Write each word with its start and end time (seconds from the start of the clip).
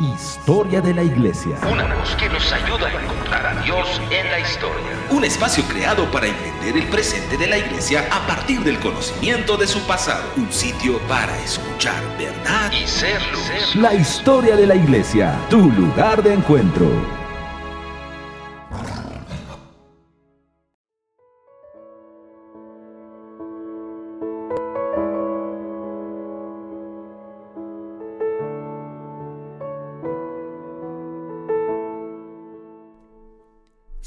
Historia 0.00 0.82
de 0.82 0.92
la 0.92 1.02
Iglesia. 1.02 1.56
Una 1.72 1.94
voz 1.94 2.14
que 2.16 2.28
nos 2.28 2.52
ayuda 2.52 2.86
a 2.86 3.02
encontrar 3.02 3.46
a 3.46 3.62
Dios 3.62 3.98
en 4.10 4.30
la 4.30 4.40
historia. 4.40 4.92
Un 5.08 5.24
espacio 5.24 5.64
creado 5.64 6.10
para 6.10 6.26
entender 6.26 6.76
el 6.76 6.86
presente 6.90 7.38
de 7.38 7.46
la 7.46 7.56
Iglesia 7.56 8.06
a 8.10 8.26
partir 8.26 8.60
del 8.60 8.78
conocimiento 8.78 9.56
de 9.56 9.66
su 9.66 9.80
pasado. 9.86 10.24
Un 10.36 10.52
sitio 10.52 10.98
para 11.08 11.34
escuchar 11.38 12.02
verdad 12.18 12.70
y 12.72 12.86
ser 12.86 13.22
luz. 13.32 13.74
La 13.76 13.94
historia 13.94 14.54
de 14.54 14.66
la 14.66 14.74
Iglesia, 14.74 15.34
tu 15.48 15.70
lugar 15.70 16.22
de 16.22 16.34
encuentro. 16.34 17.25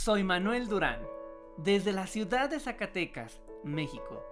Soy 0.10 0.24
Manuel 0.24 0.68
Durán, 0.68 1.08
desde 1.58 1.94
la 1.94 2.08
ciudad 2.08 2.50
de 2.50 2.60
Zacatecas, 2.60 3.44
México. 3.64 4.26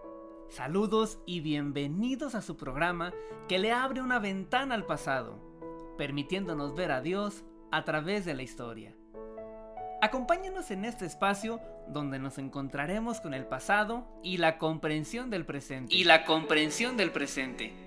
Saludos 0.50 1.20
y 1.28 1.42
bienvenidos 1.42 2.34
a 2.34 2.42
su 2.42 2.58
programa 2.58 3.14
que 3.48 3.60
le 3.60 3.72
abre 3.72 4.02
una 4.02 4.18
ventana 4.18 4.74
al 4.74 4.88
pasado, 4.88 5.40
permitiéndonos 5.96 6.74
ver 6.74 6.92
a 6.92 7.02
Dios 7.02 7.44
a 7.72 7.84
través 7.84 8.26
de 8.26 8.34
la 8.34 8.42
historia. 8.42 8.96
Acompáñanos 10.02 10.72
en 10.72 10.84
este 10.84 11.06
espacio 11.06 11.62
donde 11.88 12.18
nos 12.18 12.40
encontraremos 12.40 13.22
con 13.22 13.36
el 13.36 13.46
pasado 13.46 14.08
y 14.24 14.38
la 14.38 14.58
comprensión 14.58 15.30
del 15.30 15.46
presente. 15.46 15.94
Y 15.94 16.06
la 16.06 16.26
comprensión 16.26 16.98
del 16.98 17.12
presente. 17.12 17.87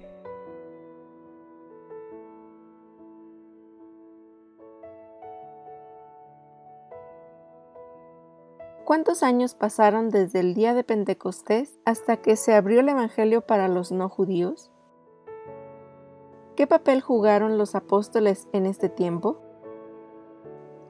¿Cuántos 8.91 9.23
años 9.23 9.55
pasaron 9.55 10.09
desde 10.09 10.41
el 10.41 10.53
día 10.53 10.75
de 10.75 10.83
Pentecostés 10.83 11.79
hasta 11.85 12.17
que 12.17 12.35
se 12.35 12.57
abrió 12.57 12.81
el 12.81 12.89
Evangelio 12.89 13.41
para 13.41 13.69
los 13.69 13.93
no 13.93 14.09
judíos? 14.09 14.73
¿Qué 16.57 16.67
papel 16.67 17.01
jugaron 17.01 17.57
los 17.57 17.77
apóstoles 17.77 18.49
en 18.53 18.67
este 18.67 18.89
tiempo? 18.89 19.41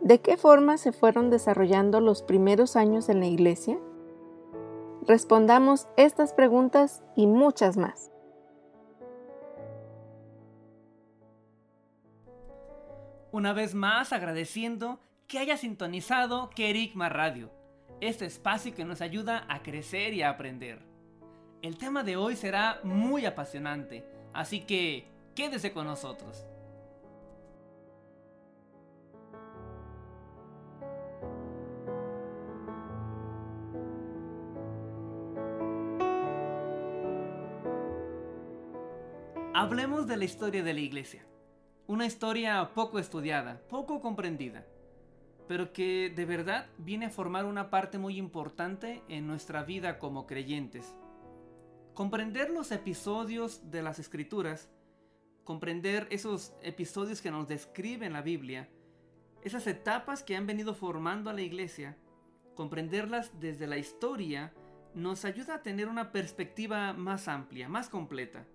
¿De 0.00 0.18
qué 0.22 0.38
forma 0.38 0.78
se 0.78 0.92
fueron 0.92 1.28
desarrollando 1.28 2.00
los 2.00 2.22
primeros 2.22 2.74
años 2.74 3.10
en 3.10 3.20
la 3.20 3.26
iglesia? 3.26 3.78
Respondamos 5.06 5.86
estas 5.98 6.32
preguntas 6.32 7.02
y 7.16 7.26
muchas 7.26 7.76
más. 7.76 8.10
Una 13.30 13.52
vez 13.52 13.74
más 13.74 14.14
agradeciendo 14.14 15.00
que 15.26 15.38
haya 15.38 15.58
sintonizado 15.58 16.48
Kerigma 16.56 17.10
Radio 17.10 17.59
este 18.00 18.26
espacio 18.26 18.74
que 18.74 18.84
nos 18.84 19.00
ayuda 19.00 19.44
a 19.48 19.62
crecer 19.62 20.14
y 20.14 20.22
a 20.22 20.30
aprender. 20.30 20.80
El 21.62 21.76
tema 21.76 22.02
de 22.02 22.16
hoy 22.16 22.36
será 22.36 22.80
muy 22.82 23.26
apasionante, 23.26 24.04
así 24.32 24.60
que 24.60 25.06
quédese 25.34 25.72
con 25.72 25.86
nosotros. 25.86 26.46
Hablemos 39.52 40.06
de 40.06 40.16
la 40.16 40.24
historia 40.24 40.62
de 40.62 40.72
la 40.72 40.80
iglesia. 40.80 41.26
Una 41.86 42.06
historia 42.06 42.70
poco 42.74 42.98
estudiada, 42.98 43.60
poco 43.68 44.00
comprendida 44.00 44.64
pero 45.50 45.72
que 45.72 46.12
de 46.14 46.26
verdad 46.26 46.68
viene 46.78 47.06
a 47.06 47.10
formar 47.10 47.44
una 47.44 47.70
parte 47.70 47.98
muy 47.98 48.18
importante 48.18 49.02
en 49.08 49.26
nuestra 49.26 49.64
vida 49.64 49.98
como 49.98 50.24
creyentes. 50.24 50.94
Comprender 51.92 52.50
los 52.50 52.70
episodios 52.70 53.68
de 53.68 53.82
las 53.82 53.98
escrituras, 53.98 54.70
comprender 55.42 56.06
esos 56.10 56.54
episodios 56.62 57.20
que 57.20 57.32
nos 57.32 57.48
describen 57.48 58.12
la 58.12 58.22
Biblia, 58.22 58.68
esas 59.42 59.66
etapas 59.66 60.22
que 60.22 60.36
han 60.36 60.46
venido 60.46 60.72
formando 60.72 61.30
a 61.30 61.32
la 61.32 61.42
iglesia, 61.42 61.98
comprenderlas 62.54 63.32
desde 63.40 63.66
la 63.66 63.76
historia, 63.76 64.54
nos 64.94 65.24
ayuda 65.24 65.56
a 65.56 65.62
tener 65.64 65.88
una 65.88 66.12
perspectiva 66.12 66.92
más 66.92 67.26
amplia, 67.26 67.68
más 67.68 67.88
completa. 67.88 68.46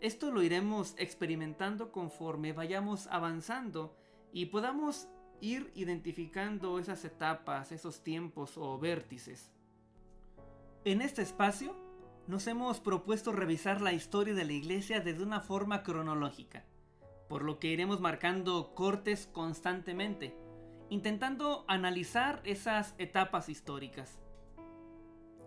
Esto 0.00 0.30
lo 0.30 0.42
iremos 0.42 0.94
experimentando 0.96 1.92
conforme 1.92 2.54
vayamos 2.54 3.06
avanzando 3.08 3.94
y 4.32 4.46
podamos 4.46 5.10
ir 5.42 5.72
identificando 5.74 6.78
esas 6.78 7.04
etapas, 7.04 7.72
esos 7.72 8.02
tiempos 8.02 8.56
o 8.56 8.78
vértices. 8.78 9.50
En 10.84 11.02
este 11.02 11.20
espacio 11.20 11.74
nos 12.28 12.46
hemos 12.46 12.78
propuesto 12.78 13.32
revisar 13.32 13.80
la 13.80 13.92
historia 13.92 14.34
de 14.34 14.44
la 14.44 14.52
iglesia 14.52 15.00
desde 15.00 15.24
una 15.24 15.40
forma 15.40 15.82
cronológica, 15.82 16.64
por 17.28 17.42
lo 17.42 17.58
que 17.58 17.68
iremos 17.68 18.00
marcando 18.00 18.72
cortes 18.76 19.28
constantemente, 19.32 20.36
intentando 20.90 21.64
analizar 21.66 22.40
esas 22.44 22.94
etapas 22.98 23.48
históricas. 23.48 24.20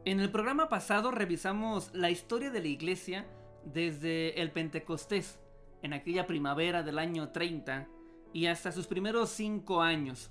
En 0.03 0.19
el 0.19 0.29
programa 0.29 0.67
pasado 0.67 1.09
revisamos 1.09 1.89
la 1.94 2.11
historia 2.11 2.51
de 2.51 2.59
la 2.59 2.67
iglesia 2.67 3.25
desde 3.63 4.41
el 4.41 4.51
Pentecostés, 4.51 5.39
en 5.81 5.94
aquella 5.94 6.28
primavera 6.28 6.84
del 6.84 7.00
año 7.00 7.29
30, 7.29 7.88
y 8.35 8.47
hasta 8.47 8.73
sus 8.73 8.85
primeros 8.85 9.29
cinco 9.29 9.81
años, 9.81 10.29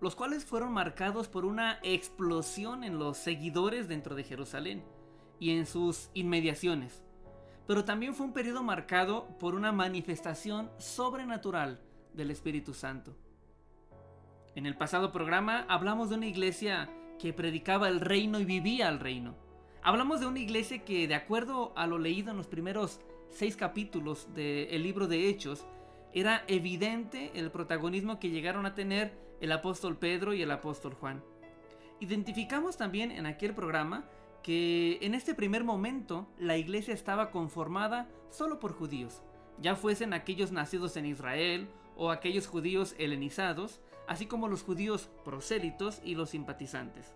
los 0.00 0.16
cuales 0.16 0.46
fueron 0.46 0.72
marcados 0.72 1.28
por 1.28 1.44
una 1.44 1.78
explosión 1.82 2.82
en 2.82 2.98
los 2.98 3.18
seguidores 3.18 3.88
dentro 3.88 4.14
de 4.14 4.24
Jerusalén 4.24 4.82
y 5.38 5.50
en 5.50 5.66
sus 5.66 6.08
inmediaciones. 6.14 7.04
Pero 7.66 7.84
también 7.84 8.14
fue 8.14 8.24
un 8.24 8.32
periodo 8.32 8.62
marcado 8.62 9.28
por 9.38 9.54
una 9.54 9.70
manifestación 9.70 10.70
sobrenatural 10.78 11.78
del 12.14 12.30
Espíritu 12.30 12.72
Santo. 12.72 13.14
En 14.54 14.64
el 14.64 14.74
pasado 14.74 15.12
programa 15.12 15.66
hablamos 15.68 16.08
de 16.08 16.14
una 16.14 16.26
iglesia 16.28 16.88
que 17.18 17.34
predicaba 17.34 17.88
el 17.88 18.00
reino 18.00 18.40
y 18.40 18.46
vivía 18.46 18.88
el 18.88 18.98
reino. 18.98 19.34
Hablamos 19.82 20.20
de 20.20 20.26
una 20.26 20.40
iglesia 20.40 20.86
que, 20.86 21.06
de 21.06 21.14
acuerdo 21.14 21.74
a 21.76 21.86
lo 21.86 21.98
leído 21.98 22.30
en 22.30 22.38
los 22.38 22.46
primeros 22.46 22.98
seis 23.28 23.58
capítulos 23.58 24.32
del 24.32 24.82
libro 24.82 25.06
de 25.06 25.28
Hechos, 25.28 25.66
era 26.16 26.44
evidente 26.48 27.30
el 27.34 27.50
protagonismo 27.50 28.18
que 28.18 28.30
llegaron 28.30 28.64
a 28.64 28.74
tener 28.74 29.12
el 29.42 29.52
apóstol 29.52 29.98
Pedro 29.98 30.32
y 30.32 30.40
el 30.40 30.50
apóstol 30.50 30.94
Juan. 30.94 31.22
Identificamos 32.00 32.78
también 32.78 33.10
en 33.10 33.26
aquel 33.26 33.52
programa 33.52 34.08
que 34.42 34.98
en 35.02 35.14
este 35.14 35.34
primer 35.34 35.62
momento 35.62 36.26
la 36.38 36.56
iglesia 36.56 36.94
estaba 36.94 37.30
conformada 37.30 38.08
solo 38.30 38.58
por 38.60 38.72
judíos, 38.72 39.20
ya 39.60 39.76
fuesen 39.76 40.14
aquellos 40.14 40.52
nacidos 40.52 40.96
en 40.96 41.04
Israel 41.04 41.68
o 41.96 42.10
aquellos 42.10 42.46
judíos 42.46 42.94
helenizados, 42.96 43.82
así 44.08 44.24
como 44.24 44.48
los 44.48 44.62
judíos 44.62 45.10
prosélitos 45.22 46.00
y 46.02 46.14
los 46.14 46.30
simpatizantes. 46.30 47.14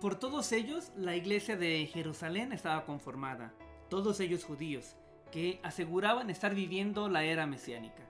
Por 0.00 0.14
todos 0.14 0.52
ellos, 0.52 0.92
la 0.96 1.16
iglesia 1.16 1.56
de 1.56 1.84
Jerusalén 1.92 2.52
estaba 2.52 2.84
conformada, 2.84 3.52
todos 3.88 4.20
ellos 4.20 4.44
judíos, 4.44 4.94
que 5.30 5.60
aseguraban 5.62 6.30
estar 6.30 6.54
viviendo 6.54 7.08
la 7.08 7.24
era 7.24 7.46
mesiánica. 7.46 8.02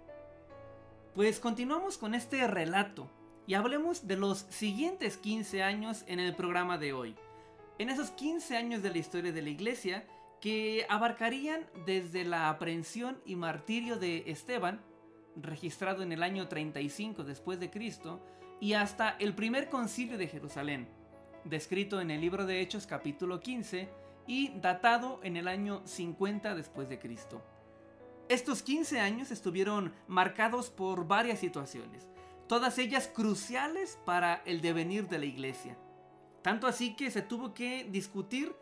Pues 1.15 1.41
continuamos 1.41 1.99
con 1.99 2.15
este 2.15 2.47
relato 2.47 3.11
y 3.47 3.55
hablemos 3.55 4.07
de 4.07 4.17
los 4.17 4.47
siguientes 4.49 5.17
15 5.17 5.63
años 5.63 6.05
en 6.07 6.21
el 6.21 6.35
programa 6.35 6.79
de 6.79 6.93
hoy. 6.93 7.17
En 7.79 7.89
esos 7.89 8.11
15 8.11 8.57
años 8.57 8.83
de 8.83 8.91
la 8.91 8.99
historia 8.99 9.33
de 9.33 9.43
la 9.43 9.51
iglesia 9.51 10.07
que 10.41 10.87
abarcarían 10.89 11.67
desde 11.85 12.25
la 12.25 12.49
aprehensión 12.49 13.21
y 13.27 13.37
martirio 13.37 13.97
de 13.97 14.25
Esteban, 14.27 14.81
registrado 15.37 16.03
en 16.03 16.13
el 16.13 16.23
año 16.23 16.49
35 16.49 17.25
después 17.25 17.61
de 17.61 17.71
Cristo, 17.71 18.21
y 18.61 18.75
hasta 18.75 19.17
el 19.19 19.35
primer 19.35 19.69
concilio 19.69 20.19
de 20.19 20.29
Jerusalén, 20.29 20.89
descrito 21.45 22.01
en 22.01 22.11
el 22.11 22.21
libro 22.21 22.47
de 22.47 22.61
Hechos 22.61 22.87
capítulo 22.87 23.41
15, 23.41 23.89
y 24.27 24.49
datado 24.61 25.21
en 25.23 25.37
el 25.37 25.49
año 25.49 25.83
50 25.85 26.55
después 26.55 26.89
de 26.89 26.99
Cristo. 26.99 27.43
Estos 28.29 28.63
15 28.63 29.01
años 29.01 29.31
estuvieron 29.31 29.93
marcados 30.07 30.71
por 30.71 31.07
varias 31.09 31.41
situaciones, 31.41 32.09
todas 32.47 32.79
ellas 32.79 33.09
cruciales 33.09 33.99
para 34.05 34.43
el 34.45 34.61
devenir 34.61 35.09
de 35.09 35.19
la 35.19 35.25
iglesia. 35.25 35.77
Tanto 36.43 36.67
así 36.67 36.95
que 36.95 37.11
se 37.11 37.23
tuvo 37.23 37.55
que 37.55 37.85
discutir 37.91 38.55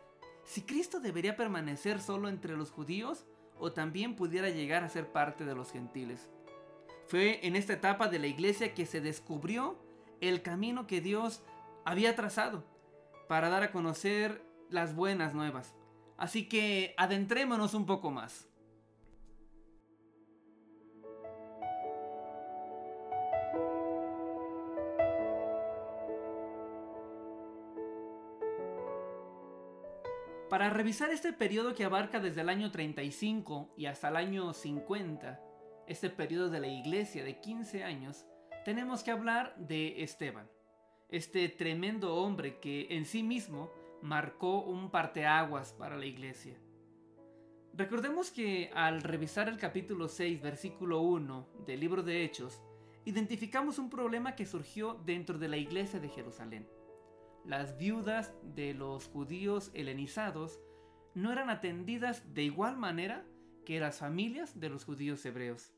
si 0.43 0.63
Cristo 0.63 0.99
debería 0.99 1.35
permanecer 1.35 2.01
solo 2.01 2.29
entre 2.29 2.57
los 2.57 2.71
judíos 2.71 3.25
o 3.59 3.71
también 3.71 4.15
pudiera 4.15 4.49
llegar 4.49 4.83
a 4.83 4.89
ser 4.89 5.11
parte 5.11 5.45
de 5.45 5.53
los 5.53 5.71
gentiles. 5.71 6.29
Fue 7.07 7.45
en 7.45 7.55
esta 7.55 7.73
etapa 7.73 8.07
de 8.07 8.19
la 8.19 8.27
iglesia 8.27 8.73
que 8.73 8.85
se 8.85 9.01
descubrió 9.01 9.77
el 10.21 10.41
camino 10.41 10.87
que 10.87 11.01
Dios 11.01 11.41
había 11.85 12.15
trazado 12.15 12.63
para 13.27 13.49
dar 13.49 13.63
a 13.63 13.71
conocer 13.71 14.43
las 14.69 14.95
buenas 14.95 15.33
nuevas. 15.33 15.73
Así 16.17 16.47
que 16.47 16.93
adentrémonos 16.97 17.73
un 17.73 17.85
poco 17.85 18.11
más. 18.11 18.49
Para 30.49 30.71
revisar 30.71 31.11
este 31.11 31.31
periodo 31.31 31.75
que 31.75 31.85
abarca 31.85 32.19
desde 32.19 32.41
el 32.41 32.49
año 32.49 32.71
35 32.71 33.75
y 33.77 33.85
hasta 33.85 34.09
el 34.09 34.15
año 34.15 34.51
50, 34.51 35.39
este 35.87 36.09
periodo 36.09 36.49
de 36.49 36.59
la 36.59 36.67
iglesia 36.67 37.23
de 37.23 37.39
15 37.39 37.83
años, 37.83 38.25
tenemos 38.65 39.03
que 39.03 39.11
hablar 39.11 39.55
de 39.57 40.01
Esteban, 40.03 40.49
este 41.09 41.47
tremendo 41.49 42.15
hombre 42.15 42.59
que 42.59 42.87
en 42.89 43.05
sí 43.05 43.21
mismo 43.21 43.71
marcó 44.01 44.61
un 44.61 44.89
parteaguas 44.89 45.73
para 45.73 45.97
la 45.97 46.05
iglesia. 46.05 46.57
Recordemos 47.73 48.31
que 48.31 48.71
al 48.73 49.01
revisar 49.01 49.47
el 49.47 49.57
capítulo 49.57 50.07
6, 50.07 50.41
versículo 50.41 51.01
1 51.01 51.47
del 51.65 51.79
libro 51.79 52.03
de 52.03 52.23
Hechos, 52.23 52.61
identificamos 53.05 53.79
un 53.79 53.89
problema 53.89 54.35
que 54.35 54.45
surgió 54.45 54.95
dentro 55.05 55.37
de 55.37 55.47
la 55.47 55.57
iglesia 55.57 55.99
de 55.99 56.09
Jerusalén 56.09 56.67
las 57.45 57.77
viudas 57.77 58.33
de 58.43 58.73
los 58.73 59.07
judíos 59.07 59.71
helenizados 59.73 60.59
no 61.15 61.31
eran 61.31 61.49
atendidas 61.49 62.33
de 62.35 62.43
igual 62.43 62.77
manera 62.77 63.25
que 63.65 63.79
las 63.79 63.97
familias 63.97 64.59
de 64.59 64.69
los 64.69 64.85
judíos 64.85 65.25
hebreos. 65.25 65.71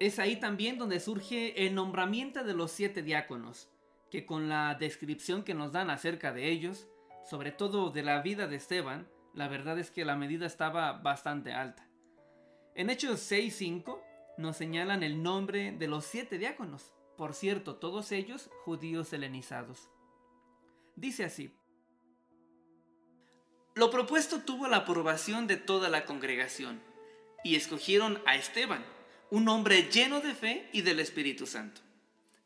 Es 0.00 0.18
ahí 0.18 0.36
también 0.36 0.78
donde 0.78 1.00
surge 1.00 1.66
el 1.66 1.74
nombramiento 1.74 2.42
de 2.42 2.54
los 2.54 2.70
siete 2.70 3.02
diáconos, 3.02 3.68
que 4.10 4.26
con 4.26 4.48
la 4.48 4.74
descripción 4.74 5.42
que 5.42 5.54
nos 5.54 5.72
dan 5.72 5.90
acerca 5.90 6.32
de 6.32 6.50
ellos, 6.50 6.88
sobre 7.28 7.52
todo 7.52 7.90
de 7.90 8.02
la 8.02 8.22
vida 8.22 8.46
de 8.46 8.56
Esteban, 8.56 9.08
la 9.34 9.48
verdad 9.48 9.78
es 9.78 9.90
que 9.90 10.04
la 10.04 10.16
medida 10.16 10.46
estaba 10.46 10.92
bastante 10.92 11.52
alta. 11.52 11.86
En 12.74 12.90
Hechos 12.90 13.20
6.5 13.30 14.00
nos 14.38 14.56
señalan 14.56 15.02
el 15.02 15.22
nombre 15.22 15.72
de 15.72 15.86
los 15.86 16.04
siete 16.04 16.38
diáconos, 16.38 16.92
por 17.16 17.34
cierto, 17.34 17.76
todos 17.76 18.12
ellos 18.12 18.50
judíos 18.64 19.12
helenizados. 19.12 19.90
Dice 20.96 21.24
así, 21.24 21.54
lo 23.74 23.90
propuesto 23.90 24.40
tuvo 24.40 24.66
la 24.66 24.78
aprobación 24.78 25.46
de 25.46 25.56
toda 25.56 25.88
la 25.88 26.04
congregación, 26.04 26.82
y 27.44 27.54
escogieron 27.54 28.20
a 28.26 28.34
Esteban, 28.34 28.84
un 29.30 29.48
hombre 29.48 29.88
lleno 29.90 30.20
de 30.20 30.34
fe 30.34 30.68
y 30.72 30.82
del 30.82 31.00
Espíritu 31.00 31.46
Santo, 31.46 31.80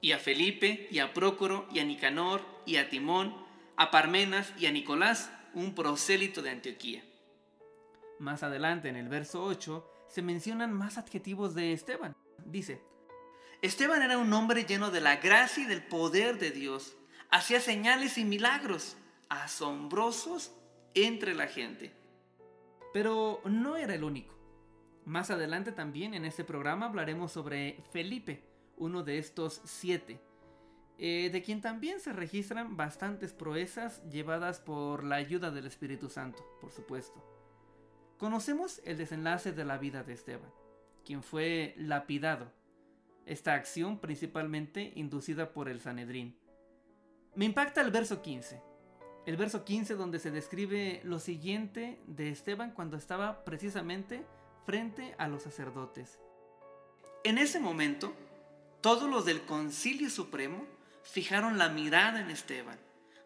y 0.05 0.13
a 0.13 0.19
Felipe, 0.19 0.87
y 0.91 0.99
a 0.99 1.15
Prócoro, 1.15 1.67
y 1.73 1.79
a 1.79 1.85
Nicanor, 1.87 2.43
y 2.67 2.77
a 2.77 2.91
Timón, 2.91 3.35
a 3.75 3.91
Parmenas 3.91 4.53
y 4.59 4.67
a 4.67 4.71
Nicolás, 4.71 5.31
un 5.55 5.75
prosélito 5.75 6.43
de 6.43 6.51
Antioquía. 6.51 7.03
Más 8.19 8.43
adelante, 8.43 8.91
en 8.91 8.97
el 8.97 9.09
verso 9.09 9.43
8, 9.43 9.91
se 10.09 10.21
mencionan 10.21 10.75
más 10.75 10.99
adjetivos 10.99 11.55
de 11.55 11.73
Esteban. 11.73 12.15
Dice, 12.45 12.83
Esteban 13.63 14.03
era 14.03 14.19
un 14.19 14.31
hombre 14.35 14.67
lleno 14.67 14.91
de 14.91 15.01
la 15.01 15.17
gracia 15.17 15.65
y 15.65 15.67
del 15.67 15.83
poder 15.83 16.39
de 16.39 16.51
Dios. 16.51 16.99
Hacía 17.31 17.59
señales 17.59 18.19
y 18.19 18.27
milagros 18.27 18.99
asombrosos 19.31 20.53
entre 20.93 21.35
la 21.35 21.47
gente. 21.47 21.95
Pero 22.93 23.41
no 23.47 23.79
era 23.79 23.95
el 23.95 24.05
único. 24.05 24.35
Más 25.07 25.31
adelante 25.31 25.73
también 25.73 26.13
en 26.13 26.27
este 26.27 26.45
programa 26.45 26.85
hablaremos 26.85 27.33
sobre 27.33 27.83
Felipe, 27.91 28.54
uno 28.77 29.03
de 29.03 29.19
estos 29.19 29.61
siete, 29.65 30.21
eh, 30.99 31.31
de 31.31 31.43
quien 31.43 31.61
también 31.61 32.01
se 32.01 32.13
registran 32.13 32.77
bastantes 32.77 33.33
proezas 33.33 34.03
llevadas 34.09 34.61
por 34.61 35.05
la 35.05 35.17
ayuda 35.17 35.51
del 35.51 35.67
Espíritu 35.67 36.09
Santo, 36.09 36.45
por 36.61 36.71
supuesto. 36.71 37.23
Conocemos 38.19 38.81
el 38.85 38.97
desenlace 38.97 39.53
de 39.53 39.65
la 39.65 39.79
vida 39.79 40.05
de 40.05 40.13
Esteban, 40.13 40.51
quien 41.05 41.23
fue 41.23 41.75
lapidado 41.77 42.53
esta 43.27 43.55
acción 43.55 43.99
principalmente 43.99 44.93
inducida 44.95 45.53
por 45.53 45.69
el 45.69 45.81
Sanedrín. 45.81 46.37
Me 47.35 47.45
impacta 47.45 47.81
el 47.81 47.91
verso 47.91 48.23
15. 48.23 48.61
El 49.27 49.37
verso 49.37 49.65
15 49.65 49.95
donde 49.95 50.19
se 50.19 50.31
describe 50.31 51.01
lo 51.05 51.19
siguiente 51.19 51.99
de 52.07 52.29
Esteban 52.29 52.73
cuando 52.73 52.97
estaba 52.97 53.45
precisamente 53.45 54.25
frente 54.67 55.15
a 55.19 55.29
los 55.29 55.43
sacerdotes. 55.43 56.21
En 57.25 57.39
ese 57.39 57.59
momento, 57.59 58.13
todos 58.85 59.09
los 59.09 59.25
del 59.25 59.47
Concilio 59.47 60.11
Supremo 60.11 60.67
fijaron 61.05 61.57
la 61.57 61.71
mirada 61.71 62.21
en 62.21 62.29
Esteban, 62.29 62.79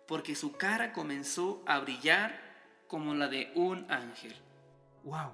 porque 0.06 0.36
su 0.36 0.52
cara 0.52 0.92
comenzó 0.92 1.64
a 1.66 1.80
brillar 1.80 2.38
como 2.86 3.12
la 3.12 3.26
de 3.26 3.50
un 3.56 3.84
ángel. 3.90 4.36
¡Wow! 5.02 5.32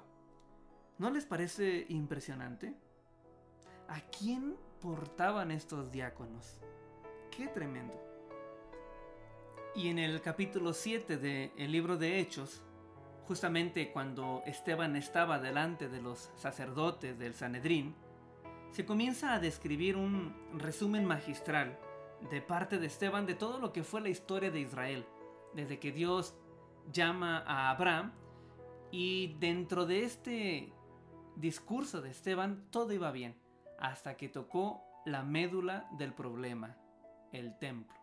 ¿No 0.97 1.11
les 1.11 1.27
parece 1.27 1.85
impresionante? 1.89 2.73
¿A 3.87 4.01
quién 4.01 4.55
portaban 4.81 5.51
estos 5.51 5.91
diáconos? 5.91 6.59
¡Qué 7.29 7.45
tremendo! 7.45 7.93
Y 9.75 9.89
en 9.89 9.99
el 9.99 10.23
capítulo 10.23 10.73
7 10.73 11.17
del 11.17 11.71
libro 11.71 11.97
de 11.97 12.19
Hechos, 12.19 12.63
justamente 13.27 13.91
cuando 13.91 14.41
Esteban 14.47 14.95
estaba 14.95 15.37
delante 15.37 15.87
de 15.87 16.01
los 16.01 16.31
sacerdotes 16.35 17.19
del 17.19 17.35
Sanedrín, 17.35 17.93
se 18.71 18.85
comienza 18.85 19.33
a 19.33 19.39
describir 19.39 19.97
un 19.97 20.33
resumen 20.57 21.05
magistral 21.05 21.79
de 22.29 22.41
parte 22.41 22.77
de 22.79 22.87
Esteban 22.87 23.25
de 23.25 23.35
todo 23.35 23.59
lo 23.59 23.71
que 23.71 23.83
fue 23.83 24.01
la 24.01 24.09
historia 24.09 24.51
de 24.51 24.59
Israel, 24.59 25.05
desde 25.53 25.79
que 25.79 25.91
Dios 25.91 26.35
llama 26.91 27.43
a 27.45 27.69
Abraham 27.69 28.11
y 28.91 29.35
dentro 29.39 29.85
de 29.85 30.03
este 30.03 30.73
discurso 31.35 32.01
de 32.01 32.11
Esteban 32.11 32.67
todo 32.71 32.93
iba 32.93 33.11
bien 33.11 33.35
hasta 33.79 34.15
que 34.15 34.29
tocó 34.29 34.83
la 35.05 35.23
médula 35.23 35.87
del 35.97 36.13
problema, 36.13 36.77
el 37.31 37.57
templo. 37.59 37.93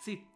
Sí, 0.00 0.26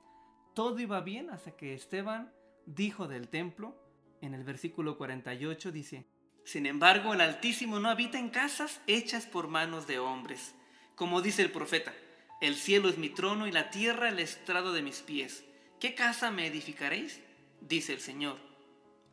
todo 0.55 0.79
iba 0.81 1.01
bien 1.01 1.31
hasta 1.31 1.53
que 1.53 1.75
Esteban 1.75 2.33
dijo 2.67 3.09
del 3.09 3.29
templo, 3.29 3.77
en 4.21 4.35
el 4.35 4.45
versículo 4.45 4.97
48 4.97 5.71
dice, 5.71 6.07
Sin 6.45 6.67
embargo, 6.67 7.15
el 7.15 7.21
Altísimo 7.21 7.81
no 7.81 7.89
habita 7.89 8.19
en 8.19 8.29
casas 8.29 8.81
hechas 8.87 9.27
por 9.27 9.49
manos 9.49 9.87
de 9.87 9.99
hombres, 9.99 10.55
como 10.95 11.23
dice 11.23 11.43
el 11.43 11.51
profeta, 11.51 11.93
el 12.41 12.55
cielo 12.55 12.89
es 12.89 12.99
mi 12.99 13.09
trono 13.09 13.47
y 13.47 13.53
la 13.53 13.71
tierra 13.71 14.09
el 14.09 14.21
estrado 14.21 14.73
de 14.73 14.83
mis 14.83 15.01
pies. 15.01 15.45
¿Qué 15.81 15.95
casa 15.95 16.31
me 16.31 16.47
edificaréis? 16.47 17.21
dice 17.61 17.95
el 17.95 18.01
Señor. 18.01 18.37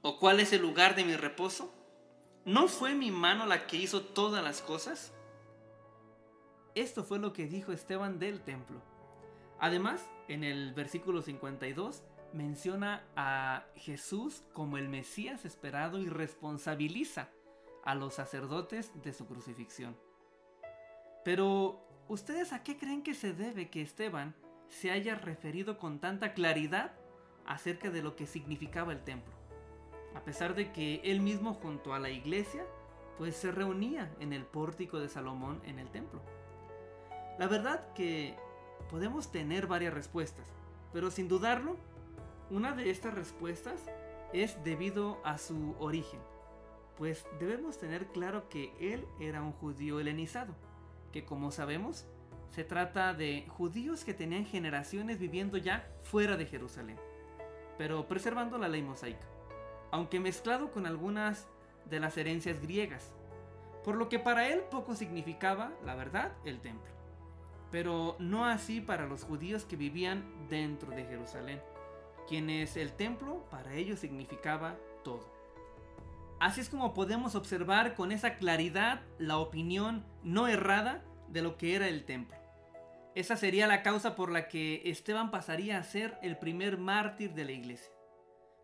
¿O 0.01 0.19
cuál 0.19 0.39
es 0.39 0.53
el 0.53 0.61
lugar 0.61 0.95
de 0.95 1.05
mi 1.05 1.15
reposo? 1.15 1.73
¿No 2.45 2.67
fue 2.67 2.93
mi 2.93 3.09
mano 3.09 3.45
la 3.45 3.67
que 3.67 3.77
hizo 3.77 4.01
todas 4.01 4.43
las 4.43 4.61
cosas? 4.61 5.13
Esto 6.75 7.03
fue 7.03 7.19
lo 7.19 7.33
que 7.33 7.47
dijo 7.47 7.71
Esteban 7.71 8.19
del 8.19 8.41
templo. 8.41 8.81
Además, 9.59 10.05
en 10.27 10.43
el 10.43 10.73
versículo 10.73 11.21
52 11.21 12.03
menciona 12.33 13.03
a 13.15 13.65
Jesús 13.75 14.43
como 14.53 14.77
el 14.77 14.89
Mesías 14.89 15.45
esperado 15.45 15.99
y 15.99 16.07
responsabiliza 16.07 17.29
a 17.83 17.95
los 17.95 18.15
sacerdotes 18.15 18.91
de 19.01 19.13
su 19.13 19.27
crucifixión. 19.27 19.97
Pero, 21.23 21.81
¿ustedes 22.07 22.53
a 22.53 22.63
qué 22.63 22.77
creen 22.77 23.03
que 23.03 23.13
se 23.13 23.33
debe 23.33 23.69
que 23.69 23.81
Esteban 23.81 24.35
se 24.69 24.91
haya 24.91 25.15
referido 25.15 25.77
con 25.77 25.99
tanta 25.99 26.33
claridad 26.33 26.93
acerca 27.45 27.89
de 27.89 28.01
lo 28.01 28.15
que 28.15 28.27
significaba 28.27 28.91
el 28.91 29.03
templo? 29.03 29.33
A 30.15 30.23
pesar 30.23 30.55
de 30.55 30.71
que 30.71 31.01
él 31.03 31.21
mismo 31.21 31.53
junto 31.53 31.93
a 31.93 31.99
la 31.99 32.09
iglesia, 32.09 32.65
pues 33.17 33.35
se 33.35 33.51
reunía 33.51 34.11
en 34.19 34.33
el 34.33 34.45
pórtico 34.45 34.99
de 34.99 35.09
Salomón 35.09 35.61
en 35.65 35.79
el 35.79 35.89
templo. 35.89 36.21
La 37.37 37.47
verdad 37.47 37.93
que 37.93 38.35
podemos 38.89 39.31
tener 39.31 39.67
varias 39.67 39.93
respuestas, 39.93 40.47
pero 40.91 41.11
sin 41.11 41.27
dudarlo, 41.27 41.77
una 42.51 42.73
de 42.73 42.89
estas 42.89 43.13
respuestas 43.13 43.85
es 44.33 44.61
debido 44.63 45.19
a 45.23 45.37
su 45.37 45.73
origen, 45.79 46.19
pues 46.97 47.25
debemos 47.39 47.79
tener 47.79 48.07
claro 48.07 48.49
que 48.49 48.73
él 48.79 49.07
era 49.19 49.41
un 49.41 49.53
judío 49.53 49.99
helenizado, 49.99 50.53
que 51.13 51.23
como 51.23 51.51
sabemos, 51.51 52.05
se 52.49 52.65
trata 52.65 53.13
de 53.13 53.45
judíos 53.47 54.03
que 54.03 54.13
tenían 54.13 54.45
generaciones 54.45 55.17
viviendo 55.17 55.57
ya 55.57 55.89
fuera 56.01 56.35
de 56.35 56.45
Jerusalén, 56.45 56.97
pero 57.77 58.07
preservando 58.07 58.57
la 58.57 58.67
ley 58.67 58.81
mosaica, 58.81 59.25
aunque 59.89 60.19
mezclado 60.19 60.71
con 60.71 60.85
algunas 60.85 61.47
de 61.85 62.01
las 62.01 62.17
herencias 62.17 62.61
griegas, 62.61 63.13
por 63.85 63.95
lo 63.95 64.09
que 64.09 64.19
para 64.19 64.49
él 64.49 64.61
poco 64.69 64.93
significaba, 64.95 65.71
la 65.85 65.95
verdad, 65.95 66.33
el 66.43 66.59
templo 66.59 66.91
pero 67.71 68.17
no 68.19 68.45
así 68.45 68.81
para 68.81 69.07
los 69.07 69.23
judíos 69.23 69.63
que 69.63 69.77
vivían 69.77 70.25
dentro 70.49 70.91
de 70.91 71.05
Jerusalén, 71.05 71.61
quienes 72.31 72.77
el 72.77 72.93
templo 72.93 73.43
para 73.51 73.73
ellos 73.73 73.99
significaba 73.99 74.77
todo. 75.03 75.29
Así 76.39 76.61
es 76.61 76.69
como 76.69 76.93
podemos 76.93 77.35
observar 77.35 77.93
con 77.93 78.13
esa 78.13 78.37
claridad 78.37 79.01
la 79.19 79.37
opinión 79.37 80.05
no 80.23 80.47
errada 80.47 81.03
de 81.27 81.41
lo 81.41 81.57
que 81.57 81.75
era 81.75 81.89
el 81.89 82.05
templo. 82.05 82.37
Esa 83.15 83.35
sería 83.35 83.67
la 83.67 83.83
causa 83.83 84.15
por 84.15 84.31
la 84.31 84.47
que 84.47 84.81
Esteban 84.85 85.29
pasaría 85.29 85.77
a 85.77 85.83
ser 85.83 86.17
el 86.21 86.37
primer 86.37 86.77
mártir 86.77 87.33
de 87.33 87.43
la 87.43 87.51
iglesia, 87.51 87.91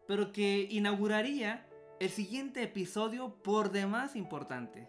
pero 0.08 0.32
que 0.32 0.66
inauguraría 0.72 1.68
el 2.00 2.10
siguiente 2.10 2.64
episodio 2.64 3.36
por 3.44 3.74
demás 3.74 4.16
importante, 4.16 4.88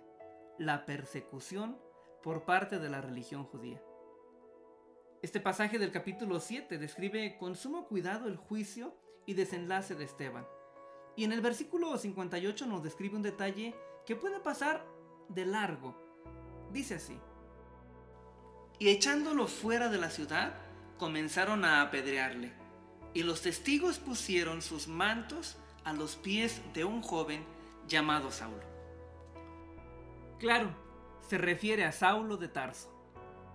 la 0.56 0.86
persecución 0.86 1.76
por 2.22 2.44
parte 2.44 2.78
de 2.78 2.90
la 2.90 3.00
religión 3.00 3.42
judía. 3.42 3.82
Este 5.20 5.40
pasaje 5.40 5.80
del 5.80 5.90
capítulo 5.90 6.38
7 6.38 6.78
describe 6.78 7.36
con 7.38 7.56
sumo 7.56 7.88
cuidado 7.88 8.28
el 8.28 8.36
juicio 8.36 8.94
y 9.26 9.34
desenlace 9.34 9.96
de 9.96 10.04
Esteban. 10.04 10.46
Y 11.16 11.24
en 11.24 11.32
el 11.32 11.40
versículo 11.40 11.98
58 11.98 12.66
nos 12.66 12.84
describe 12.84 13.16
un 13.16 13.22
detalle 13.22 13.74
que 14.06 14.14
puede 14.14 14.38
pasar 14.38 14.86
de 15.28 15.44
largo. 15.44 15.96
Dice 16.72 16.94
así. 16.94 17.18
Y 18.78 18.90
echándolo 18.90 19.48
fuera 19.48 19.88
de 19.88 19.98
la 19.98 20.10
ciudad, 20.10 20.54
comenzaron 20.98 21.64
a 21.64 21.82
apedrearle. 21.82 22.52
Y 23.12 23.24
los 23.24 23.42
testigos 23.42 23.98
pusieron 23.98 24.62
sus 24.62 24.86
mantos 24.86 25.56
a 25.82 25.92
los 25.94 26.14
pies 26.14 26.62
de 26.74 26.84
un 26.84 27.02
joven 27.02 27.44
llamado 27.88 28.30
Saulo. 28.30 28.62
Claro, 30.38 30.70
se 31.28 31.38
refiere 31.38 31.84
a 31.84 31.90
Saulo 31.90 32.36
de 32.36 32.46
Tarso, 32.46 32.97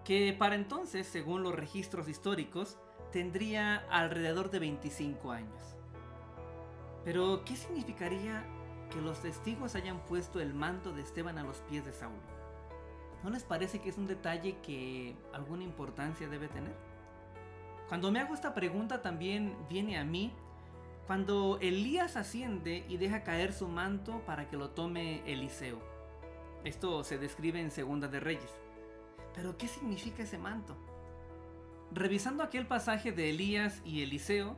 que 0.04 0.34
para 0.38 0.56
entonces, 0.56 1.08
según 1.08 1.44
los 1.44 1.56
registros 1.56 2.10
históricos, 2.10 2.78
tendría 3.12 3.78
alrededor 3.90 4.50
de 4.52 4.60
25 4.60 5.32
años. 5.32 5.76
Pero, 7.06 7.44
¿qué 7.46 7.56
significaría 7.56 8.46
que 8.92 9.02
los 9.02 9.22
testigos 9.22 9.76
hayan 9.76 10.00
puesto 10.06 10.40
el 10.40 10.54
manto 10.54 10.94
de 10.94 11.02
Esteban 11.02 11.38
a 11.38 11.44
los 11.44 11.58
pies 11.62 11.86
de 11.86 11.94
Saulo? 11.94 12.22
¿No 13.24 13.30
les 13.30 13.44
parece 13.44 13.80
que 13.80 13.90
es 13.90 13.98
un 13.98 14.08
detalle 14.08 14.58
que 14.62 15.16
alguna 15.32 15.64
importancia 15.64 16.28
debe 16.28 16.48
tener? 16.48 16.76
Cuando 17.88 18.12
me 18.12 18.20
hago 18.20 18.34
esta 18.34 18.54
pregunta 18.54 19.02
también 19.02 19.56
viene 19.70 19.98
a 19.98 20.04
mí 20.04 20.34
cuando 21.08 21.60
Elías 21.62 22.16
asciende 22.16 22.86
y 22.88 22.98
deja 22.98 23.24
caer 23.24 23.54
su 23.54 23.68
manto 23.68 24.22
para 24.26 24.48
que 24.48 24.58
lo 24.58 24.70
tome 24.70 25.22
Eliseo. 25.32 25.80
Esto 26.64 27.04
se 27.04 27.18
describe 27.18 27.60
en 27.60 27.72
Segunda 27.72 28.08
de 28.08 28.22
Reyes. 28.22 28.63
Pero 29.34 29.58
¿qué 29.58 29.68
significa 29.68 30.24
ese 30.24 30.38
manto? 30.38 30.76
Revisando 31.92 32.44
aquel 32.44 32.66
pasaje 32.68 33.12
de 33.12 33.30
Elías 33.30 33.82
y 33.86 34.02
Eliseo, 34.02 34.58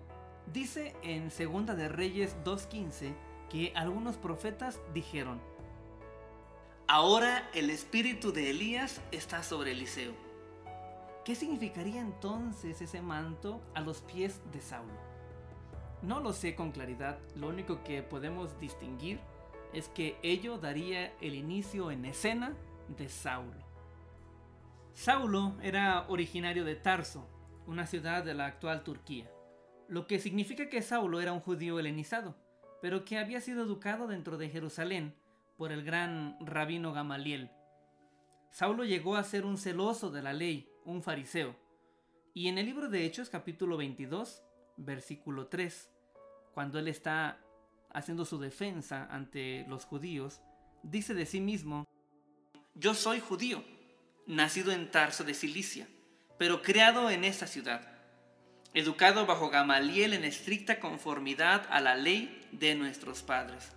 dice 0.54 0.96
en 1.04 1.32
Segunda 1.32 1.76
de 1.76 1.90
Reyes 1.90 2.36
2.15 2.44 3.14
que 3.50 3.74
algunos 3.76 4.18
profetas 4.18 4.80
dijeron, 4.94 5.42
Ahora 6.88 7.50
el 7.54 7.72
espíritu 7.72 8.32
de 8.32 8.52
Elías 8.52 9.02
está 9.12 9.42
sobre 9.42 9.72
Eliseo. 9.72 10.14
¿Qué 11.26 11.34
significaría 11.34 12.00
entonces 12.00 12.80
ese 12.80 13.02
manto 13.02 13.60
a 13.74 13.82
los 13.82 14.02
pies 14.02 14.40
de 14.52 14.62
Saulo? 14.62 14.94
No 16.04 16.20
lo 16.20 16.32
sé 16.32 16.54
con 16.54 16.72
claridad, 16.72 17.18
lo 17.36 17.48
único 17.48 17.84
que 17.84 18.04
podemos 18.04 18.60
distinguir 18.60 19.20
es 19.74 19.90
que 19.90 20.20
ello 20.22 20.60
daría 20.60 21.16
el 21.22 21.34
inicio 21.34 21.90
en 21.90 22.06
escena 22.06 22.54
de 22.88 23.10
Saulo. 23.10 23.66
Saulo 24.96 25.58
era 25.62 26.06
originario 26.08 26.64
de 26.64 26.76
Tarso, 26.76 27.28
una 27.68 27.86
ciudad 27.86 28.24
de 28.24 28.34
la 28.34 28.46
actual 28.46 28.86
Turquía, 28.86 29.30
lo 29.90 30.08
que 30.08 30.20
significa 30.20 30.70
que 30.70 30.82
Saulo 30.82 31.20
era 31.20 31.34
un 31.34 31.42
judío 31.42 31.78
helenizado, 31.78 32.34
pero 32.82 33.04
que 33.04 33.18
había 33.18 33.42
sido 33.42 33.64
educado 33.64 34.08
dentro 34.08 34.38
de 34.38 34.48
Jerusalén 34.48 35.14
por 35.58 35.74
el 35.74 35.84
gran 35.84 36.38
rabino 36.40 36.94
Gamaliel. 36.94 37.52
Saulo 38.52 38.86
llegó 38.86 39.18
a 39.18 39.26
ser 39.26 39.46
un 39.46 39.58
celoso 39.58 40.12
de 40.12 40.22
la 40.22 40.32
ley, 40.32 40.72
un 40.86 41.04
fariseo, 41.04 41.58
y 42.34 42.48
en 42.48 42.58
el 42.58 42.66
libro 42.66 42.88
de 42.88 43.04
Hechos 43.06 43.30
capítulo 43.30 43.76
22, 43.76 44.44
versículo 44.78 45.48
3, 45.48 45.92
cuando 46.54 46.80
él 46.80 46.88
está 46.88 47.42
haciendo 47.94 48.24
su 48.24 48.40
defensa 48.40 49.10
ante 49.12 49.66
los 49.68 49.84
judíos, 49.84 50.42
dice 50.84 51.14
de 51.14 51.26
sí 51.26 51.42
mismo, 51.42 51.86
Yo 52.76 52.94
soy 52.94 53.20
judío, 53.20 53.62
nacido 54.28 54.72
en 54.72 54.92
Tarso 54.92 55.24
de 55.24 55.34
Cilicia, 55.34 55.88
pero 56.38 56.62
creado 56.62 57.10
en 57.10 57.24
esta 57.24 57.48
ciudad, 57.48 57.88
educado 58.74 59.26
bajo 59.26 59.50
Gamaliel 59.50 60.14
en 60.14 60.24
estricta 60.24 60.80
conformidad 60.80 61.66
a 61.70 61.80
la 61.82 61.96
ley 61.96 62.48
de 62.52 62.76
nuestros 62.76 63.24
padres, 63.24 63.72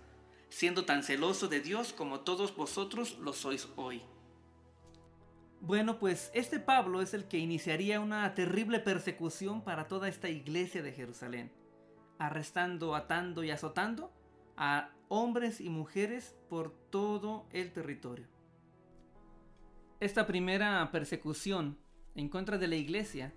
siendo 0.49 0.85
tan 0.85 1.03
celoso 1.03 1.47
de 1.47 1.61
Dios 1.61 1.93
como 1.93 2.21
todos 2.21 2.55
vosotros 2.55 3.17
lo 3.19 3.33
sois 3.33 3.67
hoy. 3.75 4.01
Bueno, 5.61 5.99
pues 5.99 6.31
este 6.33 6.59
Pablo 6.59 7.01
es 7.01 7.13
el 7.13 7.25
que 7.25 7.37
iniciaría 7.37 7.99
una 7.99 8.33
terrible 8.33 8.79
persecución 8.79 9.63
para 9.63 9.87
toda 9.87 10.07
esta 10.07 10.29
iglesia 10.29 10.81
de 10.81 10.93
Jerusalén 10.93 11.51
arrestando, 12.19 12.95
atando 12.95 13.43
y 13.43 13.49
azotando 13.49 14.11
a 14.55 14.91
hombres 15.07 15.59
y 15.59 15.69
mujeres 15.69 16.35
por 16.49 16.71
todo 16.91 17.47
el 17.51 17.71
territorio. 17.71 18.27
Esta 19.99 20.25
primera 20.25 20.89
persecución 20.93 21.77
en 22.15 22.29
contra 22.29 22.57
de 22.57 22.69
la 22.69 22.77
iglesia 22.77 23.33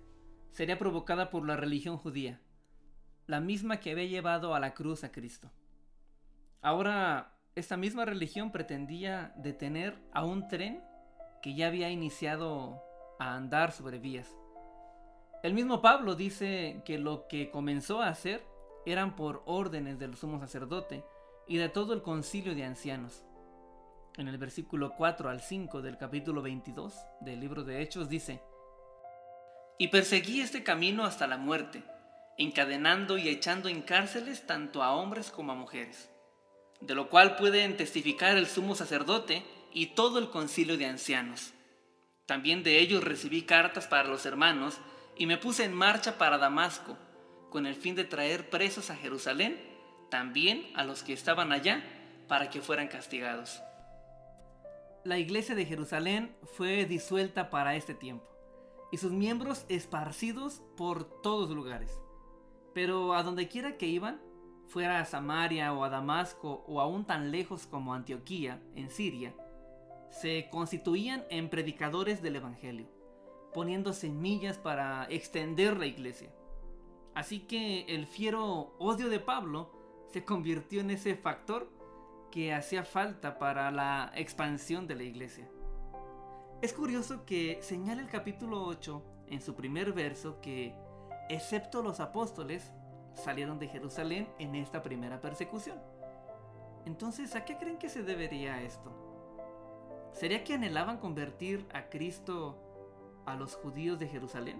sería 0.49 0.77
provocada 0.77 1.29
por 1.29 1.45
la 1.45 1.57
religión 1.57 1.97
judía, 1.97 2.39
la 3.27 3.41
misma 3.41 3.81
que 3.81 3.91
había 3.91 4.05
llevado 4.05 4.55
a 4.55 4.61
la 4.61 4.73
cruz 4.73 5.03
a 5.03 5.11
Cristo. 5.11 5.51
Ahora, 6.61 7.37
esta 7.55 7.75
misma 7.75 8.05
religión 8.05 8.53
pretendía 8.53 9.33
detener 9.35 10.01
a 10.13 10.23
un 10.23 10.47
tren 10.47 10.81
que 11.41 11.53
ya 11.53 11.67
había 11.67 11.89
iniciado 11.89 12.81
a 13.19 13.35
andar 13.35 13.73
sobre 13.73 13.99
vías. 13.99 14.33
El 15.43 15.53
mismo 15.53 15.81
Pablo 15.81 16.15
dice 16.15 16.81
que 16.85 16.97
lo 16.97 17.27
que 17.27 17.51
comenzó 17.51 18.01
a 18.01 18.07
hacer 18.07 18.41
eran 18.85 19.17
por 19.17 19.43
órdenes 19.45 19.99
del 19.99 20.15
sumo 20.15 20.39
sacerdote 20.39 21.03
y 21.45 21.57
de 21.57 21.67
todo 21.67 21.93
el 21.93 22.01
concilio 22.01 22.55
de 22.55 22.63
ancianos. 22.63 23.25
En 24.15 24.27
el 24.27 24.37
versículo 24.37 24.93
4 24.95 25.27
al 25.27 25.41
5 25.41 25.81
del 25.81 25.97
capítulo 25.97 26.43
22 26.43 26.93
del 27.21 27.39
libro 27.39 27.63
de 27.63 27.81
Hechos 27.81 28.09
dice, 28.09 28.43
Y 29.79 29.87
perseguí 29.87 30.39
este 30.39 30.63
camino 30.63 31.03
hasta 31.03 31.25
la 31.25 31.37
muerte, 31.37 31.83
encadenando 32.37 33.17
y 33.17 33.27
echando 33.27 33.69
en 33.69 33.81
cárceles 33.81 34.45
tanto 34.45 34.83
a 34.83 34.93
hombres 34.93 35.31
como 35.31 35.51
a 35.51 35.55
mujeres, 35.55 36.11
de 36.79 36.93
lo 36.93 37.09
cual 37.09 37.37
pueden 37.37 37.75
testificar 37.75 38.37
el 38.37 38.45
sumo 38.45 38.75
sacerdote 38.75 39.43
y 39.73 39.87
todo 39.87 40.19
el 40.19 40.29
concilio 40.29 40.77
de 40.77 40.85
ancianos. 40.85 41.53
También 42.27 42.61
de 42.61 42.77
ellos 42.81 43.03
recibí 43.03 43.41
cartas 43.41 43.87
para 43.87 44.07
los 44.07 44.27
hermanos 44.27 44.77
y 45.17 45.25
me 45.25 45.39
puse 45.39 45.63
en 45.63 45.73
marcha 45.73 46.19
para 46.19 46.37
Damasco 46.37 46.99
con 47.49 47.65
el 47.65 47.73
fin 47.73 47.95
de 47.95 48.03
traer 48.03 48.51
presos 48.51 48.91
a 48.91 48.95
Jerusalén, 48.95 49.59
también 50.11 50.71
a 50.75 50.83
los 50.83 51.01
que 51.01 51.13
estaban 51.13 51.51
allá, 51.51 51.83
para 52.27 52.51
que 52.51 52.61
fueran 52.61 52.87
castigados. 52.87 53.63
La 55.05 55.17
iglesia 55.17 55.53
de 55.53 55.65
Jerusalén 55.65 56.33
fue 56.43 56.85
disuelta 56.85 57.49
para 57.49 57.75
este 57.75 57.93
tiempo, 57.93 58.25
y 58.89 58.97
sus 58.99 59.11
miembros 59.11 59.65
esparcidos 59.67 60.61
por 60.77 61.03
todos 61.21 61.49
lugares. 61.49 61.99
Pero 62.73 63.13
a 63.13 63.21
donde 63.21 63.49
quiera 63.49 63.75
que 63.75 63.85
iban, 63.85 64.21
fuera 64.65 65.01
a 65.01 65.05
Samaria 65.05 65.73
o 65.73 65.83
a 65.83 65.89
Damasco 65.89 66.63
o 66.67 66.79
aún 66.79 67.03
tan 67.03 67.31
lejos 67.31 67.67
como 67.67 67.93
Antioquía, 67.93 68.61
en 68.75 68.89
Siria, 68.89 69.35
se 70.09 70.47
constituían 70.49 71.25
en 71.29 71.49
predicadores 71.49 72.21
del 72.21 72.37
Evangelio, 72.37 72.87
poniendo 73.53 73.91
semillas 73.91 74.57
para 74.57 75.05
extender 75.09 75.75
la 75.75 75.85
iglesia. 75.85 76.33
Así 77.13 77.41
que 77.41 77.81
el 77.89 78.07
fiero 78.07 78.73
odio 78.79 79.09
de 79.09 79.19
Pablo 79.19 79.69
se 80.13 80.23
convirtió 80.23 80.79
en 80.79 80.91
ese 80.91 81.17
factor 81.17 81.69
que 82.33 82.51
hacía 82.51 82.83
falta 82.83 83.37
para 83.37 83.69
la 83.69 84.11
expansión 84.15 84.87
de 84.87 84.95
la 84.95 85.03
iglesia. 85.03 85.47
Es 86.63 86.73
curioso 86.73 87.25
que 87.27 87.59
señala 87.61 88.01
el 88.01 88.09
capítulo 88.09 88.63
8 88.63 89.03
en 89.27 89.39
su 89.39 89.53
primer 89.53 89.93
verso 89.93 90.41
que, 90.41 90.73
excepto 91.29 91.83
los 91.83 91.99
apóstoles, 91.99 92.73
salieron 93.13 93.59
de 93.59 93.67
Jerusalén 93.67 94.27
en 94.39 94.55
esta 94.55 94.81
primera 94.81 95.21
persecución. 95.21 95.77
Entonces, 96.87 97.35
¿a 97.35 97.45
qué 97.45 97.55
creen 97.55 97.77
que 97.77 97.87
se 97.87 98.01
debería 98.01 98.63
esto? 98.63 98.91
¿Sería 100.11 100.43
que 100.43 100.55
anhelaban 100.55 100.97
convertir 100.97 101.67
a 101.71 101.87
Cristo 101.91 102.57
a 103.27 103.35
los 103.35 103.55
judíos 103.57 103.99
de 103.99 104.07
Jerusalén? 104.07 104.59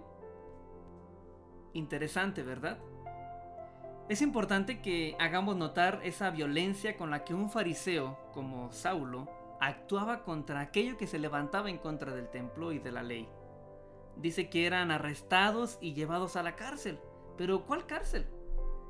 Interesante, 1.74 2.44
¿verdad? 2.44 2.78
Es 4.10 4.22
importante 4.22 4.82
que 4.82 5.16
hagamos 5.18 5.56
notar 5.56 6.02
esa 6.04 6.30
violencia 6.30 6.98
con 6.98 7.10
la 7.10 7.24
que 7.24 7.34
un 7.34 7.50
fariseo 7.50 8.20
como 8.34 8.72
Saulo 8.74 9.30
actuaba 9.62 10.24
contra 10.24 10.60
aquello 10.60 10.98
que 10.98 11.08
se 11.08 11.20
levantaba 11.20 11.70
en 11.70 11.78
contra 11.78 12.14
del 12.14 12.30
templo 12.30 12.74
y 12.74 12.80
de 12.80 12.92
la 12.92 13.02
ley. 13.02 13.30
Dice 14.18 14.50
que 14.50 14.66
eran 14.66 14.92
arrestados 14.92 15.78
y 15.80 15.94
llevados 15.94 16.36
a 16.36 16.44
la 16.44 16.56
cárcel. 16.56 17.00
Pero 17.38 17.66
¿cuál 17.66 17.88
cárcel? 17.88 18.28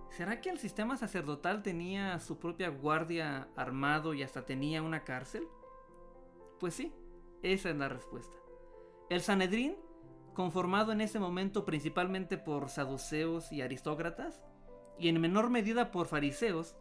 ¿Será 0.10 0.42
que 0.42 0.50
el 0.50 0.58
sistema 0.60 0.98
sacerdotal 0.98 1.62
tenía 1.62 2.20
su 2.20 2.40
propia 2.40 2.70
guardia 2.70 3.48
armado 3.56 4.14
y 4.16 4.24
hasta 4.24 4.46
tenía 4.46 4.82
una 4.82 5.04
cárcel? 5.04 5.48
Pues 6.60 6.74
sí, 6.74 6.92
esa 7.44 7.70
es 7.70 7.78
la 7.78 7.88
respuesta. 7.88 8.36
El 9.10 9.22
Sanedrín 9.22 9.76
conformado 10.34 10.92
en 10.92 11.02
ese 11.02 11.20
momento 11.20 11.66
principalmente 11.66 12.38
por 12.38 12.70
saduceos 12.70 13.52
y 13.52 13.62
aristócratas, 13.62 14.42
y 14.98 15.10
en 15.10 15.20
menor 15.20 15.50
medida 15.50 15.92
por 15.92 16.08
fariseos, 16.08 16.76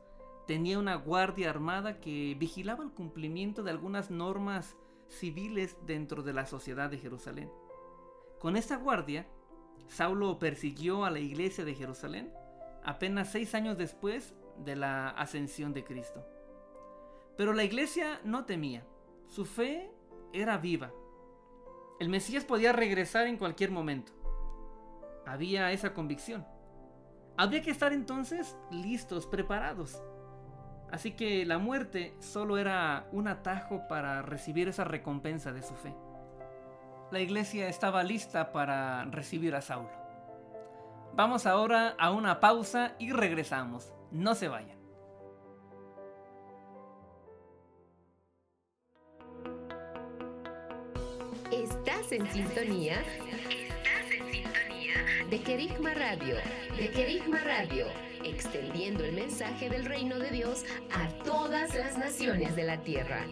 tenía 0.47 0.79
una 0.79 0.97
guardia 0.97 1.51
armada 1.51 2.01
que 2.01 2.37
vigilaba 2.39 2.85
el 2.85 2.91
cumplimiento 2.91 3.63
de 3.63 3.71
algunas 3.71 4.11
normas 4.11 4.77
civiles 5.09 5.77
dentro 5.87 6.23
de 6.23 6.33
la 6.33 6.47
sociedad 6.47 6.91
de 6.91 6.99
Jerusalén. 6.99 7.51
Con 8.39 8.57
esta 8.57 8.77
guardia, 8.77 9.27
Saulo 9.89 10.39
persiguió 10.39 11.05
a 11.05 11.11
la 11.11 11.21
iglesia 11.21 11.65
de 11.65 11.75
Jerusalén 11.75 12.33
apenas 12.85 13.31
seis 13.31 13.55
años 13.55 13.79
después 13.79 14.35
de 14.65 14.77
la 14.77 15.09
ascensión 15.11 15.73
de 15.73 15.85
Cristo. 15.85 16.25
Pero 17.37 17.53
la 17.53 17.65
iglesia 17.65 18.21
no 18.25 18.45
temía, 18.45 18.85
su 19.29 19.45
fe 19.45 19.91
era 20.33 20.59
viva. 20.59 20.93
El 22.01 22.09
Mesías 22.09 22.45
podía 22.45 22.73
regresar 22.73 23.27
en 23.27 23.37
cualquier 23.37 23.71
momento. 23.71 24.13
Había 25.25 25.71
esa 25.73 25.95
convicción. 25.95 26.45
Habría 27.37 27.63
que 27.63 27.71
estar 27.71 27.93
entonces 27.93 28.57
listos, 28.71 29.27
preparados. 29.27 30.03
Así 30.91 31.13
que 31.13 31.47
la 31.47 31.59
muerte 31.59 32.15
solo 32.21 32.59
era 32.59 33.07
un 33.13 33.27
atajo 33.27 33.89
para 33.89 34.21
recibir 34.21 34.69
esa 34.69 34.85
recompensa 34.85 35.53
de 35.53 35.63
su 35.63 35.75
fe. 35.75 35.95
La 37.11 37.21
iglesia 37.21 37.69
estaba 37.69 38.03
lista 38.03 38.53
para 38.53 39.05
recibir 39.07 39.55
a 39.55 39.63
Saulo. 39.63 39.91
Vamos 41.15 41.47
ahora 41.47 41.95
a 41.99 42.11
una 42.11 42.41
pausa 42.41 42.95
y 42.99 43.13
regresamos. 43.13 43.93
No 44.11 44.35
se 44.35 44.49
vayan. 44.49 44.79
Estás 51.51 52.13
en 52.13 52.27
sintonía. 52.31 53.03
De 55.31 55.41
Kerigma 55.41 55.95
Radio. 55.95 56.37
De 56.77 56.89
Kerigma 56.91 57.39
Radio. 57.39 57.87
Extendiendo 58.25 59.05
el 59.05 59.13
mensaje 59.13 59.69
del 59.69 59.85
reino 59.85 60.19
de 60.19 60.31
Dios 60.31 60.65
a 60.93 61.09
todas 61.25 61.75
las 61.75 61.99
naciones 61.99 62.55
de 62.57 62.65
la 62.65 62.83
tierra. 62.83 63.27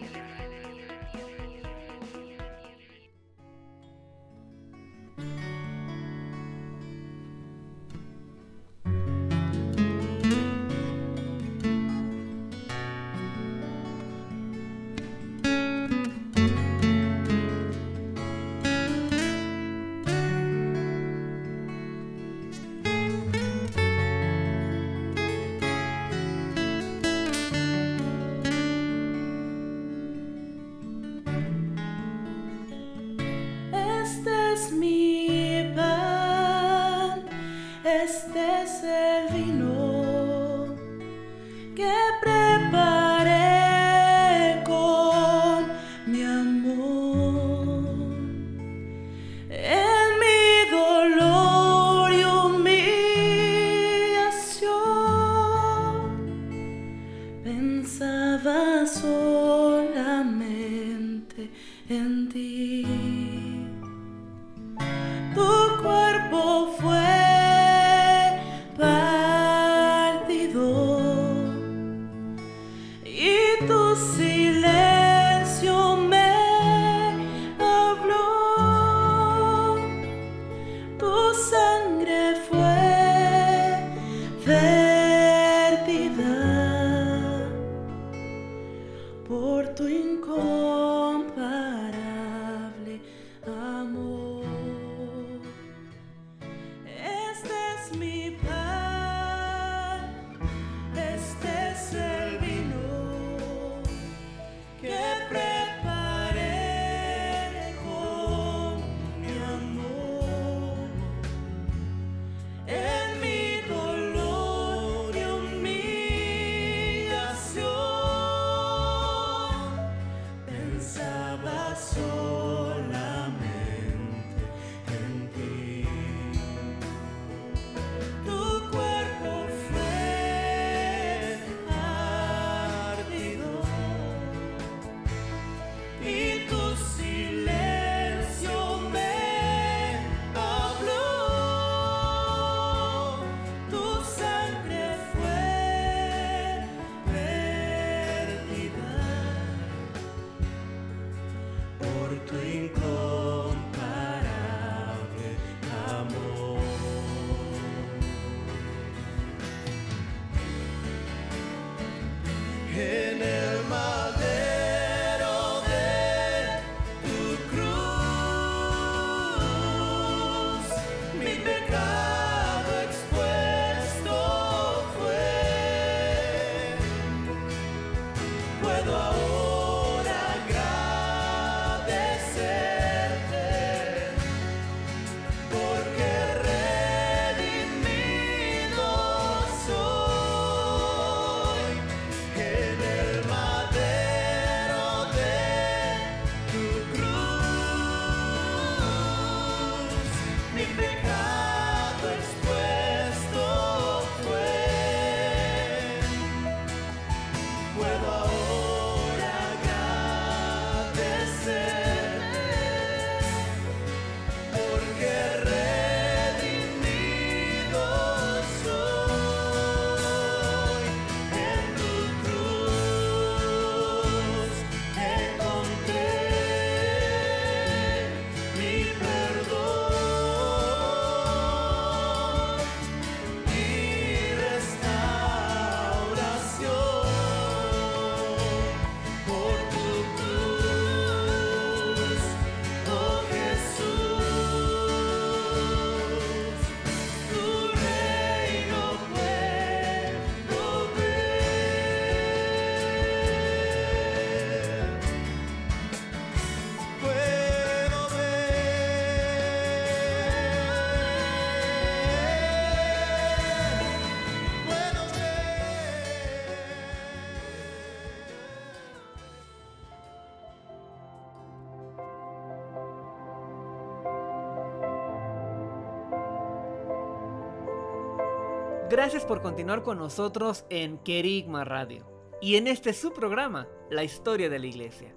Gracias 278.91 279.23
por 279.23 279.41
continuar 279.41 279.83
con 279.83 279.97
nosotros 279.99 280.65
en 280.69 280.97
Querigma 280.97 281.63
Radio 281.63 282.05
y 282.41 282.57
en 282.57 282.67
este 282.67 282.91
subprograma, 282.91 283.69
La 283.89 284.03
historia 284.03 284.49
de 284.49 284.59
la 284.59 284.65
iglesia. 284.65 285.15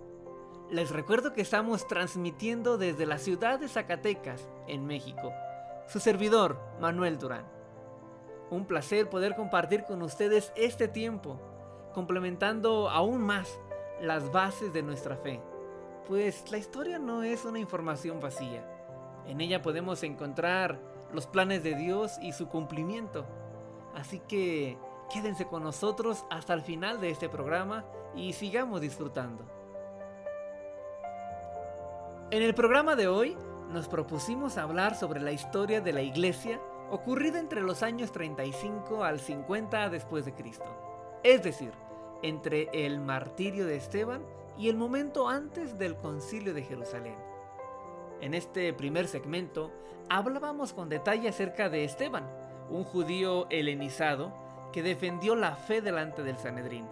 Les 0.70 0.90
recuerdo 0.90 1.32
que 1.32 1.40
estamos 1.40 1.88
transmitiendo 1.88 2.78
desde 2.78 3.04
la 3.04 3.18
ciudad 3.18 3.58
de 3.58 3.66
Zacatecas, 3.66 4.48
en 4.68 4.86
México. 4.86 5.32
Su 5.88 5.98
servidor, 5.98 6.56
Manuel 6.80 7.18
Durán. 7.18 7.46
Un 8.48 8.64
placer 8.64 9.10
poder 9.10 9.34
compartir 9.34 9.82
con 9.82 10.02
ustedes 10.02 10.52
este 10.54 10.86
tiempo, 10.86 11.40
complementando 11.92 12.88
aún 12.88 13.22
más 13.22 13.58
las 14.00 14.30
bases 14.30 14.72
de 14.72 14.84
nuestra 14.84 15.16
fe. 15.16 15.42
Pues 16.06 16.48
la 16.52 16.58
historia 16.58 17.00
no 17.00 17.24
es 17.24 17.44
una 17.44 17.58
información 17.58 18.20
vacía. 18.20 18.64
En 19.26 19.40
ella 19.40 19.62
podemos 19.62 20.04
encontrar 20.04 20.78
los 21.12 21.26
planes 21.26 21.64
de 21.64 21.74
Dios 21.74 22.18
y 22.22 22.30
su 22.34 22.46
cumplimiento. 22.46 23.26
Así 23.94 24.20
que 24.20 24.76
quédense 25.12 25.46
con 25.46 25.62
nosotros 25.62 26.24
hasta 26.30 26.54
el 26.54 26.62
final 26.62 27.00
de 27.00 27.10
este 27.10 27.28
programa 27.28 27.84
y 28.14 28.32
sigamos 28.32 28.80
disfrutando. 28.80 29.44
En 32.30 32.42
el 32.42 32.54
programa 32.54 32.96
de 32.96 33.06
hoy 33.06 33.36
nos 33.70 33.88
propusimos 33.88 34.56
hablar 34.58 34.96
sobre 34.96 35.20
la 35.20 35.32
historia 35.32 35.80
de 35.80 35.92
la 35.92 36.02
iglesia 36.02 36.60
ocurrida 36.90 37.38
entre 37.38 37.62
los 37.62 37.82
años 37.82 38.12
35 38.12 39.04
al 39.04 39.20
50 39.20 39.88
después 39.90 40.24
de 40.24 40.34
Cristo. 40.34 41.20
Es 41.22 41.42
decir, 41.42 41.72
entre 42.22 42.68
el 42.72 43.00
martirio 43.00 43.66
de 43.66 43.76
Esteban 43.76 44.22
y 44.58 44.68
el 44.68 44.76
momento 44.76 45.28
antes 45.28 45.78
del 45.78 45.96
concilio 45.96 46.54
de 46.54 46.62
Jerusalén. 46.62 47.16
En 48.20 48.34
este 48.34 48.72
primer 48.72 49.06
segmento 49.08 49.72
hablábamos 50.08 50.72
con 50.72 50.88
detalle 50.88 51.28
acerca 51.28 51.68
de 51.68 51.84
Esteban, 51.84 52.24
un 52.70 52.84
judío 52.84 53.46
helenizado 53.50 54.32
que 54.72 54.82
defendió 54.82 55.36
la 55.36 55.56
fe 55.56 55.80
delante 55.80 56.22
del 56.22 56.36
Sanedrín, 56.38 56.86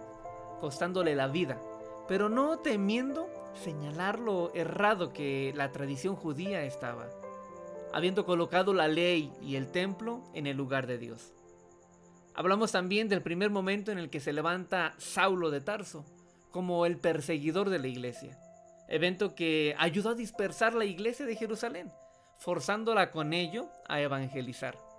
costándole 0.61 1.15
la 1.15 1.27
vida, 1.27 1.59
pero 2.07 2.29
no 2.29 2.59
temiendo 2.59 3.29
señalar 3.53 4.19
lo 4.19 4.53
errado 4.53 5.13
que 5.13 5.53
la 5.55 5.71
tradición 5.71 6.15
judía 6.15 6.63
estaba, 6.63 7.09
habiendo 7.93 8.25
colocado 8.25 8.73
la 8.73 8.87
ley 8.87 9.31
y 9.41 9.55
el 9.55 9.69
templo 9.69 10.23
en 10.33 10.47
el 10.47 10.57
lugar 10.57 10.87
de 10.87 10.97
Dios. 10.97 11.33
Hablamos 12.35 12.71
también 12.71 13.09
del 13.09 13.21
primer 13.21 13.51
momento 13.51 13.91
en 13.91 13.99
el 13.99 14.09
que 14.09 14.19
se 14.19 14.33
levanta 14.33 14.95
Saulo 14.97 15.51
de 15.51 15.61
Tarso 15.61 16.03
como 16.51 16.85
el 16.85 16.97
perseguidor 16.97 17.69
de 17.69 17.79
la 17.79 17.87
iglesia, 17.87 18.39
evento 18.87 19.35
que 19.35 19.75
ayudó 19.77 20.11
a 20.11 20.15
dispersar 20.15 20.73
la 20.73 20.85
iglesia 20.85 21.25
de 21.25 21.35
Jerusalén, 21.35 21.91
forzándola 22.39 23.11
con 23.11 23.33
ello 23.33 23.69
a 23.87 24.01
evangelizar. 24.01 24.92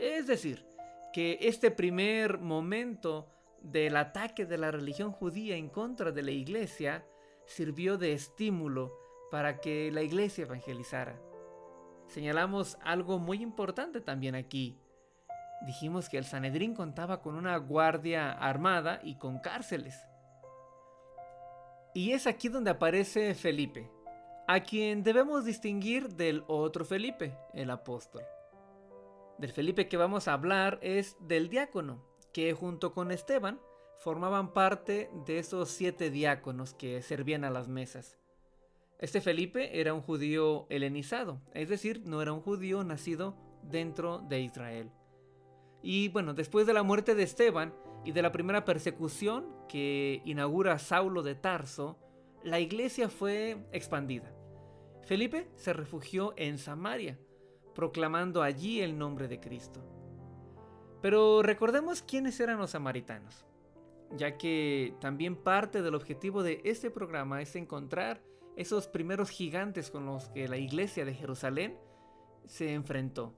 Es 0.00 0.26
decir, 0.26 0.64
que 1.12 1.36
este 1.42 1.70
primer 1.70 2.38
momento 2.38 3.28
del 3.60 3.96
ataque 3.96 4.46
de 4.46 4.56
la 4.56 4.70
religión 4.70 5.12
judía 5.12 5.56
en 5.56 5.68
contra 5.68 6.10
de 6.10 6.22
la 6.22 6.30
iglesia 6.30 7.04
sirvió 7.44 7.98
de 7.98 8.14
estímulo 8.14 8.96
para 9.30 9.60
que 9.60 9.92
la 9.92 10.00
iglesia 10.00 10.44
evangelizara. 10.44 11.20
Señalamos 12.06 12.78
algo 12.80 13.18
muy 13.18 13.42
importante 13.42 14.00
también 14.00 14.34
aquí. 14.34 14.80
Dijimos 15.66 16.08
que 16.08 16.16
el 16.16 16.24
Sanedrín 16.24 16.74
contaba 16.74 17.20
con 17.20 17.34
una 17.34 17.58
guardia 17.58 18.32
armada 18.32 19.00
y 19.04 19.16
con 19.16 19.38
cárceles. 19.38 20.00
Y 21.92 22.12
es 22.12 22.26
aquí 22.26 22.48
donde 22.48 22.70
aparece 22.70 23.34
Felipe, 23.34 23.90
a 24.48 24.60
quien 24.60 25.02
debemos 25.02 25.44
distinguir 25.44 26.08
del 26.08 26.42
otro 26.46 26.86
Felipe, 26.86 27.36
el 27.52 27.68
apóstol. 27.68 28.22
Del 29.40 29.52
Felipe 29.52 29.88
que 29.88 29.96
vamos 29.96 30.28
a 30.28 30.34
hablar 30.34 30.78
es 30.82 31.16
del 31.18 31.48
diácono, 31.48 32.04
que 32.30 32.52
junto 32.52 32.92
con 32.92 33.10
Esteban 33.10 33.58
formaban 33.96 34.52
parte 34.52 35.08
de 35.24 35.38
esos 35.38 35.70
siete 35.70 36.10
diáconos 36.10 36.74
que 36.74 37.00
servían 37.00 37.44
a 37.44 37.50
las 37.50 37.66
mesas. 37.66 38.18
Este 38.98 39.22
Felipe 39.22 39.80
era 39.80 39.94
un 39.94 40.02
judío 40.02 40.66
helenizado, 40.68 41.40
es 41.54 41.70
decir, 41.70 42.02
no 42.04 42.20
era 42.20 42.34
un 42.34 42.42
judío 42.42 42.84
nacido 42.84 43.34
dentro 43.62 44.18
de 44.18 44.42
Israel. 44.42 44.90
Y 45.82 46.10
bueno, 46.10 46.34
después 46.34 46.66
de 46.66 46.74
la 46.74 46.82
muerte 46.82 47.14
de 47.14 47.22
Esteban 47.22 47.72
y 48.04 48.12
de 48.12 48.20
la 48.20 48.32
primera 48.32 48.66
persecución 48.66 49.46
que 49.70 50.20
inaugura 50.26 50.78
Saulo 50.78 51.22
de 51.22 51.34
Tarso, 51.34 51.98
la 52.42 52.60
iglesia 52.60 53.08
fue 53.08 53.56
expandida. 53.72 54.34
Felipe 55.06 55.48
se 55.54 55.72
refugió 55.72 56.34
en 56.36 56.58
Samaria, 56.58 57.18
proclamando 57.74 58.42
allí 58.42 58.80
el 58.80 58.98
nombre 58.98 59.28
de 59.28 59.40
Cristo. 59.40 59.80
Pero 61.00 61.42
recordemos 61.42 62.02
quiénes 62.02 62.38
eran 62.40 62.58
los 62.58 62.70
samaritanos 62.70 63.46
ya 64.16 64.36
que 64.36 64.94
también 65.00 65.36
parte 65.36 65.82
del 65.82 65.94
objetivo 65.94 66.42
de 66.42 66.60
este 66.64 66.90
programa 66.90 67.42
es 67.42 67.54
encontrar 67.56 68.22
esos 68.56 68.88
primeros 68.88 69.30
gigantes 69.30 69.90
con 69.90 70.06
los 70.06 70.28
que 70.30 70.48
la 70.48 70.58
iglesia 70.58 71.04
de 71.04 71.14
Jerusalén 71.14 71.78
se 72.46 72.72
enfrentó. 72.74 73.34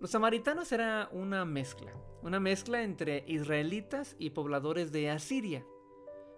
Los 0.00 0.10
samaritanos 0.10 0.70
era 0.72 1.08
una 1.12 1.44
mezcla, 1.44 1.92
una 2.22 2.38
mezcla 2.38 2.82
entre 2.82 3.24
israelitas 3.26 4.14
y 4.18 4.30
pobladores 4.30 4.92
de 4.92 5.10
Asiria. 5.10 5.64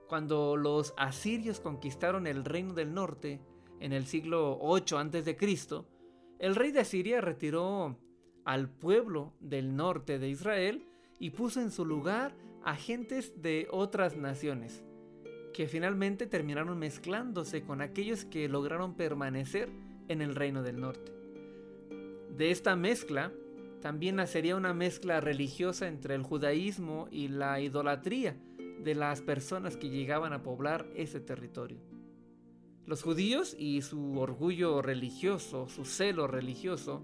Cuando 0.08 0.56
los 0.56 0.94
asirios 0.96 1.60
conquistaron 1.60 2.26
el 2.26 2.44
reino 2.44 2.72
del 2.72 2.94
norte 2.94 3.40
en 3.80 3.92
el 3.92 4.06
siglo 4.06 4.58
8 4.60 4.98
a.C., 4.98 5.36
el 6.38 6.54
rey 6.54 6.70
de 6.70 6.80
Asiria 6.80 7.20
retiró 7.20 7.98
al 8.44 8.70
pueblo 8.70 9.34
del 9.40 9.76
norte 9.76 10.18
de 10.18 10.28
Israel 10.28 10.86
y 11.18 11.30
puso 11.30 11.60
en 11.60 11.70
su 11.70 11.84
lugar 11.84 12.34
agentes 12.64 13.42
de 13.42 13.66
otras 13.70 14.16
naciones, 14.16 14.84
que 15.52 15.66
finalmente 15.66 16.26
terminaron 16.26 16.78
mezclándose 16.78 17.62
con 17.62 17.80
aquellos 17.80 18.24
que 18.24 18.48
lograron 18.48 18.94
permanecer 18.94 19.68
en 20.08 20.22
el 20.22 20.34
reino 20.34 20.62
del 20.62 20.80
norte. 20.80 21.12
De 22.36 22.50
esta 22.50 22.76
mezcla 22.76 23.32
también 23.80 24.16
nacería 24.16 24.56
una 24.56 24.74
mezcla 24.74 25.20
religiosa 25.20 25.88
entre 25.88 26.14
el 26.14 26.22
judaísmo 26.22 27.08
y 27.10 27.28
la 27.28 27.60
idolatría 27.60 28.36
de 28.82 28.94
las 28.94 29.22
personas 29.22 29.76
que 29.76 29.90
llegaban 29.90 30.32
a 30.32 30.42
poblar 30.42 30.86
ese 30.94 31.20
territorio. 31.20 31.78
Los 32.88 33.02
judíos 33.02 33.54
y 33.58 33.82
su 33.82 34.18
orgullo 34.18 34.80
religioso, 34.80 35.68
su 35.68 35.84
celo 35.84 36.26
religioso, 36.26 37.02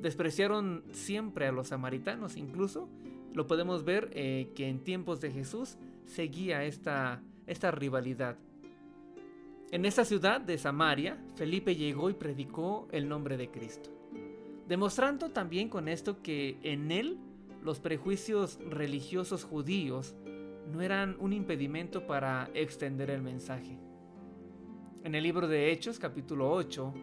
despreciaron 0.00 0.82
siempre 0.90 1.46
a 1.46 1.52
los 1.52 1.68
samaritanos, 1.68 2.36
incluso 2.36 2.88
lo 3.32 3.46
podemos 3.46 3.84
ver 3.84 4.10
eh, 4.12 4.50
que 4.56 4.68
en 4.68 4.82
tiempos 4.82 5.20
de 5.20 5.30
Jesús 5.30 5.78
seguía 6.04 6.64
esta, 6.64 7.22
esta 7.46 7.70
rivalidad. 7.70 8.38
En 9.70 9.84
esta 9.84 10.04
ciudad 10.04 10.40
de 10.40 10.58
Samaria, 10.58 11.24
Felipe 11.36 11.76
llegó 11.76 12.10
y 12.10 12.14
predicó 12.14 12.88
el 12.90 13.08
nombre 13.08 13.36
de 13.36 13.52
Cristo, 13.52 13.90
demostrando 14.66 15.30
también 15.30 15.68
con 15.68 15.86
esto 15.86 16.22
que 16.22 16.58
en 16.64 16.90
él 16.90 17.18
los 17.62 17.78
prejuicios 17.78 18.58
religiosos 18.68 19.44
judíos 19.44 20.16
no 20.72 20.82
eran 20.82 21.14
un 21.20 21.32
impedimento 21.32 22.04
para 22.04 22.50
extender 22.52 23.10
el 23.10 23.22
mensaje. 23.22 23.78
En 25.04 25.14
el 25.14 25.22
libro 25.22 25.46
de 25.46 25.70
Hechos 25.70 25.98
capítulo 25.98 26.50
8, 26.50 26.94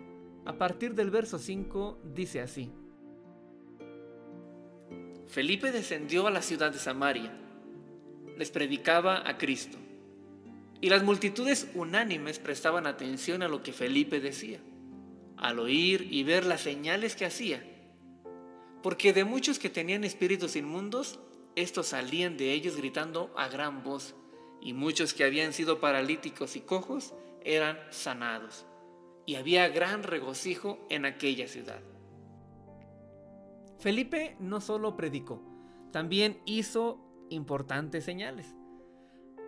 a 0.46 0.58
partir 0.58 0.96
del 0.96 1.12
verso 1.12 1.38
5, 1.38 2.00
dice 2.16 2.42
así. 2.42 2.72
Felipe 5.28 5.72
descendió 5.72 6.26
a 6.26 6.32
la 6.32 6.42
ciudad 6.42 6.72
de 6.72 6.80
Samaria, 6.80 7.32
les 8.40 8.50
predicaba 8.50 9.30
a 9.30 9.38
Cristo, 9.38 9.78
y 10.82 10.90
las 10.90 11.04
multitudes 11.04 11.70
unánimes 11.76 12.40
prestaban 12.40 12.88
atención 12.88 13.44
a 13.44 13.48
lo 13.48 13.62
que 13.62 13.72
Felipe 13.72 14.20
decía, 14.20 14.60
al 15.38 15.60
oír 15.60 16.08
y 16.10 16.24
ver 16.24 16.44
las 16.44 16.62
señales 16.62 17.16
que 17.16 17.26
hacía, 17.26 17.64
porque 18.82 19.14
de 19.14 19.26
muchos 19.26 19.60
que 19.60 19.70
tenían 19.70 20.04
espíritus 20.06 20.56
inmundos, 20.56 21.20
estos 21.56 21.90
salían 21.90 22.36
de 22.36 22.54
ellos 22.54 22.78
gritando 22.78 23.32
a 23.38 23.48
gran 23.48 23.84
voz, 23.84 24.16
y 24.60 24.74
muchos 24.74 25.14
que 25.14 25.24
habían 25.24 25.54
sido 25.54 25.80
paralíticos 25.80 26.56
y 26.56 26.62
cojos 26.62 27.14
eran 27.43 27.77
sanados, 27.89 28.65
y 29.25 29.36
había 29.36 29.67
gran 29.69 30.04
regocijo 30.04 30.80
en 30.89 31.06
aquella 31.06 31.47
ciudad. 31.47 31.82
Felipe 33.80 34.36
no 34.39 34.62
solo 34.62 34.95
predicó, 34.95 35.41
también 35.91 36.39
hizo 36.45 36.99
importantes 37.30 38.04
señales. 38.04 38.56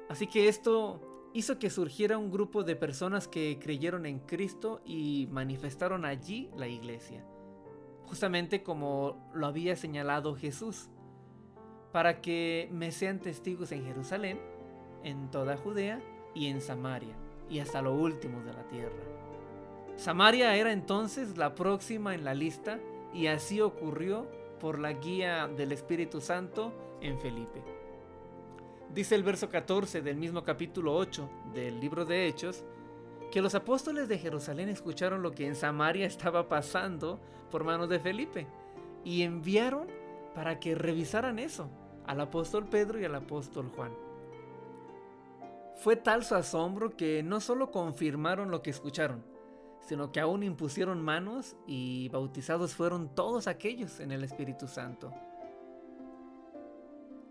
Así 0.10 0.28
que 0.28 0.48
esto 0.48 1.30
hizo 1.34 1.58
que 1.60 1.70
surgiera 1.70 2.18
un 2.18 2.32
grupo 2.32 2.64
de 2.64 2.76
personas 2.76 3.28
que 3.28 3.60
creyeron 3.60 4.06
en 4.06 4.20
Cristo 4.20 4.82
y 4.86 5.28
manifestaron 5.32 6.06
allí 6.06 6.50
la 6.56 6.68
iglesia, 6.68 7.26
justamente 8.06 8.64
como 8.64 9.32
lo 9.34 9.48
había 9.48 9.76
señalado 9.76 10.36
Jesús, 10.36 10.90
para 11.92 12.22
que 12.22 12.70
me 12.72 12.92
sean 12.92 13.20
testigos 13.20 13.72
en 13.72 13.86
Jerusalén, 13.86 14.40
en 15.04 15.30
toda 15.32 15.58
Judea 15.58 16.02
y 16.34 16.48
en 16.48 16.62
Samaria, 16.62 17.16
y 17.50 17.60
hasta 17.60 17.82
lo 17.82 17.94
último 17.94 18.42
de 18.44 18.54
la 18.54 18.64
tierra. 18.68 19.04
Samaria 19.96 20.56
era 20.56 20.72
entonces 20.72 21.38
la 21.38 21.54
próxima 21.56 22.16
en 22.16 22.24
la 22.24 22.34
lista 22.34 22.80
y 23.14 23.28
así 23.28 23.62
ocurrió 23.62 24.28
por 24.60 24.80
la 24.80 24.94
guía 24.94 25.48
del 25.48 25.72
Espíritu 25.72 26.20
Santo 26.22 26.74
en 27.02 27.20
Felipe. 27.20 27.62
Dice 28.94 29.16
el 29.16 29.24
verso 29.24 29.50
14 29.50 30.02
del 30.02 30.18
mismo 30.18 30.44
capítulo 30.44 30.96
8 30.96 31.30
del 31.54 31.80
libro 31.80 32.06
de 32.06 32.28
Hechos, 32.28 32.64
que 33.32 33.42
los 33.42 33.56
apóstoles 33.56 34.08
de 34.08 34.20
Jerusalén 34.20 34.70
escucharon 34.70 35.24
lo 35.24 35.32
que 35.32 35.48
en 35.48 35.56
Samaria 35.56 36.06
estaba 36.06 36.48
pasando 36.48 37.20
por 37.50 37.64
manos 37.64 37.90
de 37.90 38.00
Felipe 38.00 38.48
y 39.04 39.24
enviaron 39.24 39.88
para 40.36 40.60
que 40.60 40.76
revisaran 40.76 41.40
eso 41.40 41.70
al 42.06 42.22
apóstol 42.22 42.66
Pedro 42.68 43.00
y 43.00 43.06
al 43.06 43.16
apóstol 43.16 43.72
Juan. 43.76 44.03
Fue 45.76 45.96
tal 45.96 46.24
su 46.24 46.36
asombro 46.36 46.96
que 46.96 47.24
no 47.24 47.40
solo 47.40 47.72
confirmaron 47.72 48.52
lo 48.52 48.62
que 48.62 48.70
escucharon, 48.70 49.26
sino 49.82 50.12
que 50.12 50.20
aún 50.20 50.44
impusieron 50.44 51.02
manos 51.02 51.56
y 51.68 52.10
bautizados 52.10 52.74
fueron 52.74 53.14
todos 53.14 53.48
aquellos 53.48 54.00
en 54.00 54.12
el 54.12 54.24
Espíritu 54.24 54.68
Santo. 54.68 55.14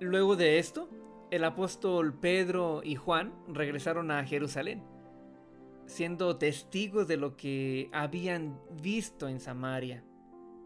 Luego 0.00 0.36
de 0.36 0.58
esto, 0.58 0.88
el 1.30 1.44
apóstol 1.44 2.18
Pedro 2.18 2.82
y 2.84 2.96
Juan 2.96 3.32
regresaron 3.48 4.10
a 4.10 4.24
Jerusalén 4.24 4.82
siendo 5.86 6.36
testigos 6.36 7.08
de 7.08 7.16
lo 7.16 7.36
que 7.36 7.88
habían 7.92 8.58
visto 8.80 9.28
en 9.28 9.40
Samaria 9.40 10.04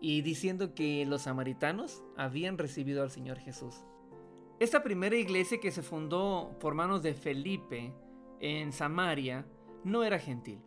y 0.01 0.23
diciendo 0.23 0.75
que 0.75 1.05
los 1.07 1.23
samaritanos 1.23 2.03
habían 2.17 2.59
recibido 2.59 3.03
al 3.03 3.11
Señor 3.11 3.39
Jesús. 3.39 3.75
Esta 4.59 4.83
primera 4.83 5.17
iglesia 5.17 5.61
que 5.61 5.71
se 5.71 5.83
fundó 5.83 6.57
por 6.61 6.75
manos 6.75 7.03
de 7.03 7.13
Felipe 7.13 7.93
en 8.41 8.73
Samaria 8.73 9.45
no 9.85 10.03
era 10.03 10.19
gentil. 10.19 10.63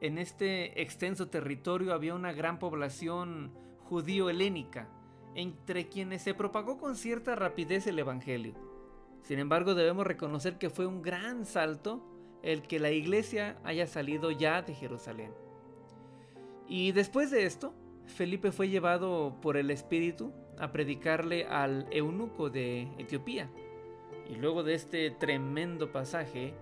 En 0.00 0.16
este 0.16 0.80
extenso 0.80 1.28
territorio 1.28 1.92
había 1.92 2.14
una 2.14 2.32
gran 2.32 2.58
población 2.58 3.52
judío-helénica, 3.84 4.88
entre 5.34 5.90
quienes 5.90 6.22
se 6.22 6.32
propagó 6.32 6.78
con 6.78 6.96
cierta 6.96 7.34
rapidez 7.34 7.86
el 7.86 7.98
Evangelio. 7.98 8.54
Sin 9.20 9.38
embargo, 9.38 9.74
debemos 9.74 10.06
reconocer 10.06 10.56
que 10.56 10.70
fue 10.70 10.86
un 10.86 11.02
gran 11.02 11.44
salto 11.44 12.02
el 12.42 12.62
que 12.62 12.78
la 12.78 12.92
iglesia 12.92 13.58
haya 13.62 13.86
salido 13.86 14.30
ya 14.30 14.62
de 14.62 14.74
Jerusalén. 14.74 15.32
Y 16.66 16.92
después 16.92 17.30
de 17.30 17.44
esto, 17.44 17.74
Felipe 18.06 18.52
fue 18.52 18.70
llevado 18.70 19.38
por 19.42 19.58
el 19.58 19.70
Espíritu 19.70 20.32
a 20.58 20.72
predicarle 20.72 21.46
al 21.46 21.86
eunuco 21.90 22.50
de 22.50 22.88
Etiopía. 22.98 23.50
Y 24.28 24.36
luego 24.36 24.62
de 24.62 24.74
este 24.74 25.10
tremendo 25.10 25.92
pasaje, 25.92 26.54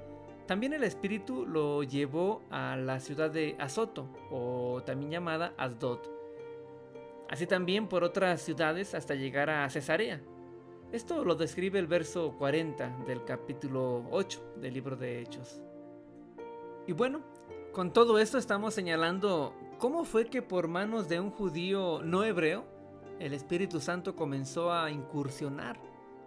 también 0.47 0.73
el 0.73 0.85
Espíritu 0.85 1.47
lo 1.47 1.83
llevó 1.83 2.43
a 2.51 2.77
la 2.77 3.01
ciudad 3.01 3.31
de 3.31 3.57
Azoto, 3.59 4.09
o 4.31 4.83
también 4.85 5.13
llamada 5.13 5.55
Asdod. 5.57 6.01
Así 7.29 7.47
también 7.47 7.89
por 7.89 8.05
otras 8.05 8.43
ciudades 8.43 8.95
hasta 8.95 9.15
llegar 9.15 9.49
a 9.49 9.71
Cesarea. 9.71 10.21
Esto 10.93 11.25
lo 11.25 11.37
describe 11.37 11.79
el 11.79 11.87
verso 11.87 12.35
40 12.37 13.05
del 13.07 13.25
capítulo 13.25 14.05
8 14.11 14.57
del 14.57 14.75
libro 14.75 14.97
de 14.97 15.23
Hechos. 15.23 15.63
Y 16.87 16.93
bueno, 16.93 17.23
con 17.73 17.93
todo 17.93 18.19
esto 18.19 18.37
estamos 18.37 18.75
señalando 18.75 19.55
cómo 19.79 20.05
fue 20.05 20.27
que 20.27 20.43
por 20.43 20.69
manos 20.69 21.09
de 21.09 21.21
un 21.21 21.31
judío 21.31 22.03
no 22.03 22.25
hebreo, 22.25 22.67
el 23.19 23.33
Espíritu 23.33 23.81
Santo 23.81 24.17
comenzó 24.17 24.73
a 24.73 24.91
incursionar 24.91 25.81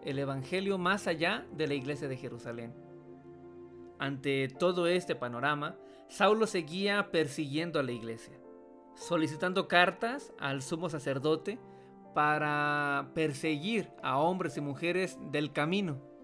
el 0.04 0.20
Evangelio 0.20 0.78
más 0.78 1.08
allá 1.08 1.46
de 1.56 1.68
la 1.68 1.74
iglesia 1.74 2.08
de 2.08 2.18
Jerusalén. 2.18 2.74
Ante 4.00 4.48
todo 4.50 4.88
este 4.88 5.16
panorama, 5.16 5.76
Saulo 6.10 6.48
seguía 6.48 7.12
persiguiendo 7.12 7.80
a 7.80 7.84
la 7.84 7.92
iglesia, 7.92 8.38
solicitando 8.96 9.68
cartas 9.68 10.34
al 10.40 10.62
sumo 10.62 10.90
sacerdote 10.90 11.60
para 12.14 13.12
perseguir 13.14 13.90
a 14.04 14.18
hombres 14.18 14.58
y 14.58 14.62
mujeres 14.62 15.18
del 15.32 15.52
camino 15.52 16.16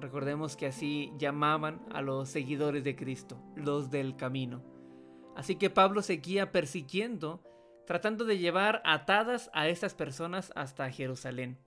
Recordemos 0.00 0.56
que 0.56 0.66
así 0.66 1.12
llamaban 1.18 1.80
a 1.92 2.02
los 2.02 2.28
seguidores 2.28 2.82
de 2.84 2.96
Cristo, 2.96 3.38
los 3.54 3.90
del 3.90 4.16
camino. 4.16 4.62
Así 5.36 5.56
que 5.56 5.70
Pablo 5.70 6.02
seguía 6.02 6.50
persiguiendo, 6.50 7.42
tratando 7.86 8.24
de 8.24 8.38
llevar 8.38 8.82
atadas 8.84 9.50
a 9.52 9.68
estas 9.68 9.94
personas 9.94 10.52
hasta 10.54 10.90
Jerusalén. 10.90 11.58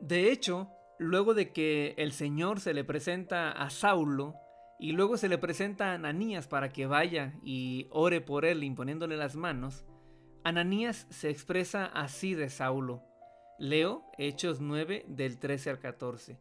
De 0.00 0.30
hecho, 0.30 0.70
luego 0.98 1.34
de 1.34 1.52
que 1.52 1.94
el 1.96 2.12
Señor 2.12 2.60
se 2.60 2.74
le 2.74 2.84
presenta 2.84 3.52
a 3.52 3.70
Saulo 3.70 4.34
y 4.78 4.92
luego 4.92 5.16
se 5.16 5.28
le 5.28 5.38
presenta 5.38 5.90
a 5.90 5.94
Ananías 5.94 6.48
para 6.48 6.70
que 6.70 6.86
vaya 6.86 7.34
y 7.42 7.86
ore 7.90 8.20
por 8.20 8.44
él 8.44 8.64
imponiéndole 8.64 9.16
las 9.16 9.36
manos, 9.36 9.84
Ananías 10.42 11.06
se 11.10 11.30
expresa 11.30 11.86
así 11.86 12.34
de 12.34 12.50
Saulo. 12.50 13.02
Leo 13.58 14.04
Hechos 14.18 14.60
9 14.60 15.04
del 15.08 15.38
13 15.38 15.70
al 15.70 15.78
14. 15.78 16.38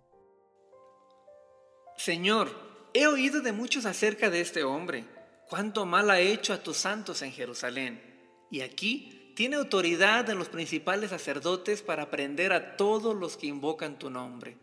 Señor, 1.96 2.50
he 2.94 3.08
oído 3.08 3.42
de 3.42 3.52
muchos 3.52 3.86
acerca 3.86 4.30
de 4.30 4.42
este 4.42 4.64
hombre, 4.64 5.06
cuánto 5.48 5.86
mal 5.86 6.10
ha 6.10 6.20
hecho 6.20 6.54
a 6.54 6.58
tus 6.58 6.78
santos 6.78 7.22
en 7.22 7.32
Jerusalén. 7.32 8.13
Y 8.54 8.62
aquí 8.62 9.34
tiene 9.36 9.56
autoridad 9.56 10.30
en 10.30 10.38
los 10.38 10.48
principales 10.48 11.10
sacerdotes 11.10 11.82
para 11.82 12.12
prender 12.12 12.54
a 12.54 12.78
todos 12.78 13.16
los 13.16 13.36
que 13.36 13.48
invocan 13.48 13.98
tu 13.98 14.12
nombre. 14.12 14.60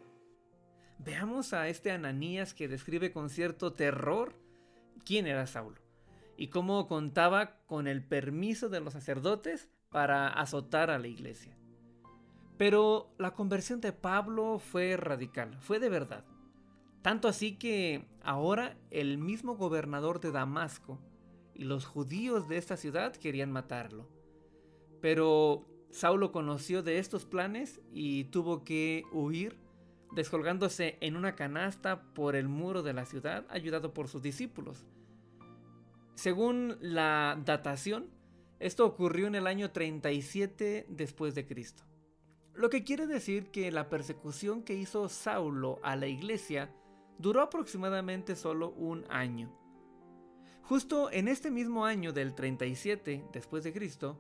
Veamos 0.99 1.53
a 1.53 1.67
este 1.67 1.91
Ananías 1.91 2.55
que 2.55 2.69
describe 2.69 3.11
con 3.11 3.31
cierto 3.31 3.73
terror 3.73 4.37
quién 5.05 5.27
era 5.27 5.49
Saulo 5.49 5.81
y 6.37 6.51
cómo 6.51 6.87
contaba 6.87 7.57
con 7.67 7.89
el 7.89 8.05
permiso 8.05 8.69
de 8.69 8.79
los 8.79 8.93
sacerdotes 8.93 9.69
para 9.89 10.29
azotar 10.29 10.89
a 10.89 11.01
la 11.01 11.09
iglesia. 11.09 11.59
Pero 12.59 13.13
la 13.19 13.33
conversión 13.33 13.81
de 13.81 13.93
Pablo 13.93 14.61
fue 14.61 14.97
radical, 14.97 15.59
fue 15.63 15.81
de 15.81 15.89
verdad. 15.89 16.25
Tanto 17.03 17.27
así 17.27 17.59
que 17.59 18.07
ahora 18.23 18.77
el 18.93 19.19
mismo 19.19 19.57
gobernador 19.57 20.21
de 20.21 20.31
Damasco 20.31 21.01
y 21.61 21.65
los 21.65 21.85
judíos 21.85 22.49
de 22.49 22.57
esta 22.57 22.79
ciudad 22.79 23.15
querían 23.15 23.53
matarlo. 23.53 24.09
Pero 25.03 25.69
Saulo 25.91 26.33
conoció 26.33 26.83
de 26.83 26.99
estos 26.99 27.27
planes 27.27 27.83
y 27.93 28.25
tuvo 28.25 28.65
que 28.65 29.03
huir, 29.13 29.59
descolgándose 30.13 30.97
en 31.03 31.17
una 31.17 31.37
canasta 31.37 32.15
por 32.15 32.35
el 32.35 32.49
muro 32.49 32.83
de 32.83 32.95
la 32.95 33.05
ciudad, 33.05 33.45
ayudado 33.51 33.93
por 33.93 34.09
sus 34.09 34.23
discípulos. 34.23 34.87
Según 36.15 36.79
la 36.81 37.39
datación, 37.45 38.09
esto 38.59 38.87
ocurrió 38.87 39.27
en 39.27 39.35
el 39.35 39.47
año 39.47 39.71
37 39.71 40.87
después 40.89 41.35
de 41.35 41.47
Cristo. 41.47 41.83
Lo 42.55 42.71
que 42.71 42.85
quiere 42.85 43.07
decir 43.07 43.51
que 43.51 43.71
la 43.71 43.91
persecución 43.91 44.63
que 44.63 44.77
hizo 44.77 45.11
Saulo 45.11 45.79
a 45.83 45.95
la 45.97 46.07
iglesia 46.07 46.75
duró 47.19 47.43
aproximadamente 47.43 48.35
solo 48.35 48.71
un 48.71 49.05
año. 49.11 49.60
Justo 50.63 51.11
en 51.11 51.29
este 51.29 51.51
mismo 51.51 51.85
año 51.85 52.13
del 52.13 52.35
37 52.35 53.25
después 53.33 53.65
de 53.65 53.73
Cristo, 53.73 54.19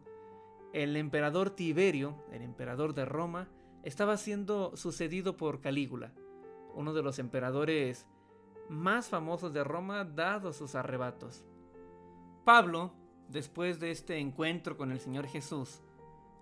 el 0.72 0.96
emperador 0.96 1.50
Tiberio, 1.50 2.16
el 2.32 2.42
emperador 2.42 2.94
de 2.94 3.04
Roma, 3.04 3.48
estaba 3.82 4.16
siendo 4.16 4.76
sucedido 4.76 5.36
por 5.36 5.60
Calígula, 5.60 6.12
uno 6.74 6.92
de 6.92 7.02
los 7.02 7.18
emperadores 7.18 8.06
más 8.68 9.08
famosos 9.08 9.52
de 9.52 9.64
Roma 9.64 10.04
dados 10.04 10.56
sus 10.56 10.74
arrebatos. 10.74 11.44
Pablo, 12.44 12.92
después 13.28 13.80
de 13.80 13.90
este 13.90 14.18
encuentro 14.18 14.76
con 14.76 14.92
el 14.92 15.00
Señor 15.00 15.26
Jesús, 15.26 15.82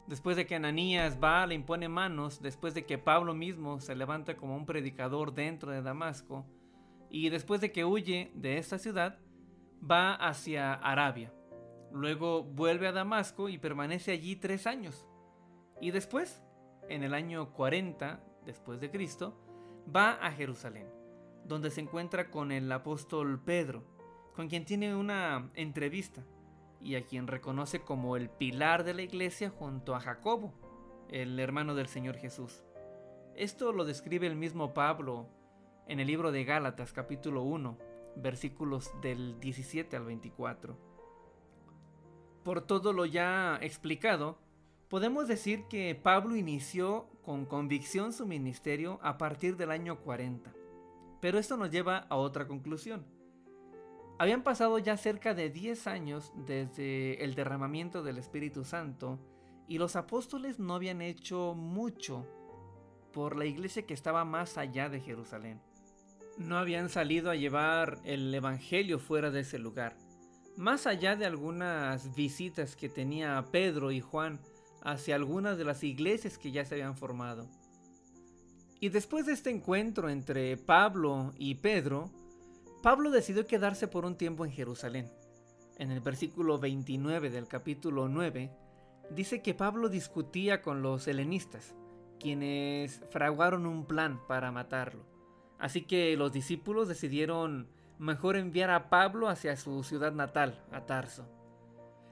Después 0.09 0.39
de 0.39 0.47
que 0.47 0.55
Ananías 0.55 1.19
va, 1.23 1.47
le 1.47 1.55
impone 1.55 1.87
manos, 1.87 2.41
después 2.41 2.73
de 2.73 2.87
que 2.87 2.97
Pablo 2.97 3.35
mismo 3.35 3.79
se 3.79 3.95
levanta 3.95 4.39
como 4.39 4.57
un 4.57 4.65
predicador 4.65 5.35
dentro 5.35 5.71
de 5.71 5.83
Damasco, 5.83 6.47
y 7.11 7.29
después 7.29 7.61
de 7.61 7.73
que 7.73 7.85
huye 7.85 8.31
de 8.35 8.57
esta 8.57 8.79
ciudad, 8.79 9.19
va 9.79 10.15
hacia 10.15 10.75
Arabia. 10.75 11.33
Luego 11.93 12.43
vuelve 12.43 12.87
a 12.87 12.93
Damasco 12.93 13.49
y 13.49 13.59
permanece 13.59 14.13
allí 14.13 14.37
tres 14.37 14.67
años. 14.67 15.07
Y 15.81 15.91
después, 15.91 16.43
en 16.89 17.03
el 17.03 17.15
año 17.15 17.53
40 17.53 18.21
después 18.45 18.81
de 18.81 18.91
Cristo, 18.91 19.37
va 19.95 20.13
a 20.13 20.33
Jerusalén, 20.33 20.89
donde 21.45 21.71
se 21.71 21.81
encuentra 21.81 22.31
con 22.31 22.53
el 22.53 22.71
apóstol 22.73 23.43
Pedro, 23.45 23.85
con 24.35 24.49
quien 24.49 24.65
tiene 24.65 24.95
una 24.95 25.51
entrevista 25.55 26.25
y 26.81 26.95
a 26.95 27.05
quien 27.05 27.27
reconoce 27.27 27.81
como 27.81 28.17
el 28.17 28.31
pilar 28.31 28.85
de 28.85 28.95
la 28.95 29.03
iglesia 29.03 29.51
junto 29.51 29.95
a 29.95 30.01
Jacobo, 30.01 30.55
el 31.11 31.39
hermano 31.39 31.75
del 31.75 31.89
Señor 31.89 32.17
Jesús. 32.17 32.65
Esto 33.35 33.73
lo 33.73 33.85
describe 33.85 34.27
el 34.27 34.37
mismo 34.37 34.75
Pablo 34.75 35.29
en 35.87 36.01
el 36.01 36.07
libro 36.07 36.33
de 36.33 36.45
Gálatas 36.45 36.93
capítulo 36.93 37.43
1, 37.43 37.79
versículos 38.21 38.91
del 39.03 39.39
17 39.41 39.97
al 39.97 40.05
24. 40.05 40.77
Por 42.45 42.61
todo 42.63 42.93
lo 42.93 43.05
ya 43.05 43.59
explicado, 43.61 44.39
podemos 44.89 45.29
decir 45.29 45.65
que 45.69 45.95
Pablo 45.95 46.37
inició 46.37 47.09
con 47.23 47.45
convicción 47.45 48.13
su 48.13 48.27
ministerio 48.27 48.99
a 49.03 49.19
partir 49.19 49.57
del 49.57 49.71
año 49.71 50.01
40. 50.01 50.53
Pero 51.21 51.39
esto 51.39 51.57
nos 51.57 51.71
lleva 51.71 52.07
a 52.09 52.17
otra 52.17 52.47
conclusión 52.47 53.19
habían 54.19 54.43
pasado 54.43 54.79
ya 54.79 54.97
cerca 54.97 55.33
de 55.33 55.49
10 55.49 55.87
años 55.87 56.33
desde 56.35 57.23
el 57.25 57.35
derramamiento 57.35 58.03
del 58.03 58.19
Espíritu 58.19 58.65
Santo 58.65 59.19
y 59.69 59.79
los 59.79 59.95
apóstoles 59.97 60.59
no 60.59 60.75
habían 60.75 61.01
hecho 61.01 61.55
mucho 61.55 62.27
por 63.13 63.37
la 63.37 63.47
iglesia 63.47 63.87
que 63.87 63.95
estaba 63.95 64.25
más 64.25 64.59
allá 64.59 64.89
de 64.89 65.01
Jerusalén. 65.01 65.61
No 66.39 66.57
habían 66.57 66.89
salido 66.89 67.31
a 67.31 67.35
llevar 67.35 67.99
el 68.05 68.33
Evangelio 68.33 69.01
fuera 69.01 69.33
de 69.33 69.41
ese 69.41 69.59
lugar, 69.59 69.97
más 70.57 70.87
allá 70.87 71.17
de 71.17 71.27
algunas 71.27 72.15
visitas 72.15 72.77
que 72.77 72.89
tenía 72.89 73.45
Pedro 73.51 73.91
y 73.91 74.01
Juan 74.01 74.39
hacia 74.83 75.17
algunas 75.17 75.59
de 75.59 75.65
las 75.65 75.83
iglesias 75.83 76.39
que 76.39 76.53
ya 76.53 76.65
se 76.65 76.77
habían 76.77 76.97
formado. 76.97 77.49
Y 78.79 78.91
después 78.91 79.27
de 79.27 79.33
este 79.33 79.51
encuentro 79.51 80.09
entre 80.09 80.57
Pablo 80.57 81.33
y 81.37 81.57
Pedro, 81.57 82.09
Pablo 82.85 83.11
decidió 83.11 83.45
quedarse 83.49 83.89
por 83.89 84.05
un 84.05 84.17
tiempo 84.17 84.45
en 84.45 84.53
Jerusalén. 84.53 85.11
En 85.77 85.91
el 85.91 86.01
versículo 86.01 86.59
29 86.59 87.31
del 87.31 87.49
capítulo 87.49 88.09
9, 88.09 88.53
dice 89.11 89.43
que 89.43 89.55
Pablo 89.55 89.89
discutía 89.89 90.63
con 90.63 90.83
los 90.83 91.09
helenistas, 91.09 91.75
quienes 92.21 93.01
fraguaron 93.11 93.67
un 93.67 93.87
plan 93.87 94.21
para 94.29 94.53
matarlo. 94.53 95.08
Así 95.59 95.83
que 95.83 96.17
los 96.17 96.33
discípulos 96.33 96.89
decidieron 96.89 97.69
mejor 97.99 98.37
enviar 98.37 98.71
a 98.71 98.91
Pablo 98.91 99.29
hacia 99.29 99.57
su 99.57 99.83
ciudad 99.83 100.13
natal, 100.13 100.65
a 100.71 100.87
Tarso. 100.87 101.27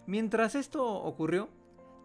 Mientras 0.07 0.55
esto 0.55 0.85
ocurrió, 0.85 1.49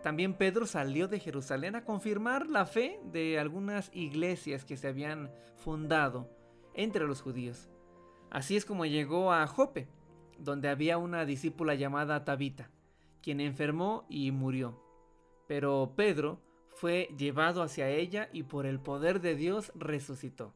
también 0.01 0.33
Pedro 0.33 0.65
salió 0.65 1.07
de 1.07 1.19
Jerusalén 1.19 1.75
a 1.75 1.85
confirmar 1.85 2.47
la 2.47 2.65
fe 2.65 2.99
de 3.05 3.39
algunas 3.39 3.91
iglesias 3.93 4.65
que 4.65 4.77
se 4.77 4.87
habían 4.87 5.31
fundado 5.57 6.29
entre 6.73 7.05
los 7.05 7.21
judíos. 7.21 7.69
Así 8.31 8.55
es 8.55 8.65
como 8.65 8.85
llegó 8.85 9.31
a 9.31 9.45
Jope, 9.45 9.87
donde 10.39 10.69
había 10.69 10.97
una 10.97 11.25
discípula 11.25 11.75
llamada 11.75 12.25
Tabita, 12.25 12.71
quien 13.21 13.39
enfermó 13.39 14.05
y 14.09 14.31
murió. 14.31 14.81
Pero 15.47 15.93
Pedro 15.95 16.41
fue 16.69 17.09
llevado 17.17 17.61
hacia 17.61 17.89
ella 17.89 18.29
y 18.33 18.43
por 18.43 18.65
el 18.65 18.79
poder 18.79 19.21
de 19.21 19.35
Dios 19.35 19.71
resucitó, 19.75 20.55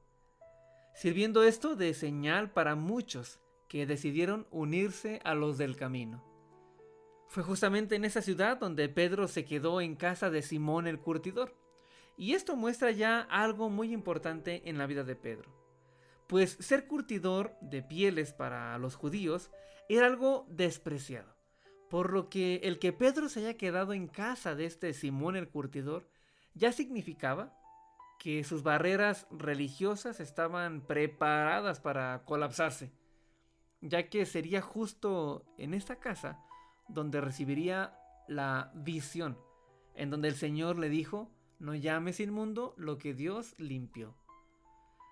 sirviendo 0.96 1.44
esto 1.44 1.76
de 1.76 1.94
señal 1.94 2.52
para 2.52 2.76
muchos 2.76 3.40
que 3.68 3.86
decidieron 3.86 4.48
unirse 4.50 5.20
a 5.24 5.36
los 5.36 5.58
del 5.58 5.76
camino. 5.76 6.24
Fue 7.28 7.44
justamente 7.44 7.96
en 7.96 8.06
esa 8.06 8.22
ciudad 8.22 8.58
donde 8.58 8.88
Pedro 8.88 9.28
se 9.28 9.44
quedó 9.44 9.82
en 9.82 9.96
casa 9.96 10.30
de 10.30 10.42
Simón 10.42 10.88
el 10.88 11.00
curtidor. 11.00 11.54
Y 12.18 12.34
esto 12.34 12.56
muestra 12.56 12.92
ya 12.92 13.20
algo 13.20 13.70
muy 13.70 13.92
importante 13.92 14.62
en 14.70 14.78
la 14.78 14.88
vida 14.88 15.04
de 15.04 15.18
Pedro. 15.18 15.52
Pues 16.28 16.52
ser 16.62 16.88
curtidor 16.88 17.58
de 17.60 17.84
pieles 17.84 18.32
para 18.32 18.78
los 18.78 18.96
judíos 18.96 19.52
era 19.90 20.06
algo 20.06 20.48
despreciado. 20.50 21.36
Por 21.90 22.14
lo 22.14 22.30
que 22.30 22.62
el 22.64 22.80
que 22.80 22.94
Pedro 22.94 23.28
se 23.28 23.42
haya 23.42 23.58
quedado 23.58 23.92
en 23.92 24.08
casa 24.08 24.56
de 24.56 24.66
este 24.66 24.94
Simón 24.94 25.36
el 25.36 25.50
curtidor 25.50 26.08
ya 26.54 26.72
significaba 26.72 27.54
que 28.20 28.44
sus 28.44 28.64
barreras 28.64 29.28
religiosas 29.32 30.20
estaban 30.20 30.82
preparadas 30.82 31.80
para 31.80 32.24
colapsarse, 32.26 32.92
ya 33.82 34.10
que 34.10 34.26
sería 34.26 34.62
justo 34.62 35.46
en 35.58 35.74
esta 35.74 36.00
casa 36.00 36.44
donde 36.88 37.22
recibiría 37.22 37.98
la 38.28 38.72
visión, 38.76 39.38
en 39.94 40.10
donde 40.10 40.28
el 40.28 40.36
Señor 40.36 40.78
le 40.78 40.90
dijo, 40.90 41.32
no 41.60 41.76
llames 41.76 42.20
inmundo 42.20 42.74
lo 42.78 42.98
que 42.98 43.14
Dios 43.14 43.56
limpió. 43.58 44.16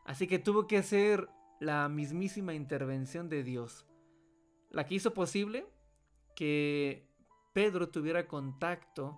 Así 0.06 0.28
que 0.28 0.40
tuvo 0.40 0.68
que 0.68 0.78
hacer 0.78 1.30
la 1.60 1.88
mismísima 1.88 2.54
intervención 2.54 3.30
de 3.30 3.44
Dios, 3.44 3.88
la 4.70 4.86
que 4.86 4.96
hizo 4.96 5.14
posible 5.14 5.66
que 6.36 7.08
Pedro 7.54 7.90
tuviera 7.90 8.28
contacto, 8.28 9.18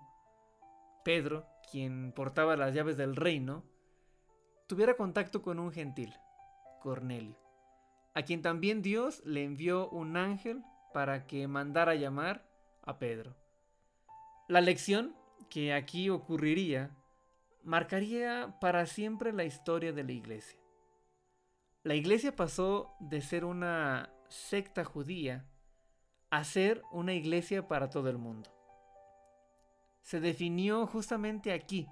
Pedro, 1.04 1.46
quien 1.70 2.12
portaba 2.12 2.56
las 2.56 2.74
llaves 2.74 2.96
del 2.96 3.16
reino, 3.16 3.64
tuviera 4.66 4.96
contacto 4.96 5.42
con 5.42 5.58
un 5.58 5.72
gentil, 5.72 6.14
Cornelio, 6.80 7.38
a 8.14 8.22
quien 8.22 8.42
también 8.42 8.82
Dios 8.82 9.22
le 9.24 9.44
envió 9.44 9.88
un 9.90 10.16
ángel 10.16 10.62
para 10.92 11.26
que 11.26 11.46
mandara 11.48 11.94
llamar 11.94 12.48
a 12.82 12.98
Pedro. 12.98 13.36
La 14.48 14.60
lección 14.60 15.14
que 15.50 15.72
aquí 15.72 16.10
ocurriría 16.10 16.90
marcaría 17.62 18.58
para 18.60 18.86
siempre 18.86 19.32
la 19.32 19.44
historia 19.44 19.92
de 19.92 20.04
la 20.04 20.12
iglesia. 20.12 20.58
La 21.82 21.94
iglesia 21.94 22.34
pasó 22.34 22.94
de 23.00 23.20
ser 23.20 23.44
una 23.44 24.10
secta 24.28 24.84
judía 24.84 25.46
a 26.30 26.42
ser 26.44 26.82
una 26.90 27.14
iglesia 27.14 27.68
para 27.68 27.90
todo 27.90 28.08
el 28.08 28.18
mundo. 28.18 28.50
Se 30.02 30.20
definió 30.20 30.86
justamente 30.86 31.52
aquí, 31.52 31.88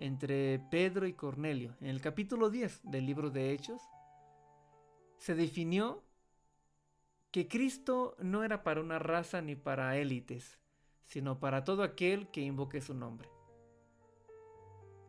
entre 0.00 0.58
Pedro 0.58 1.06
y 1.06 1.12
Cornelio, 1.12 1.76
en 1.80 1.88
el 1.88 2.00
capítulo 2.00 2.48
10 2.48 2.80
del 2.84 3.04
libro 3.04 3.30
de 3.30 3.52
Hechos, 3.52 3.82
se 5.18 5.34
definió 5.34 6.02
que 7.30 7.46
Cristo 7.46 8.16
no 8.18 8.42
era 8.42 8.62
para 8.62 8.80
una 8.80 8.98
raza 8.98 9.42
ni 9.42 9.56
para 9.56 9.98
élites, 9.98 10.58
sino 11.04 11.38
para 11.38 11.64
todo 11.64 11.82
aquel 11.82 12.28
que 12.30 12.40
invoque 12.40 12.80
su 12.80 12.94
nombre. 12.94 13.28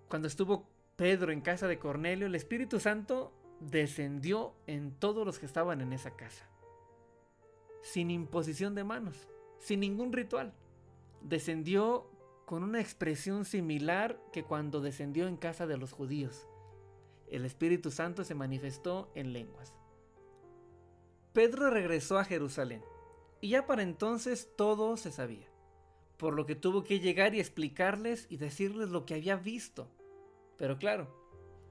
Cuando 0.10 0.28
estuvo 0.28 0.68
Pedro 0.98 1.32
en 1.32 1.40
casa 1.40 1.70
de 1.70 1.80
Cornelio, 1.80 2.28
el 2.28 2.36
Espíritu 2.36 2.82
Santo 2.82 3.34
descendió 3.62 4.54
en 4.68 4.92
todos 4.92 5.26
los 5.26 5.40
que 5.40 5.46
estaban 5.46 5.80
en 5.80 5.94
esa 5.94 6.18
casa, 6.18 6.50
sin 7.82 8.12
imposición 8.12 8.76
de 8.76 8.84
manos, 8.84 9.30
sin 9.58 9.80
ningún 9.80 10.12
ritual. 10.12 10.54
Descendió 11.22 12.11
con 12.52 12.64
una 12.64 12.82
expresión 12.82 13.46
similar 13.46 14.22
que 14.34 14.44
cuando 14.44 14.82
descendió 14.82 15.26
en 15.30 15.38
casa 15.38 15.68
de 15.68 15.78
los 15.78 15.94
judíos. 15.94 16.50
El 17.30 17.46
Espíritu 17.46 17.92
Santo 17.92 18.26
se 18.26 18.36
manifestó 18.36 19.10
en 19.16 19.32
lenguas. 19.32 19.74
Pedro 21.32 21.70
regresó 21.70 22.20
a 22.20 22.26
Jerusalén, 22.26 22.84
y 23.40 23.52
ya 23.52 23.66
para 23.66 23.84
entonces 23.84 24.50
todo 24.58 24.98
se 24.98 25.14
sabía, 25.14 25.48
por 26.18 26.34
lo 26.34 26.46
que 26.46 26.58
tuvo 26.58 26.84
que 26.84 27.00
llegar 27.00 27.34
y 27.36 27.40
explicarles 27.40 28.28
y 28.30 28.36
decirles 28.36 28.90
lo 28.90 29.06
que 29.06 29.14
había 29.14 29.38
visto. 29.38 29.88
Pero 30.58 30.78
claro, 30.78 31.08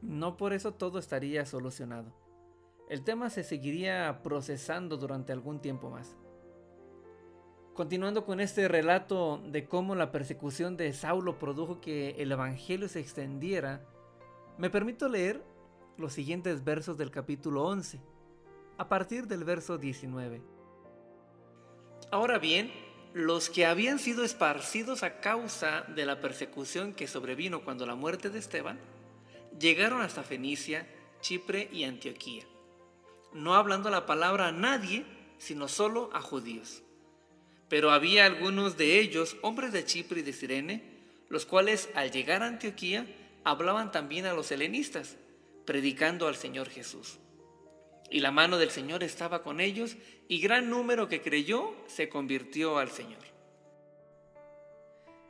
no 0.01 0.39
por 0.39 0.55
eso 0.55 0.73
todo 0.73 0.99
estaría 0.99 1.45
solucionado. 1.45 2.15
El 2.89 3.05
tema 3.05 3.29
se 3.29 3.45
seguiría 3.45 4.23
procesando 4.23 4.97
durante 4.97 5.35
algún 5.35 5.61
tiempo 5.61 5.91
más. 5.91 6.17
Continuando 7.75 8.25
con 8.25 8.41
este 8.41 8.69
relato 8.69 9.41
de 9.47 9.67
cómo 9.67 9.95
la 9.95 10.11
persecución 10.11 10.77
de 10.77 10.93
Saulo 10.93 11.39
produjo 11.39 11.81
que 11.81 12.11
el 12.19 12.33
Evangelio 12.33 12.89
se 12.89 13.01
extendiera, 13.01 13.81
me 14.59 14.71
permito 14.71 15.09
leer 15.09 15.43
los 15.97 16.13
siguientes 16.13 16.65
versos 16.65 16.99
del 16.99 17.11
capítulo 17.11 17.65
11 17.65 18.01
a 18.77 18.89
partir 18.89 19.27
del 19.27 19.45
verso 19.45 19.79
19. 19.79 20.43
Ahora 22.11 22.39
bien, 22.39 22.73
los 23.13 23.51
que 23.51 23.67
habían 23.67 23.99
sido 23.99 24.25
esparcidos 24.25 25.03
a 25.03 25.21
causa 25.21 25.83
de 25.83 26.07
la 26.07 26.21
persecución 26.21 26.93
que 26.93 27.07
sobrevino 27.07 27.65
cuando 27.65 27.87
la 27.87 27.95
muerte 27.95 28.31
de 28.31 28.39
Esteban, 28.39 28.79
llegaron 29.59 30.01
hasta 30.01 30.23
Fenicia, 30.23 30.87
Chipre 31.21 31.69
y 31.73 31.85
Antioquía, 31.85 32.45
no 33.33 33.55
hablando 33.55 33.91
la 33.91 34.07
palabra 34.07 34.49
a 34.49 34.53
nadie, 34.53 35.05
sino 35.39 35.69
solo 35.69 36.11
a 36.13 36.21
judíos. 36.21 36.83
Pero 37.71 37.93
había 37.93 38.27
algunos 38.27 38.77
de 38.77 39.01
ellos, 39.01 39.39
hombres 39.41 39.73
de 39.73 39.87
Chipre 39.87 40.21
y 40.21 40.23
de 40.23 40.35
Sirene, 40.35 40.83
los 41.31 41.47
cuales 41.47 41.89
al 41.95 42.11
llegar 42.11 42.43
a 42.43 42.49
Antioquía 42.49 43.07
hablaban 43.45 43.93
también 43.93 44.27
a 44.27 44.35
los 44.35 44.51
helenistas, 44.51 45.17
predicando 45.65 46.27
al 46.29 46.35
Señor 46.35 46.69
Jesús. 46.69 47.21
Y 48.11 48.21
la 48.21 48.33
mano 48.33 48.59
del 48.59 48.71
Señor 48.71 49.05
estaba 49.05 49.45
con 49.45 49.61
ellos, 49.61 49.97
y 50.29 50.41
gran 50.41 50.69
número 50.69 51.09
que 51.09 51.23
creyó 51.23 51.73
se 51.87 52.09
convirtió 52.09 52.77
al 52.79 52.91
Señor. 52.91 53.23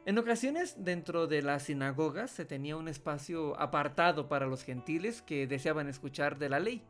En 0.06 0.18
ocasiones 0.18 0.82
dentro 0.82 1.26
de 1.26 1.42
las 1.42 1.64
sinagogas 1.64 2.30
se 2.30 2.46
tenía 2.46 2.76
un 2.76 2.88
espacio 2.88 3.60
apartado 3.60 4.28
para 4.28 4.46
los 4.46 4.64
gentiles 4.64 5.20
que 5.20 5.46
deseaban 5.46 5.88
escuchar 5.88 6.38
de 6.38 6.48
la 6.48 6.58
ley. 6.58 6.82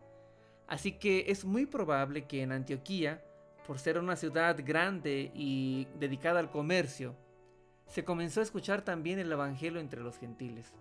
Así 0.68 0.92
que 0.92 1.24
es 1.26 1.44
muy 1.44 1.66
probable 1.66 2.28
que 2.28 2.42
en 2.42 2.52
Antioquía, 2.52 3.20
por 3.66 3.78
ser 3.78 3.98
una 3.98 4.16
ciudad 4.16 4.56
grande 4.64 5.30
y 5.34 5.86
dedicada 5.98 6.40
al 6.40 6.50
comercio, 6.50 7.16
se 7.86 8.04
comenzó 8.04 8.40
a 8.40 8.44
escuchar 8.44 8.82
también 8.82 9.18
el 9.18 9.32
Evangelio 9.32 9.80
entre 9.80 10.00
los 10.00 10.18
gentiles. 10.18 10.72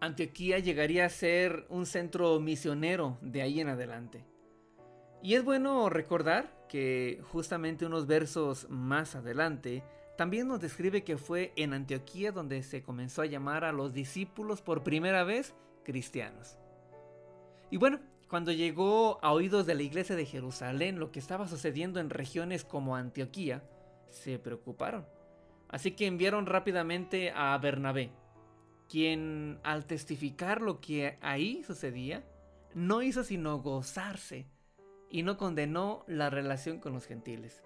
Antioquía 0.00 0.58
llegaría 0.58 1.06
a 1.06 1.10
ser 1.10 1.66
un 1.68 1.86
centro 1.86 2.38
misionero 2.40 3.18
de 3.20 3.42
ahí 3.42 3.60
en 3.60 3.68
adelante. 3.68 4.24
Y 5.22 5.34
es 5.34 5.44
bueno 5.44 5.88
recordar 5.88 6.66
que 6.68 7.20
justamente 7.30 7.86
unos 7.86 8.06
versos 8.06 8.68
más 8.68 9.14
adelante 9.14 9.82
también 10.16 10.46
nos 10.48 10.60
describe 10.60 11.02
que 11.02 11.16
fue 11.16 11.52
en 11.56 11.72
Antioquía 11.72 12.30
donde 12.30 12.62
se 12.62 12.82
comenzó 12.82 13.22
a 13.22 13.26
llamar 13.26 13.64
a 13.64 13.72
los 13.72 13.92
discípulos 13.92 14.62
por 14.62 14.82
primera 14.82 15.24
vez 15.24 15.54
cristianos. 15.82 16.58
Y 17.70 17.76
bueno, 17.78 18.00
cuando 18.34 18.50
llegó 18.50 19.20
a 19.22 19.32
oídos 19.32 19.64
de 19.64 19.76
la 19.76 19.84
iglesia 19.84 20.16
de 20.16 20.26
Jerusalén 20.26 20.98
lo 20.98 21.12
que 21.12 21.20
estaba 21.20 21.46
sucediendo 21.46 22.00
en 22.00 22.10
regiones 22.10 22.64
como 22.64 22.96
Antioquía, 22.96 23.62
se 24.10 24.40
preocuparon. 24.40 25.06
Así 25.68 25.92
que 25.92 26.08
enviaron 26.08 26.46
rápidamente 26.46 27.30
a 27.30 27.56
Bernabé, 27.58 28.10
quien 28.88 29.60
al 29.62 29.86
testificar 29.86 30.62
lo 30.62 30.80
que 30.80 31.16
ahí 31.20 31.62
sucedía, 31.62 32.24
no 32.74 33.02
hizo 33.02 33.22
sino 33.22 33.60
gozarse 33.60 34.48
y 35.08 35.22
no 35.22 35.36
condenó 35.36 36.02
la 36.08 36.28
relación 36.28 36.80
con 36.80 36.92
los 36.92 37.06
gentiles. 37.06 37.62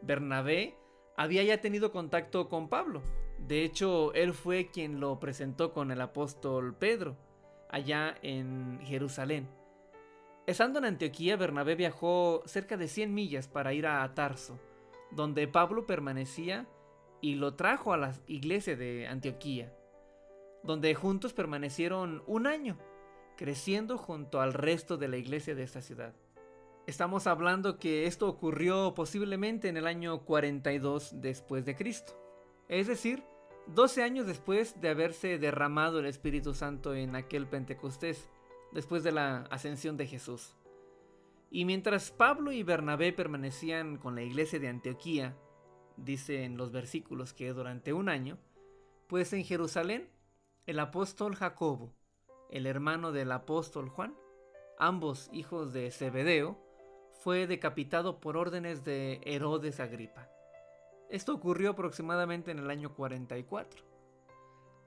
Bernabé 0.00 0.74
había 1.18 1.42
ya 1.42 1.60
tenido 1.60 1.92
contacto 1.92 2.48
con 2.48 2.70
Pablo. 2.70 3.02
De 3.46 3.62
hecho, 3.62 4.14
él 4.14 4.32
fue 4.32 4.70
quien 4.70 5.00
lo 5.00 5.20
presentó 5.20 5.74
con 5.74 5.90
el 5.90 6.00
apóstol 6.00 6.74
Pedro, 6.78 7.18
allá 7.68 8.14
en 8.22 8.80
Jerusalén. 8.86 9.60
Estando 10.44 10.80
en 10.80 10.86
Antioquía, 10.86 11.36
Bernabé 11.36 11.76
viajó 11.76 12.42
cerca 12.46 12.76
de 12.76 12.88
100 12.88 13.14
millas 13.14 13.46
para 13.46 13.74
ir 13.74 13.86
a 13.86 14.12
Tarso, 14.12 14.58
donde 15.12 15.46
Pablo 15.46 15.86
permanecía 15.86 16.66
y 17.20 17.36
lo 17.36 17.54
trajo 17.54 17.92
a 17.92 17.96
la 17.96 18.12
iglesia 18.26 18.74
de 18.74 19.06
Antioquía, 19.06 19.72
donde 20.64 20.96
juntos 20.96 21.32
permanecieron 21.32 22.24
un 22.26 22.48
año, 22.48 22.76
creciendo 23.36 23.96
junto 23.96 24.40
al 24.40 24.52
resto 24.52 24.96
de 24.96 25.06
la 25.06 25.16
iglesia 25.16 25.54
de 25.54 25.62
esta 25.62 25.80
ciudad. 25.80 26.12
Estamos 26.88 27.28
hablando 27.28 27.78
que 27.78 28.06
esto 28.06 28.28
ocurrió 28.28 28.94
posiblemente 28.94 29.68
en 29.68 29.76
el 29.76 29.86
año 29.86 30.24
42 30.24 31.20
después 31.20 31.64
de 31.64 31.76
Cristo, 31.76 32.20
es 32.68 32.88
decir, 32.88 33.22
12 33.68 34.02
años 34.02 34.26
después 34.26 34.80
de 34.80 34.88
haberse 34.88 35.38
derramado 35.38 36.00
el 36.00 36.06
Espíritu 36.06 36.52
Santo 36.52 36.96
en 36.96 37.14
aquel 37.14 37.46
Pentecostés, 37.46 38.28
después 38.72 39.02
de 39.02 39.12
la 39.12 39.42
ascensión 39.50 39.96
de 39.96 40.06
Jesús. 40.06 40.56
Y 41.50 41.64
mientras 41.64 42.10
Pablo 42.10 42.52
y 42.52 42.62
Bernabé 42.62 43.12
permanecían 43.12 43.98
con 43.98 44.14
la 44.14 44.22
iglesia 44.22 44.58
de 44.58 44.68
Antioquía, 44.68 45.36
dice 45.96 46.44
en 46.44 46.56
los 46.56 46.72
versículos 46.72 47.34
que 47.34 47.52
durante 47.52 47.92
un 47.92 48.08
año, 48.08 48.38
pues 49.06 49.32
en 49.32 49.44
Jerusalén 49.44 50.08
el 50.66 50.78
apóstol 50.78 51.34
Jacobo, 51.34 51.92
el 52.50 52.66
hermano 52.66 53.12
del 53.12 53.32
apóstol 53.32 53.88
Juan, 53.90 54.14
ambos 54.78 55.28
hijos 55.32 55.72
de 55.72 55.90
Zebedeo, 55.90 56.58
fue 57.20 57.46
decapitado 57.46 58.18
por 58.18 58.36
órdenes 58.36 58.84
de 58.84 59.20
Herodes 59.24 59.78
Agripa. 59.78 60.28
Esto 61.10 61.34
ocurrió 61.34 61.70
aproximadamente 61.70 62.50
en 62.50 62.58
el 62.58 62.70
año 62.70 62.94
44. 62.94 63.84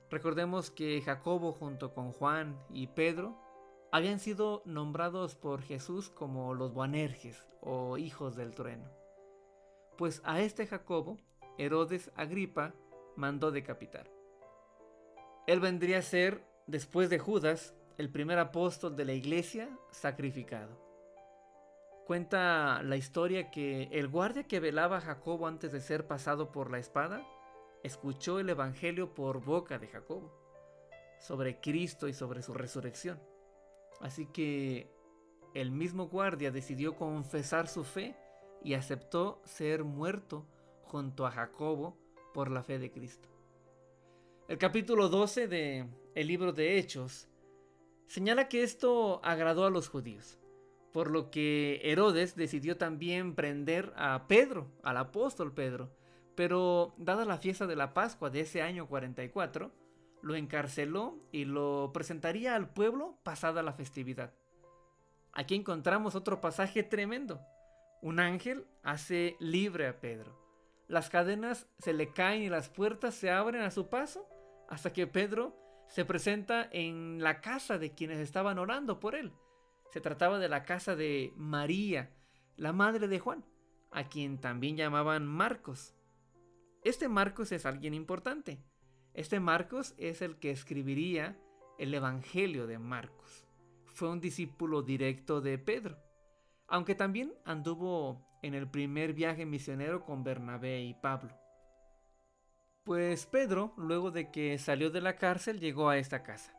Recordemos 0.10 0.72
que 0.72 1.02
Jacobo 1.02 1.54
junto 1.54 1.94
con 1.94 2.12
Juan 2.12 2.60
y 2.70 2.88
Pedro 2.88 3.45
habían 3.92 4.20
sido 4.20 4.62
nombrados 4.66 5.36
por 5.36 5.62
Jesús 5.62 6.10
como 6.10 6.54
los 6.54 6.74
Boanerges 6.74 7.48
o 7.62 7.98
hijos 7.98 8.36
del 8.36 8.54
trueno. 8.54 8.90
Pues 9.98 10.22
a 10.26 10.42
este 10.42 10.68
Jacobo, 10.68 11.18
Herodes 11.58 12.12
Agripa 12.16 12.74
mandó 13.16 13.52
decapitar. 13.52 14.10
Él 15.48 15.60
vendría 15.60 16.00
a 16.00 16.02
ser, 16.02 16.44
después 16.68 17.10
de 17.10 17.20
Judas, 17.20 17.74
el 17.98 18.10
primer 18.10 18.40
apóstol 18.40 18.96
de 18.96 19.06
la 19.06 19.14
iglesia 19.14 19.70
sacrificado. 19.92 20.84
Cuenta 22.06 22.84
la 22.84 22.98
historia 22.98 23.50
que 23.50 23.84
el 23.92 24.08
guardia 24.08 24.44
que 24.44 24.60
velaba 24.60 24.98
a 24.98 25.02
Jacobo 25.02 25.48
antes 25.48 25.72
de 25.72 25.82
ser 25.82 26.06
pasado 26.06 26.52
por 26.52 26.70
la 26.70 26.78
espada, 26.78 27.26
escuchó 27.84 28.40
el 28.40 28.50
Evangelio 28.50 29.14
por 29.14 29.44
boca 29.44 29.80
de 29.80 29.88
Jacobo, 29.88 30.32
sobre 31.20 31.60
Cristo 31.62 32.08
y 32.08 32.14
sobre 32.14 32.42
su 32.42 32.54
resurrección. 32.54 33.20
Así 34.02 34.26
que 34.26 34.90
el 35.54 35.72
mismo 35.72 36.08
guardia 36.08 36.52
decidió 36.52 36.96
confesar 36.96 37.68
su 37.68 37.84
fe 37.84 38.16
y 38.64 38.74
aceptó 38.74 39.42
ser 39.46 39.84
muerto 39.84 40.46
junto 40.84 41.26
a 41.26 41.32
Jacobo 41.32 41.98
por 42.34 42.52
la 42.52 42.64
fe 42.64 42.80
de 42.80 42.92
Cristo. 42.92 43.30
El 44.48 44.58
capítulo 44.58 45.10
12 45.10 45.48
de 45.48 45.88
el 46.14 46.28
libro 46.28 46.54
de 46.54 46.78
Hechos 46.78 47.28
señala 48.08 48.48
que 48.48 48.64
esto 48.64 49.20
agradó 49.24 49.66
a 49.66 49.70
los 49.70 49.90
judíos, 49.90 50.38
por 50.92 51.10
lo 51.10 51.32
que 51.32 51.82
Herodes 51.84 52.36
decidió 52.36 52.78
también 52.78 53.36
prender 53.36 53.94
a 53.96 54.28
Pedro, 54.28 54.68
al 54.84 54.98
apóstol 54.98 55.54
Pedro, 55.54 55.90
pero 56.36 56.94
dada 56.98 57.26
la 57.26 57.38
fiesta 57.38 57.66
de 57.66 57.76
la 57.76 57.94
Pascua 57.94 58.30
de 58.30 58.42
ese 58.42 58.62
año 58.62 58.88
44, 58.88 59.72
lo 60.26 60.34
encarceló 60.34 61.20
y 61.32 61.46
lo 61.46 61.92
presentaría 61.94 62.56
al 62.56 62.68
pueblo 62.68 63.20
pasada 63.22 63.62
la 63.62 63.74
festividad. 63.74 64.34
Aquí 65.34 65.54
encontramos 65.54 66.16
otro 66.16 66.42
pasaje 66.42 66.82
tremendo. 66.82 67.46
Un 68.02 68.20
ángel 68.20 68.66
hace 68.82 69.38
libre 69.40 69.86
a 69.86 70.00
Pedro. 70.00 70.36
Las 70.88 71.12
cadenas 71.12 71.68
se 71.78 71.94
le 71.94 72.12
caen 72.12 72.42
y 72.42 72.50
las 72.50 72.70
puertas 72.70 73.14
se 73.14 73.30
abren 73.30 73.62
a 73.62 73.70
su 73.70 73.88
paso 73.88 74.28
hasta 74.68 74.92
que 74.92 75.06
Pedro 75.06 75.56
se 75.90 76.06
presenta 76.06 76.68
en 76.72 77.22
la 77.22 77.40
casa 77.40 77.78
de 77.78 77.94
quienes 77.94 78.18
estaban 78.18 78.58
orando 78.58 79.00
por 79.00 79.14
él. 79.14 79.32
Se 79.94 80.02
trataba 80.02 80.40
de 80.40 80.50
la 80.50 80.64
casa 80.64 80.96
de 80.96 81.34
María, 81.36 82.10
la 82.56 82.74
madre 82.74 83.08
de 83.08 83.20
Juan, 83.20 83.46
a 83.92 84.06
quien 84.06 84.40
también 84.40 84.76
llamaban 84.76 85.28
Marcos. 85.28 85.94
Este 86.82 87.10
Marcos 87.10 87.52
es 87.52 87.68
alguien 87.68 87.94
importante 87.94 88.60
este 89.16 89.40
Marcos 89.40 89.96
es 89.98 90.22
el 90.22 90.36
que 90.38 90.52
escribiría 90.52 91.38
el 91.80 91.94
Evangelio 91.94 92.68
de 92.68 92.80
Marcos. 92.80 93.48
Fue 93.86 94.10
un 94.10 94.20
discípulo 94.20 94.82
directo 94.82 95.40
de 95.40 95.58
Pedro, 95.58 95.98
aunque 96.68 96.96
también 96.96 97.34
anduvo 97.46 98.28
en 98.42 98.54
el 98.54 98.70
primer 98.70 99.14
viaje 99.14 99.46
misionero 99.46 100.04
con 100.04 100.26
Bernabé 100.26 100.82
y 100.82 100.94
Pablo. 100.96 101.34
Pues 102.84 103.26
Pedro, 103.26 103.74
luego 103.78 104.12
de 104.12 104.32
que 104.32 104.58
salió 104.58 104.92
de 104.92 105.00
la 105.00 105.16
cárcel, 105.16 105.62
llegó 105.62 105.88
a 105.88 105.98
esta 105.98 106.22
casa 106.22 106.54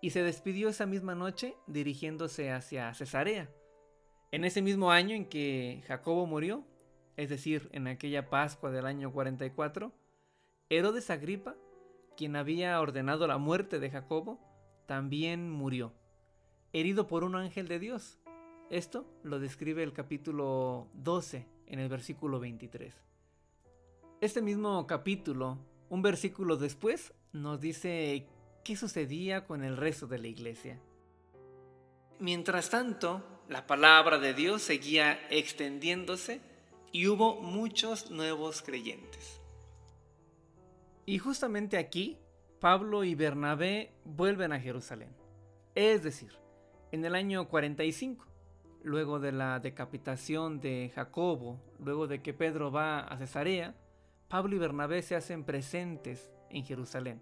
y 0.00 0.10
se 0.10 0.24
despidió 0.24 0.70
esa 0.70 0.86
misma 0.86 1.14
noche 1.14 1.54
dirigiéndose 1.68 2.50
hacia 2.50 2.92
Cesarea. 2.94 3.48
En 4.32 4.44
ese 4.44 4.60
mismo 4.60 4.90
año 4.90 5.14
en 5.14 5.26
que 5.26 5.84
Jacobo 5.86 6.26
murió, 6.26 6.66
es 7.16 7.28
decir, 7.28 7.68
en 7.72 7.86
aquella 7.86 8.28
Pascua 8.28 8.72
del 8.72 8.86
año 8.86 9.12
44, 9.12 9.92
Herodes 10.68 11.08
Agripa 11.08 11.54
quien 12.16 12.36
había 12.36 12.80
ordenado 12.80 13.26
la 13.26 13.38
muerte 13.38 13.78
de 13.78 13.90
Jacobo, 13.90 14.40
también 14.86 15.50
murió, 15.50 15.92
herido 16.72 17.06
por 17.06 17.24
un 17.24 17.34
ángel 17.34 17.68
de 17.68 17.78
Dios. 17.78 18.18
Esto 18.70 19.06
lo 19.22 19.38
describe 19.38 19.82
el 19.82 19.92
capítulo 19.92 20.88
12 20.94 21.46
en 21.66 21.78
el 21.78 21.88
versículo 21.88 22.40
23. 22.40 22.94
Este 24.20 24.40
mismo 24.40 24.86
capítulo, 24.86 25.58
un 25.88 26.00
versículo 26.00 26.56
después, 26.56 27.12
nos 27.32 27.60
dice 27.60 28.26
qué 28.64 28.76
sucedía 28.76 29.44
con 29.44 29.64
el 29.64 29.76
resto 29.76 30.06
de 30.06 30.18
la 30.18 30.28
iglesia. 30.28 30.80
Mientras 32.18 32.70
tanto, 32.70 33.22
la 33.48 33.66
palabra 33.66 34.18
de 34.18 34.32
Dios 34.32 34.62
seguía 34.62 35.18
extendiéndose 35.28 36.40
y 36.92 37.08
hubo 37.08 37.40
muchos 37.40 38.10
nuevos 38.10 38.62
creyentes. 38.62 39.41
Y 41.04 41.18
justamente 41.18 41.78
aquí, 41.78 42.18
Pablo 42.60 43.02
y 43.02 43.14
Bernabé 43.16 43.92
vuelven 44.04 44.52
a 44.52 44.60
Jerusalén. 44.60 45.10
Es 45.74 46.04
decir, 46.04 46.32
en 46.92 47.04
el 47.04 47.16
año 47.16 47.48
45, 47.48 48.24
luego 48.84 49.18
de 49.18 49.32
la 49.32 49.58
decapitación 49.58 50.60
de 50.60 50.92
Jacobo, 50.94 51.60
luego 51.80 52.06
de 52.06 52.22
que 52.22 52.34
Pedro 52.34 52.70
va 52.70 53.00
a 53.00 53.16
Cesarea, 53.16 53.74
Pablo 54.28 54.54
y 54.54 54.58
Bernabé 54.60 55.02
se 55.02 55.16
hacen 55.16 55.42
presentes 55.42 56.30
en 56.50 56.64
Jerusalén. 56.64 57.20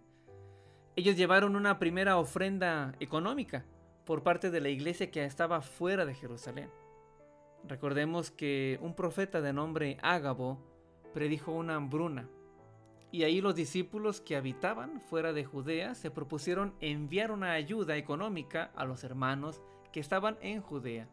Ellos 0.95 1.17
llevaron 1.17 1.57
una 1.57 1.79
primera 1.79 2.19
ofrenda 2.19 2.93
económica 3.01 3.65
por 4.05 4.23
parte 4.23 4.51
de 4.51 4.61
la 4.61 4.69
iglesia 4.69 5.11
que 5.11 5.25
estaba 5.25 5.63
fuera 5.63 6.05
de 6.05 6.15
Jerusalén. 6.15 6.69
Recordemos 7.67 8.31
que 8.31 8.79
un 8.83 8.95
profeta 8.95 9.41
de 9.41 9.53
nombre 9.53 9.97
Ágabo 10.03 10.59
predijo 11.15 11.53
una 11.53 11.77
hambruna 11.77 12.29
y 13.13 13.25
ahí 13.25 13.41
los 13.41 13.55
discípulos 13.55 14.21
que 14.21 14.37
habitaban 14.37 15.01
fuera 15.01 15.33
de 15.33 15.45
Judea 15.45 15.95
se 15.95 16.11
propusieron 16.11 16.75
enviar 16.81 17.33
una 17.33 17.53
ayuda 17.53 17.97
económica 17.97 18.71
a 18.77 18.85
los 18.85 19.03
hermanos 19.03 19.61
que 19.93 20.01
estaban 20.01 20.39
en 20.41 20.61
Judea. 20.61 21.09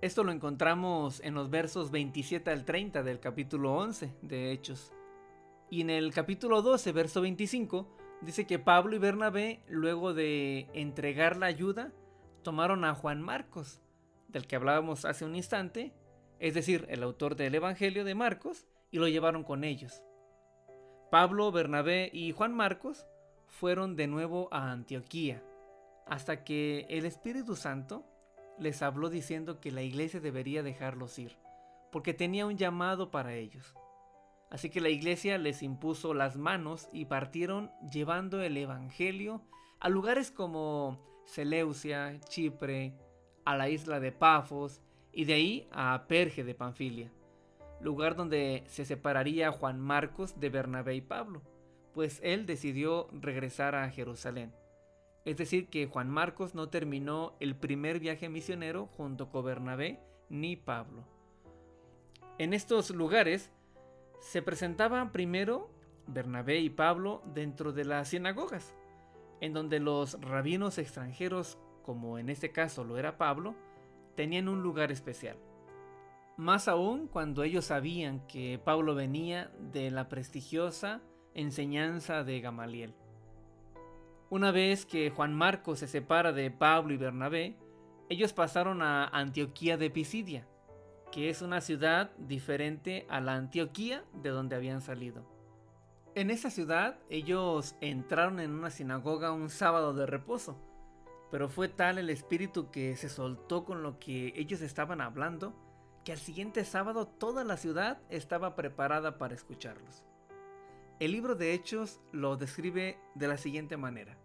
Esto 0.00 0.24
lo 0.24 0.32
encontramos 0.32 1.20
en 1.20 1.34
los 1.34 1.50
versos 1.50 1.90
27 1.90 2.50
al 2.50 2.64
30 2.64 3.02
del 3.02 3.20
capítulo 3.20 3.74
11 3.74 4.14
de 4.22 4.50
Hechos. 4.50 4.92
Y 5.68 5.82
en 5.82 5.90
el 5.90 6.12
capítulo 6.14 6.62
12, 6.62 6.92
verso 6.92 7.20
25, 7.20 7.86
dice 8.22 8.46
que 8.46 8.58
Pablo 8.58 8.96
y 8.96 8.98
Bernabé, 8.98 9.62
luego 9.68 10.14
de 10.14 10.68
entregar 10.72 11.36
la 11.36 11.46
ayuda, 11.46 11.92
tomaron 12.42 12.86
a 12.86 12.94
Juan 12.94 13.20
Marcos, 13.20 13.82
del 14.28 14.46
que 14.46 14.56
hablábamos 14.56 15.04
hace 15.04 15.26
un 15.26 15.36
instante, 15.36 15.92
es 16.38 16.54
decir, 16.54 16.86
el 16.88 17.02
autor 17.02 17.36
del 17.36 17.54
Evangelio 17.54 18.02
de 18.02 18.14
Marcos, 18.14 18.66
y 18.90 18.98
lo 18.98 19.06
llevaron 19.06 19.44
con 19.44 19.64
ellos. 19.64 20.02
Pablo, 21.10 21.50
Bernabé 21.50 22.08
y 22.12 22.30
Juan 22.30 22.54
Marcos 22.54 23.04
fueron 23.48 23.96
de 23.96 24.06
nuevo 24.06 24.48
a 24.52 24.70
Antioquía, 24.70 25.42
hasta 26.06 26.44
que 26.44 26.86
el 26.88 27.04
Espíritu 27.04 27.56
Santo 27.56 28.04
les 28.60 28.80
habló 28.80 29.10
diciendo 29.10 29.58
que 29.60 29.72
la 29.72 29.82
iglesia 29.82 30.20
debería 30.20 30.62
dejarlos 30.62 31.18
ir, 31.18 31.36
porque 31.90 32.14
tenía 32.14 32.46
un 32.46 32.56
llamado 32.56 33.10
para 33.10 33.34
ellos. 33.34 33.74
Así 34.50 34.70
que 34.70 34.80
la 34.80 34.88
iglesia 34.88 35.36
les 35.38 35.62
impuso 35.62 36.14
las 36.14 36.36
manos 36.36 36.88
y 36.92 37.06
partieron 37.06 37.72
llevando 37.90 38.40
el 38.40 38.56
Evangelio 38.56 39.42
a 39.80 39.88
lugares 39.88 40.30
como 40.30 41.04
Seleucia, 41.24 42.20
Chipre, 42.28 42.94
a 43.44 43.56
la 43.56 43.68
isla 43.68 43.98
de 43.98 44.12
Pafos 44.12 44.80
y 45.12 45.24
de 45.24 45.34
ahí 45.34 45.68
a 45.72 46.04
Perge 46.06 46.44
de 46.44 46.54
Panfilia, 46.54 47.10
lugar 47.80 48.16
donde 48.16 48.64
se 48.66 48.84
separaría 48.84 49.52
Juan 49.52 49.80
Marcos 49.80 50.38
de 50.38 50.50
Bernabé 50.50 50.94
y 50.94 51.00
Pablo, 51.00 51.42
pues 51.92 52.20
él 52.22 52.46
decidió 52.46 53.08
regresar 53.12 53.74
a 53.74 53.90
Jerusalén. 53.90 54.52
Es 55.24 55.36
decir, 55.36 55.68
que 55.68 55.86
Juan 55.86 56.08
Marcos 56.08 56.54
no 56.54 56.68
terminó 56.68 57.36
el 57.40 57.54
primer 57.54 58.00
viaje 58.00 58.28
misionero 58.28 58.86
junto 58.86 59.30
con 59.30 59.44
Bernabé 59.44 60.00
ni 60.28 60.56
Pablo. 60.56 61.04
En 62.38 62.54
estos 62.54 62.90
lugares 62.90 63.52
se 64.20 64.40
presentaban 64.40 65.12
primero 65.12 65.70
Bernabé 66.06 66.60
y 66.60 66.70
Pablo 66.70 67.22
dentro 67.34 67.72
de 67.72 67.84
las 67.84 68.08
sinagogas, 68.08 68.74
en 69.40 69.52
donde 69.52 69.78
los 69.78 70.20
rabinos 70.20 70.78
extranjeros, 70.78 71.58
como 71.82 72.18
en 72.18 72.30
este 72.30 72.50
caso 72.50 72.84
lo 72.84 72.96
era 72.96 73.18
Pablo, 73.18 73.54
tenían 74.16 74.48
un 74.48 74.62
lugar 74.62 74.90
especial. 74.90 75.36
Más 76.40 76.68
aún 76.68 77.06
cuando 77.06 77.42
ellos 77.42 77.66
sabían 77.66 78.26
que 78.26 78.58
Pablo 78.64 78.94
venía 78.94 79.52
de 79.58 79.90
la 79.90 80.08
prestigiosa 80.08 81.02
enseñanza 81.34 82.24
de 82.24 82.40
Gamaliel. 82.40 82.94
Una 84.30 84.50
vez 84.50 84.86
que 84.86 85.10
Juan 85.10 85.34
Marcos 85.34 85.80
se 85.80 85.86
separa 85.86 86.32
de 86.32 86.50
Pablo 86.50 86.94
y 86.94 86.96
Bernabé, 86.96 87.58
ellos 88.08 88.32
pasaron 88.32 88.80
a 88.80 89.04
Antioquía 89.08 89.76
de 89.76 89.90
Pisidia, 89.90 90.48
que 91.12 91.28
es 91.28 91.42
una 91.42 91.60
ciudad 91.60 92.10
diferente 92.16 93.06
a 93.10 93.20
la 93.20 93.34
Antioquía 93.34 94.02
de 94.14 94.30
donde 94.30 94.56
habían 94.56 94.80
salido. 94.80 95.26
En 96.14 96.30
esa 96.30 96.48
ciudad 96.48 96.98
ellos 97.10 97.76
entraron 97.82 98.40
en 98.40 98.52
una 98.52 98.70
sinagoga 98.70 99.30
un 99.30 99.50
sábado 99.50 99.92
de 99.92 100.06
reposo, 100.06 100.56
pero 101.30 101.50
fue 101.50 101.68
tal 101.68 101.98
el 101.98 102.08
espíritu 102.08 102.70
que 102.70 102.96
se 102.96 103.10
soltó 103.10 103.66
con 103.66 103.82
lo 103.82 103.98
que 103.98 104.32
ellos 104.36 104.62
estaban 104.62 105.02
hablando, 105.02 105.54
que 106.04 106.12
al 106.12 106.18
siguiente 106.18 106.64
sábado 106.64 107.06
toda 107.06 107.44
la 107.44 107.56
ciudad 107.56 108.00
estaba 108.10 108.56
preparada 108.56 109.18
para 109.18 109.34
escucharlos. 109.34 110.02
El 110.98 111.12
libro 111.12 111.34
de 111.34 111.54
Hechos 111.54 112.00
lo 112.12 112.36
describe 112.36 112.98
de 113.14 113.28
la 113.28 113.38
siguiente 113.38 113.76
manera. 113.76 114.18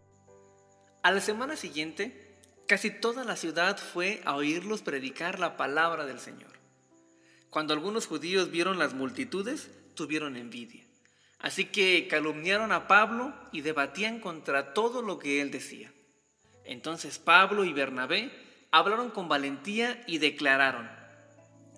A 1.04 1.12
la 1.12 1.22
semana 1.22 1.56
siguiente, 1.56 2.38
casi 2.68 2.90
toda 2.90 3.24
la 3.24 3.36
ciudad 3.36 3.78
fue 3.78 4.22
a 4.26 4.36
oírlos 4.36 4.82
predicar 4.82 5.40
la 5.40 5.56
palabra 5.56 6.06
del 6.06 6.20
Señor. 6.20 6.52
Cuando 7.50 7.74
algunos 7.74 8.08
judíos 8.08 8.52
vieron 8.52 8.80
las 8.80 8.94
multitudes, 8.94 9.72
tuvieron 9.96 10.36
envidia. 10.36 10.86
Así 11.40 11.66
que 11.66 12.08
calumniaron 12.10 12.72
a 12.72 12.88
Pablo 12.88 13.34
y 13.52 13.62
debatían 13.62 14.20
contra 14.20 14.74
todo 14.74 15.02
lo 15.02 15.20
que 15.20 15.42
él 15.42 15.52
decía. 15.52 15.94
Entonces 16.66 17.20
Pablo 17.20 17.64
y 17.64 17.72
Bernabé 17.72 18.32
hablaron 18.72 19.12
con 19.12 19.30
valentía 19.30 20.04
y 20.08 20.18
declararon, 20.18 20.90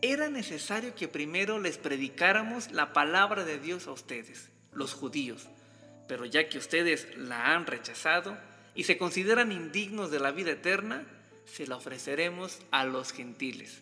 era 0.02 0.30
necesario 0.30 0.94
que 0.96 1.08
primero 1.08 1.60
les 1.60 1.78
predicáramos 1.78 2.72
la 2.72 2.94
palabra 2.94 3.44
de 3.44 3.60
Dios 3.60 3.88
a 3.88 3.92
ustedes, 3.92 4.52
los 4.72 4.94
judíos, 4.94 5.48
pero 6.08 6.26
ya 6.26 6.50
que 6.50 6.58
ustedes 6.58 7.18
la 7.18 7.54
han 7.56 7.66
rechazado 7.66 8.38
y 8.76 8.84
se 8.84 8.98
consideran 8.98 9.52
indignos 9.52 10.12
de 10.12 10.20
la 10.20 10.32
vida 10.32 10.52
eterna, 10.52 11.06
se 11.46 11.66
la 11.66 11.78
ofreceremos 11.78 12.60
a 12.72 12.86
los 12.86 13.12
gentiles. 13.12 13.82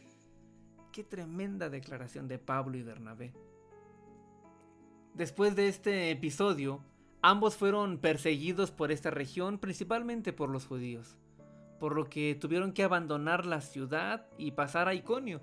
Qué 0.94 1.04
tremenda 1.04 1.70
declaración 1.70 2.28
de 2.28 2.40
Pablo 2.40 2.78
y 2.78 2.84
Bernabé. 2.84 3.34
Después 5.14 5.56
de 5.56 5.68
este 5.68 6.12
episodio, 6.12 6.82
ambos 7.22 7.56
fueron 7.56 7.98
perseguidos 7.98 8.72
por 8.72 8.92
esta 8.92 9.10
región, 9.10 9.58
principalmente 9.58 10.32
por 10.32 10.50
los 10.50 10.66
judíos, 10.66 11.18
por 11.80 11.96
lo 11.96 12.10
que 12.10 12.36
tuvieron 12.36 12.72
que 12.72 12.84
abandonar 12.84 13.46
la 13.46 13.60
ciudad 13.60 14.28
y 14.38 14.52
pasar 14.52 14.88
a 14.88 14.94
Iconio, 14.94 15.42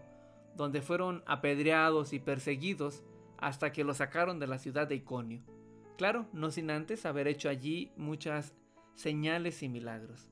donde 0.56 0.82
fueron 0.82 1.22
apedreados 1.26 2.12
y 2.12 2.18
perseguidos 2.18 3.02
hasta 3.38 3.72
que 3.72 3.84
los 3.84 3.98
sacaron 3.98 4.38
de 4.38 4.46
la 4.46 4.58
ciudad 4.58 4.86
de 4.86 4.96
Iconio. 4.96 5.42
Claro, 5.96 6.26
no 6.32 6.50
sin 6.50 6.70
antes 6.70 7.06
haber 7.06 7.28
hecho 7.28 7.48
allí 7.48 7.92
muchas 7.96 8.54
señales 8.94 9.62
y 9.62 9.68
milagros. 9.68 10.28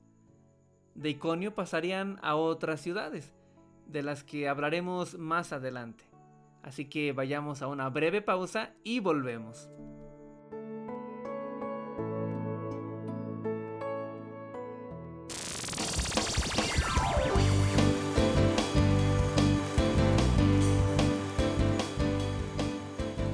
De 0.95 1.11
Iconio 1.11 1.55
pasarían 1.55 2.19
a 2.23 2.37
otras 2.37 2.81
ciudades, 2.81 3.35
de 3.87 4.03
las 4.03 4.25
que 4.25 4.49
hablaremos 4.49 5.19
más 5.19 5.53
adelante. 5.53 6.05
Así 6.63 6.87
que 6.87 7.13
vayamos 7.13 7.63
a 7.63 7.69
una 7.69 7.89
breve 7.89 8.23
pausa 8.23 8.75
y 8.85 9.01
volvemos. 9.01 9.71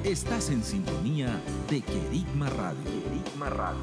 Estás 0.07 0.49
en 0.51 0.63
sintonía 0.63 1.41
de 1.69 1.81
Querigma 1.81 2.49
Radio. 2.51 2.81
Querigma 2.85 3.49
Radio. 3.49 3.77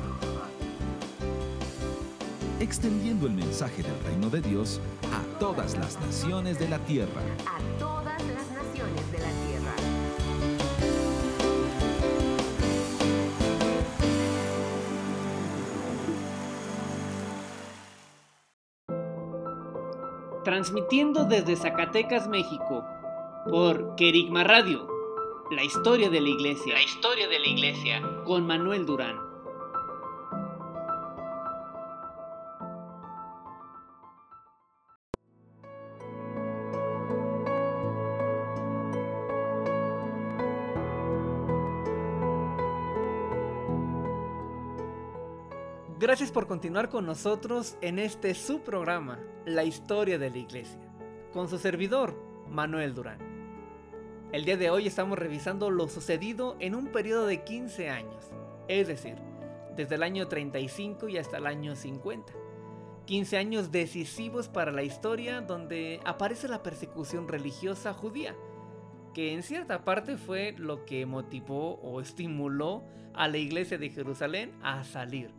Extendiendo 2.60 3.26
el 3.26 3.34
mensaje 3.34 3.82
del 3.82 4.02
reino 4.04 4.30
de 4.30 4.40
Dios 4.40 4.80
a 5.12 5.38
todas 5.38 5.76
las 5.76 6.00
naciones 6.00 6.58
de 6.58 6.70
la 6.70 6.78
tierra. 6.78 7.20
A 7.46 7.78
todas 7.78 8.22
las 8.24 8.50
naciones 8.52 9.12
de 9.12 9.18
la 9.18 9.28
tierra. 9.28 9.74
Transmitiendo 20.42 21.26
desde 21.26 21.54
Zacatecas, 21.56 22.28
México, 22.28 22.82
por 23.46 23.94
Querigma 23.96 24.42
Radio, 24.42 24.93
la 25.50 25.62
historia 25.62 26.08
de 26.08 26.20
la 26.20 26.28
iglesia. 26.28 26.74
La 26.74 26.82
historia 26.82 27.28
de 27.28 27.38
la 27.38 27.46
iglesia. 27.46 28.02
Con 28.24 28.46
Manuel 28.46 28.86
Durán. 28.86 29.18
Gracias 45.98 46.30
por 46.30 46.46
continuar 46.46 46.90
con 46.90 47.06
nosotros 47.06 47.76
en 47.80 47.98
este 47.98 48.34
su 48.34 48.60
programa, 48.60 49.18
La 49.46 49.64
historia 49.64 50.18
de 50.18 50.30
la 50.30 50.38
iglesia, 50.38 50.92
con 51.32 51.48
su 51.48 51.58
servidor, 51.58 52.14
Manuel 52.50 52.94
Durán. 52.94 53.33
El 54.34 54.44
día 54.44 54.56
de 54.56 54.68
hoy 54.68 54.88
estamos 54.88 55.16
revisando 55.16 55.70
lo 55.70 55.86
sucedido 55.86 56.56
en 56.58 56.74
un 56.74 56.88
periodo 56.88 57.24
de 57.24 57.44
15 57.44 57.88
años, 57.88 58.32
es 58.66 58.88
decir, 58.88 59.14
desde 59.76 59.94
el 59.94 60.02
año 60.02 60.26
35 60.26 61.08
y 61.08 61.18
hasta 61.18 61.36
el 61.36 61.46
año 61.46 61.76
50. 61.76 62.32
15 63.04 63.36
años 63.36 63.70
decisivos 63.70 64.48
para 64.48 64.72
la 64.72 64.82
historia 64.82 65.40
donde 65.40 66.00
aparece 66.04 66.48
la 66.48 66.64
persecución 66.64 67.28
religiosa 67.28 67.94
judía, 67.94 68.34
que 69.14 69.34
en 69.34 69.44
cierta 69.44 69.84
parte 69.84 70.16
fue 70.16 70.52
lo 70.58 70.84
que 70.84 71.06
motivó 71.06 71.74
o 71.74 72.00
estimuló 72.00 72.82
a 73.14 73.28
la 73.28 73.38
iglesia 73.38 73.78
de 73.78 73.90
Jerusalén 73.90 74.50
a 74.64 74.82
salir 74.82 75.30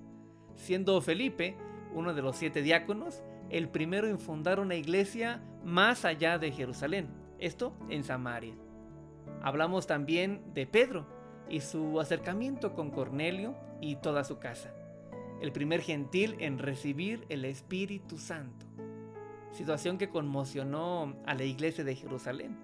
siendo 0.56 1.02
Felipe, 1.02 1.58
uno 1.94 2.14
de 2.14 2.22
los 2.22 2.38
siete 2.38 2.62
diáconos, 2.62 3.22
el 3.50 3.68
primero 3.68 4.08
en 4.08 4.20
fundar 4.20 4.62
una 4.62 4.76
iglesia 4.76 5.44
más 5.66 6.06
allá 6.06 6.38
de 6.38 6.54
Jerusalén, 6.54 7.10
esto 7.40 7.76
en 7.90 8.06
Samaria. 8.06 8.56
Hablamos 9.46 9.86
también 9.86 10.42
de 10.56 10.66
Pedro 10.66 11.06
y 11.48 11.60
su 11.60 12.00
acercamiento 12.00 12.74
con 12.74 12.90
Cornelio 12.90 13.54
y 13.80 13.98
toda 13.98 14.24
su 14.24 14.40
casa, 14.40 14.74
el 15.40 15.52
primer 15.52 15.82
gentil 15.82 16.36
en 16.40 16.58
recibir 16.58 17.28
el 17.30 17.46
Espíritu 17.46 18.18
Santo, 18.18 18.66
situación 19.52 20.00
que 20.00 20.10
conmocionó 20.10 21.16
a 21.28 21.36
la 21.36 21.44
iglesia 21.44 21.84
de 21.84 21.96
Jerusalén, 21.96 22.58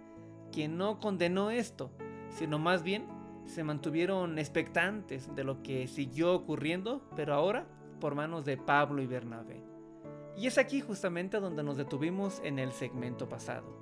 quien 0.51 0.75
no 0.75 0.99
condenó 0.99 1.51
esto, 1.51 1.91
sino 2.29 2.57
más 2.57 2.81
bien 2.81 3.05
se 3.45 3.63
mantuvieron 3.63 4.39
expectantes 4.39 5.35
de 5.35 5.43
lo 5.43 5.61
que 5.61 5.87
siguió 5.87 6.33
ocurriendo, 6.33 7.07
pero 7.15 7.35
ahora 7.35 7.67
por 7.99 8.15
manos 8.15 8.43
de 8.43 8.57
Pablo 8.57 9.03
y 9.03 9.05
Bernabé. 9.05 9.63
Y 10.35 10.47
es 10.47 10.57
aquí 10.57 10.81
justamente 10.81 11.39
donde 11.39 11.61
nos 11.61 11.77
detuvimos 11.77 12.41
en 12.43 12.57
el 12.57 12.71
segmento 12.71 13.29
pasado. 13.29 13.80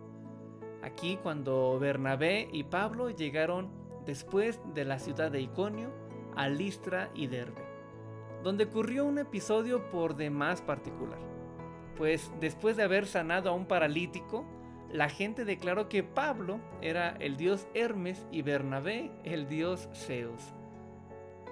Aquí 0.82 1.18
cuando 1.22 1.78
Bernabé 1.80 2.48
y 2.52 2.64
Pablo 2.64 3.10
llegaron 3.10 3.70
después 4.06 4.60
de 4.74 4.86
la 4.86 5.00
ciudad 5.00 5.32
de 5.32 5.42
Iconio 5.42 5.90
a 6.36 6.48
Listra 6.48 7.10
y 7.14 7.28
Derbe, 7.28 7.62
donde 8.44 8.66
ocurrió 8.66 9.06
un 9.06 9.20
episodio 9.20 9.90
por 9.92 10.16
demás 10.16 10.62
particular. 10.62 11.20
Pues 11.98 12.32
después 12.40 12.78
de 12.78 12.84
haber 12.84 13.08
sanado 13.08 13.50
a 13.50 13.54
un 13.54 13.66
paralítico, 13.66 14.46
la 14.92 15.10
gente 15.10 15.46
declaró 15.46 15.90
que 15.90 16.02
Pablo 16.02 16.60
era 16.82 17.10
el 17.20 17.36
dios 17.36 17.68
Hermes 17.74 18.26
y 18.32 18.42
Bernabé 18.42 19.12
el 19.26 19.48
dios 19.50 19.90
Zeus. 19.94 20.42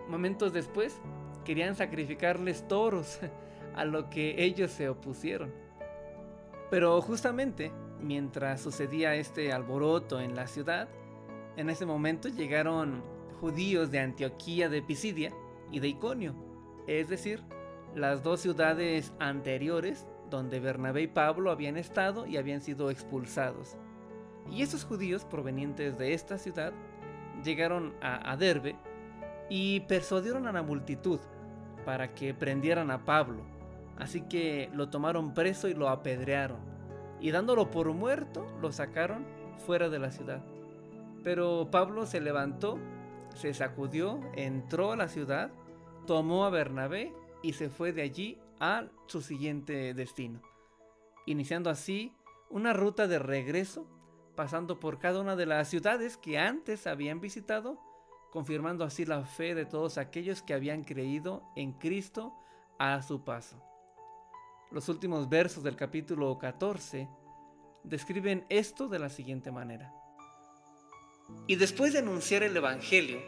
Momentos 0.07 0.53
después, 0.53 0.99
querían 1.43 1.75
sacrificarles 1.75 2.67
toros, 2.67 3.19
a 3.75 3.85
lo 3.85 4.09
que 4.09 4.43
ellos 4.43 4.71
se 4.71 4.89
opusieron. 4.89 5.51
Pero 6.69 6.99
justamente, 7.01 7.71
mientras 8.01 8.61
sucedía 8.61 9.15
este 9.15 9.51
alboroto 9.51 10.19
en 10.19 10.35
la 10.35 10.47
ciudad, 10.47 10.87
en 11.55 11.69
ese 11.69 11.85
momento 11.85 12.29
llegaron 12.29 13.03
judíos 13.41 13.91
de 13.91 13.99
Antioquía 13.99 14.69
de 14.69 14.81
Pisidia 14.81 15.31
y 15.71 15.79
de 15.79 15.89
Iconio, 15.89 16.35
es 16.87 17.09
decir, 17.09 17.41
las 17.95 18.23
dos 18.23 18.41
ciudades 18.41 19.13
anteriores 19.19 20.05
donde 20.29 20.59
Bernabé 20.59 21.03
y 21.03 21.07
Pablo 21.07 21.51
habían 21.51 21.77
estado 21.77 22.25
y 22.25 22.37
habían 22.37 22.61
sido 22.61 22.91
expulsados. 22.91 23.77
Y 24.51 24.61
esos 24.61 24.85
judíos 24.85 25.25
provenientes 25.25 25.97
de 25.97 26.13
esta 26.13 26.37
ciudad 26.37 26.73
llegaron 27.43 27.95
a, 28.01 28.35
Derbe 28.37 28.75
y 29.49 29.81
persuadieron 29.81 30.47
a 30.47 30.51
la 30.51 30.63
multitud 30.63 31.19
para 31.85 32.13
que 32.13 32.33
prendieran 32.33 32.91
a 32.91 33.05
Pablo. 33.05 33.43
Así 33.97 34.21
que 34.21 34.69
lo 34.73 34.89
tomaron 34.89 35.33
preso 35.33 35.67
y 35.67 35.73
lo 35.73 35.89
apedrearon. 35.89 36.76
Y 37.19 37.31
dándolo 37.31 37.71
por 37.71 37.91
muerto, 37.93 38.45
lo 38.61 38.71
sacaron 38.71 39.25
fuera 39.65 39.89
de 39.89 39.99
la 39.99 40.11
ciudad. 40.11 40.43
Pero 41.23 41.69
Pablo 41.71 42.05
se 42.05 42.21
levantó, 42.21 42.77
se 43.35 43.53
sacudió, 43.53 44.19
entró 44.35 44.91
a 44.91 44.95
la 44.95 45.07
ciudad, 45.07 45.51
tomó 46.05 46.45
a 46.45 46.49
Bernabé 46.49 47.13
y 47.41 47.53
se 47.53 47.69
fue 47.69 47.91
de 47.91 48.01
allí 48.01 48.37
a 48.59 48.85
su 49.07 49.21
siguiente 49.21 49.93
destino, 49.93 50.41
iniciando 51.25 51.69
así 51.69 52.13
una 52.49 52.73
ruta 52.73 53.07
de 53.07 53.19
regreso, 53.19 53.85
pasando 54.35 54.79
por 54.79 54.99
cada 54.99 55.19
una 55.19 55.35
de 55.35 55.45
las 55.45 55.67
ciudades 55.67 56.17
que 56.17 56.39
antes 56.39 56.87
habían 56.87 57.19
visitado, 57.19 57.77
confirmando 58.31 58.83
así 58.83 59.05
la 59.05 59.23
fe 59.23 59.55
de 59.55 59.65
todos 59.65 59.97
aquellos 59.97 60.41
que 60.41 60.53
habían 60.53 60.83
creído 60.83 61.43
en 61.55 61.73
Cristo 61.73 62.33
a 62.79 63.01
su 63.01 63.23
paso. 63.23 63.61
Los 64.69 64.89
últimos 64.89 65.29
versos 65.29 65.63
del 65.63 65.77
capítulo 65.77 66.37
14 66.37 67.07
describen 67.85 68.45
esto 68.49 68.89
de 68.89 68.99
la 68.99 69.09
siguiente 69.09 69.49
manera. 69.49 69.93
Y 71.47 71.55
después 71.55 71.93
de 71.93 71.99
anunciar 71.99 72.43
el 72.43 72.57
Evangelio 72.57 73.21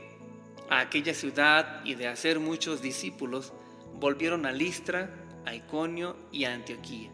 a 0.69 0.81
aquella 0.81 1.13
ciudad 1.13 1.83
y 1.85 1.95
de 1.95 2.09
hacer 2.09 2.41
muchos 2.41 2.81
discípulos, 2.81 3.53
volvieron 4.01 4.45
a 4.45 4.51
Listra, 4.51 5.09
a 5.45 5.55
Iconio 5.55 6.17
y 6.29 6.43
a 6.43 6.53
Antioquía, 6.53 7.09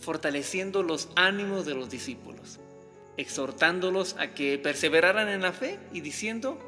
fortaleciendo 0.00 0.82
los 0.82 1.10
ánimos 1.14 1.66
de 1.66 1.74
los 1.74 1.90
discípulos, 1.90 2.58
exhortándolos 3.18 4.16
a 4.18 4.32
que 4.32 4.58
perseveraran 4.58 5.28
en 5.28 5.42
la 5.42 5.52
fe 5.52 5.78
y 5.92 6.00
diciendo, 6.00 6.58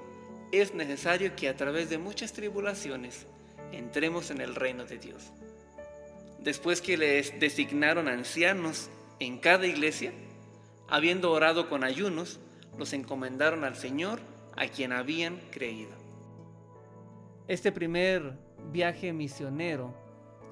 es 0.53 0.75
necesario 0.75 1.35
que 1.35 1.49
a 1.49 1.57
través 1.57 1.89
de 1.89 1.97
muchas 1.97 2.35
tribulaciones 2.35 3.27
entremos 3.73 4.31
en 4.31 4.43
el 4.43 4.55
reino 4.55 4.85
de 4.85 4.99
Dios. 4.99 5.33
Después 6.45 6.83
que 6.83 6.99
les 6.99 7.41
designaron 7.41 8.07
ancianos 8.07 8.91
en 9.19 9.39
cada 9.39 9.67
iglesia, 9.67 10.13
habiendo 10.89 11.33
orado 11.33 11.71
con 11.71 11.85
ayunos, 11.85 12.39
los 12.77 12.93
encomendaron 12.93 13.65
al 13.65 13.77
Señor 13.77 14.21
a 14.55 14.67
quien 14.67 14.93
habían 14.93 15.39
creído. 15.51 15.93
Este 17.49 17.73
primer 17.73 18.35
viaje 18.71 19.15
misionero 19.15 19.95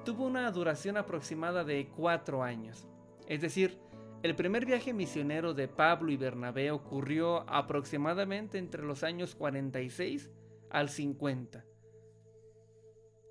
tuvo 0.03 0.25
una 0.25 0.49
duración 0.49 0.97
aproximada 0.97 1.63
de 1.63 1.87
cuatro 1.95 2.41
años. 2.41 2.87
Es 3.27 3.41
decir, 3.41 3.77
el 4.23 4.35
primer 4.35 4.65
viaje 4.65 4.93
misionero 4.93 5.53
de 5.53 5.67
Pablo 5.67 6.11
y 6.11 6.17
Bernabé 6.17 6.71
ocurrió 6.71 7.47
aproximadamente 7.47 8.57
entre 8.57 8.81
los 8.81 9.03
años 9.03 9.35
46 9.35 10.31
al 10.71 10.89
50. 10.89 11.63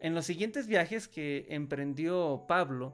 En 0.03 0.17
los 0.17 0.27
siguientes 0.27 0.67
viajes 0.67 1.07
que 1.07 1.47
emprendió 1.49 2.45
Pablo, 2.49 2.93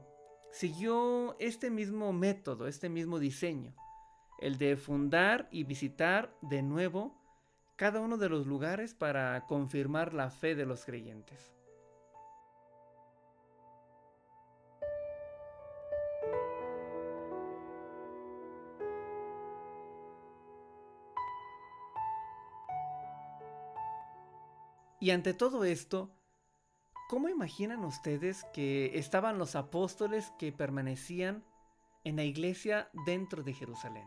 siguió 0.53 1.39
este 1.39 1.71
mismo 1.71 2.13
método, 2.13 2.69
este 2.69 2.91
mismo 2.91 3.19
diseño, 3.19 3.75
el 4.41 4.59
de 4.59 4.77
fundar 4.77 5.49
y 5.51 5.65
visitar 5.65 6.37
de 6.43 6.61
nuevo 6.61 7.19
cada 7.77 8.01
uno 8.01 8.19
de 8.19 8.29
los 8.29 8.47
lugares 8.47 8.93
para 8.93 9.47
confirmar 9.47 10.13
la 10.13 10.29
fe 10.29 10.55
de 10.55 10.67
los 10.67 10.85
creyentes. 10.85 11.55
Y 25.01 25.11
ante 25.11 25.33
todo 25.33 25.65
esto, 25.65 26.18
¿cómo 27.09 27.31
imaginan 27.31 27.85
ustedes 27.85 28.45
que 28.53 28.99
estaban 28.99 29.39
los 29.39 29.57
apóstoles 29.57 30.33
que 30.39 30.53
permanecían 30.53 31.43
en 32.05 32.17
la 32.17 32.25
iglesia 32.25 32.91
dentro 33.07 33.43
de 33.43 33.55
Jerusalén? 33.55 34.07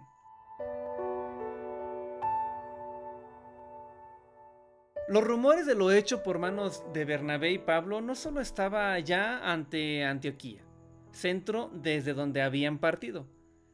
Los 5.08 5.24
rumores 5.24 5.66
de 5.66 5.76
lo 5.76 5.92
hecho 5.92 6.24
por 6.24 6.40
manos 6.40 6.86
de 6.94 7.04
Bernabé 7.04 7.52
y 7.52 7.58
Pablo 7.58 8.00
no 8.00 8.16
solo 8.16 8.40
estaba 8.40 8.98
ya 9.00 9.52
ante 9.52 10.06
Antioquía, 10.06 10.64
centro 11.12 11.70
desde 11.74 12.14
donde 12.14 12.42
habían 12.42 12.78
partido, 12.78 13.28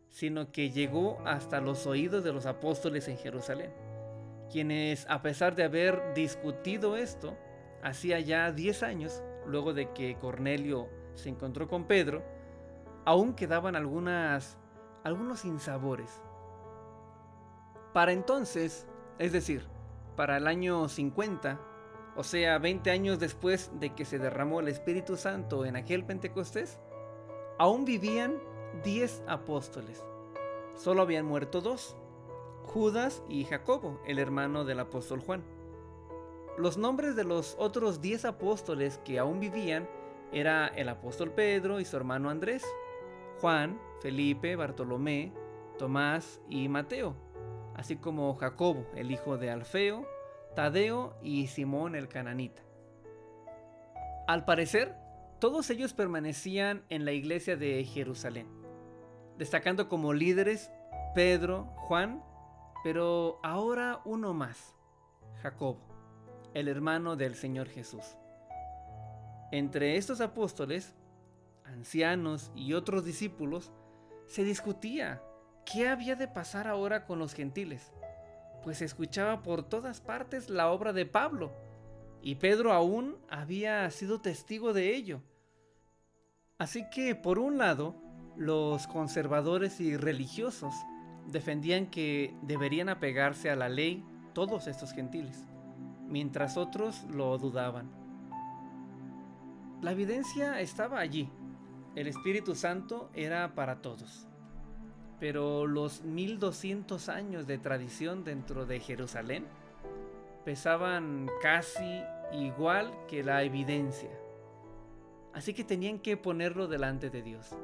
sino 0.10 0.52
que 0.52 0.72
llegó 0.72 1.20
hasta 1.28 1.62
los 1.62 1.86
oídos 1.86 2.24
de 2.24 2.34
los 2.34 2.46
apóstoles 2.46 3.08
en 3.08 3.18
Jerusalén 3.18 3.72
quienes 4.52 5.06
a 5.10 5.22
pesar 5.22 5.56
de 5.56 5.64
haber 5.64 6.14
discutido 6.14 6.96
esto, 6.96 7.38
hacía 7.84 8.20
ya 8.20 8.52
10 8.52 8.84
años, 8.84 9.24
luego 9.46 9.74
de 9.74 9.92
que 9.94 10.18
Cornelio 10.20 10.88
se 11.16 11.30
encontró 11.30 11.68
con 11.68 11.86
Pedro, 11.86 12.24
aún 13.06 13.34
quedaban 13.34 13.76
algunas, 13.76 14.58
algunos 15.04 15.46
insabores. 15.46 16.22
Para 17.94 18.12
entonces, 18.12 18.88
es 19.18 19.32
decir, 19.32 19.66
para 20.16 20.38
el 20.38 20.48
año 20.48 20.88
50, 20.90 21.60
o 22.16 22.24
sea, 22.24 22.58
20 22.58 22.92
años 22.92 23.20
después 23.20 23.72
de 23.80 23.94
que 23.94 24.06
se 24.06 24.20
derramó 24.20 24.60
el 24.60 24.68
Espíritu 24.68 25.18
Santo 25.18 25.66
en 25.66 25.76
aquel 25.76 26.04
Pentecostés, 26.04 26.80
aún 27.58 27.86
vivían 27.86 28.40
10 28.84 29.24
apóstoles. 29.28 30.04
Solo 30.76 31.02
habían 31.02 31.26
muerto 31.26 31.62
dos, 31.62 31.96
Judas 32.66 33.24
y 33.30 33.46
Jacobo, 33.46 34.00
el 34.06 34.20
hermano 34.20 34.66
del 34.66 34.80
apóstol 34.80 35.22
Juan. 35.22 35.57
Los 36.58 36.78
nombres 36.78 37.16
de 37.16 37.24
los 37.24 37.56
otros 37.60 38.02
diez 38.02 38.26
apóstoles 38.26 39.00
que 39.06 39.20
aún 39.20 39.40
vivían 39.40 39.88
era 40.32 40.68
el 40.68 40.90
apóstol 40.90 41.32
Pedro 41.32 41.80
y 41.80 41.86
su 41.86 41.96
hermano 41.96 42.30
Andrés, 42.30 42.66
Juan, 43.40 43.80
Felipe, 44.02 44.56
Bartolomé, 44.56 45.32
Tomás 45.78 46.42
y 46.50 46.68
Mateo, 46.68 47.16
así 47.76 47.98
como 47.98 48.36
Jacobo, 48.36 48.86
el 48.96 49.12
hijo 49.12 49.38
de 49.38 49.52
Alfeo, 49.52 50.06
Tadeo 50.56 51.16
y 51.22 51.48
Simón 51.48 51.96
el 51.96 52.08
cananita. 52.08 52.64
Al 54.28 54.44
parecer, 54.44 54.96
todos 55.40 55.70
ellos 55.70 55.94
permanecían 55.94 56.84
en 56.90 57.06
la 57.06 57.12
iglesia 57.12 57.56
de 57.56 57.84
Jerusalén, 57.84 58.48
destacando 59.38 59.88
como 59.88 60.12
líderes 60.12 60.72
Pedro, 61.14 61.66
Juan 61.76 62.24
pero 62.84 63.40
ahora 63.44 64.02
uno 64.06 64.34
más, 64.34 64.76
Jacobo, 65.42 65.80
el 66.58 66.68
hermano 66.70 67.16
del 67.16 67.36
Señor 67.36 67.70
Jesús. 67.70 68.18
Entre 69.52 69.96
estos 69.96 70.22
apóstoles, 70.22 70.96
ancianos 71.66 72.52
y 72.56 72.74
otros 72.74 73.06
discípulos, 73.06 73.72
se 74.26 74.44
discutía 74.44 75.22
qué 75.72 75.88
había 75.88 76.16
de 76.16 76.28
pasar 76.28 76.68
ahora 76.68 77.06
con 77.06 77.20
los 77.20 77.36
gentiles, 77.36 77.94
pues 78.64 78.82
escuchaba 78.82 79.44
por 79.44 79.62
todas 79.70 80.02
partes 80.02 80.50
la 80.50 80.72
obra 80.72 80.94
de 80.94 81.06
Pablo, 81.06 81.52
y 82.24 82.36
Pedro 82.36 82.74
aún 82.74 83.20
había 83.30 83.90
sido 83.92 84.20
testigo 84.20 84.74
de 84.74 84.96
ello. 84.96 85.22
Así 86.58 86.90
que, 86.90 87.14
por 87.14 87.38
un 87.38 87.60
lado, 87.60 87.94
los 88.36 88.88
conservadores 88.88 89.80
y 89.80 89.96
religiosos 89.96 90.74
defendían 91.28 91.86
que 91.86 92.36
deberían 92.42 92.90
apegarse 92.90 93.52
a 93.52 93.56
la 93.56 93.70
ley 93.70 94.04
todos 94.34 94.66
estos 94.66 94.92
gentiles, 94.92 95.46
mientras 96.08 96.58
otros 96.58 97.04
lo 97.10 97.38
dudaban. 97.38 97.90
La 99.82 99.92
evidencia 99.92 100.60
estaba 100.60 101.00
allí. 101.00 101.30
El 101.96 102.08
Espíritu 102.08 102.56
Santo 102.56 103.10
era 103.14 103.54
para 103.54 103.82
todos. 103.82 104.28
Pero 105.20 105.66
los 105.68 106.04
1200 106.04 107.10
años 107.10 107.48
de 107.48 107.58
tradición 107.58 108.24
dentro 108.24 108.66
de 108.66 108.80
Jerusalén 108.80 109.46
pesaban 110.46 111.30
casi 111.42 112.02
igual 112.32 112.92
que 113.08 113.24
la 113.24 113.44
evidencia. 113.44 114.12
Así 115.34 115.54
que 115.54 115.64
tenían 115.64 116.00
que 116.00 116.18
ponerlo 116.18 116.68
delante 116.68 117.10
de 117.10 117.22
Dios. 117.22 117.56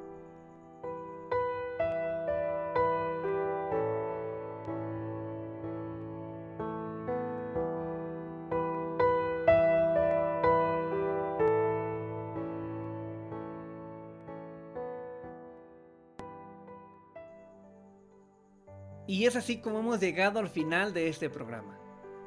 Y 19.23 19.25
es 19.25 19.37
así 19.37 19.55
como 19.55 19.79
hemos 19.79 20.01
llegado 20.01 20.39
al 20.39 20.49
final 20.49 20.93
de 20.93 21.07
este 21.07 21.29
programa, 21.29 21.79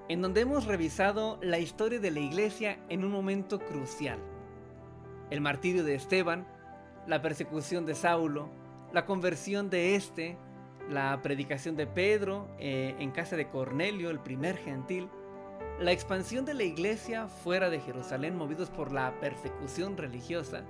en 0.09 0.23
donde 0.23 0.41
hemos 0.41 0.65
revisado 0.65 1.39
la 1.43 1.59
historia 1.59 2.01
de 2.01 2.11
la 2.11 2.21
iglesia 2.21 2.79
en 2.89 3.05
un 3.05 3.13
momento 3.13 3.59
crucial. 3.59 4.19
El 5.29 5.43
martirio 5.43 5.85
de 5.85 5.95
Esteban, 5.95 6.47
la 7.07 7.21
persecución 7.21 7.85
de 7.85 7.95
Saulo, 7.95 8.49
la 8.95 9.05
conversión 9.05 9.69
de 9.69 9.95
este, 9.95 10.39
la 10.89 11.21
predicación 11.21 11.77
de 11.77 11.87
Pedro 11.87 12.49
eh, 12.59 12.97
en 12.99 13.11
casa 13.11 13.37
de 13.37 13.51
Cornelio, 13.51 14.09
el 14.09 14.21
primer 14.21 14.57
gentil, 14.57 15.11
la 15.79 15.93
expansión 15.93 16.47
de 16.47 16.55
la 16.55 16.65
iglesia 16.65 17.29
fuera 17.29 17.69
de 17.69 17.81
Jerusalén 17.81 18.39
movidos 18.39 18.71
por 18.71 18.91
la 18.91 19.21
persecución 19.21 19.99
religiosa, 19.99 20.65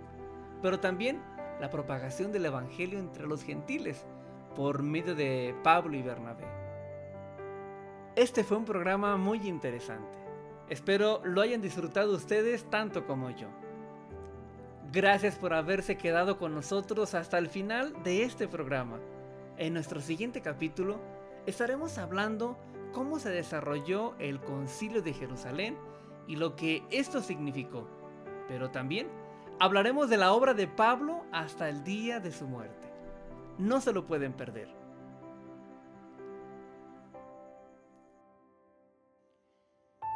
pero 0.61 0.81
también 0.81 1.23
la 1.61 1.71
propagación 1.71 2.33
del 2.33 2.47
Evangelio 2.47 2.99
entre 2.99 3.29
los 3.29 3.45
gentiles 3.45 4.05
por 4.57 4.83
medio 4.83 5.15
de 5.15 5.55
Pablo 5.63 5.97
y 5.97 6.03
Bernabé. 6.03 6.47
Este 8.17 8.43
fue 8.43 8.57
un 8.57 8.65
programa 8.65 9.17
muy 9.19 9.47
interesante. 9.47 10.19
Espero 10.71 11.21
lo 11.23 11.43
hayan 11.43 11.61
disfrutado 11.61 12.17
ustedes 12.17 12.69
tanto 12.71 13.07
como 13.07 13.31
yo. 13.31 13.49
Gracias 14.91 15.37
por 15.37 15.53
haberse 15.53 15.99
quedado 15.99 16.39
con 16.39 16.55
nosotros 16.55 17.15
hasta 17.15 17.37
el 17.37 17.49
final 17.49 18.03
de 18.03 18.25
este 18.25 18.49
programa. 18.49 18.99
En 19.59 19.75
nuestro 19.75 20.01
siguiente 20.01 20.41
capítulo 20.41 20.99
estaremos 21.45 21.99
hablando 21.99 22.59
cómo 22.93 23.19
se 23.19 23.29
desarrolló 23.29 24.15
el 24.19 24.41
concilio 24.41 25.03
de 25.03 25.13
Jerusalén 25.13 25.77
y 26.27 26.37
lo 26.37 26.57
que 26.57 26.83
esto 26.91 27.21
significó. 27.21 27.87
Pero 28.49 28.71
también 28.71 29.09
hablaremos 29.61 30.09
de 30.09 30.17
la 30.17 30.33
obra 30.33 30.55
de 30.55 30.67
Pablo 30.67 31.25
hasta 31.31 31.69
el 31.69 31.85
día 31.85 32.19
de 32.19 32.33
su 32.33 32.47
muerte. 32.47 32.96
No 33.59 33.81
se 33.81 33.93
lo 33.93 34.07
pueden 34.07 34.33
perder. 34.33 34.69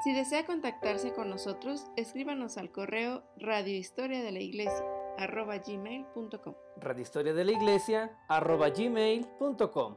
Si 0.05 0.15
desea 0.15 0.47
contactarse 0.47 1.13
con 1.13 1.29
nosotros, 1.29 1.87
escríbanos 1.97 2.57
al 2.57 2.73
correo 2.73 3.23
radiohistoria 3.37 4.23
de 4.23 4.33
la 4.33 4.41
iglesia 4.41 4.83
arroba 5.19 5.59
gmail.com 5.59 6.55
radiohistoria 6.79 7.35
de 7.35 7.45
la 7.45 7.53
iglesia 7.53 8.19
arroba 8.29 8.71
gmail.com 8.71 9.97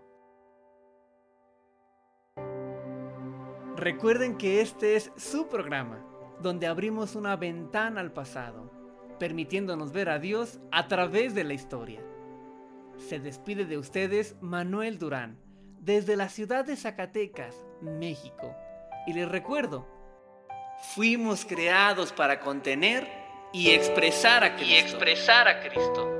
Recuerden 3.77 4.37
que 4.37 4.61
este 4.61 4.95
es 4.95 5.11
su 5.15 5.47
programa, 5.47 6.05
donde 6.41 6.67
abrimos 6.67 7.15
una 7.15 7.35
ventana 7.37 8.01
al 8.01 8.11
pasado, 8.11 8.71
permitiéndonos 9.19 9.91
ver 9.93 10.09
a 10.09 10.19
Dios 10.19 10.59
a 10.71 10.87
través 10.87 11.33
de 11.33 11.43
la 11.43 11.53
historia. 11.53 12.01
Se 12.97 13.19
despide 13.19 13.65
de 13.65 13.77
ustedes 13.77 14.35
Manuel 14.41 14.97
Durán, 14.97 15.37
desde 15.79 16.15
la 16.15 16.29
ciudad 16.29 16.65
de 16.65 16.75
Zacatecas, 16.75 17.55
México. 17.81 18.55
Y 19.05 19.13
les 19.13 19.27
recuerdo, 19.27 19.87
fuimos 20.95 21.45
creados 21.45 22.13
para 22.13 22.39
contener 22.39 23.07
y 23.51 23.71
expresar 23.71 24.43
a 24.43 24.55
Cristo. 24.55 24.73
Y 24.73 24.75
expresar 24.75 25.47
a 25.47 25.59
Cristo. 25.59 26.19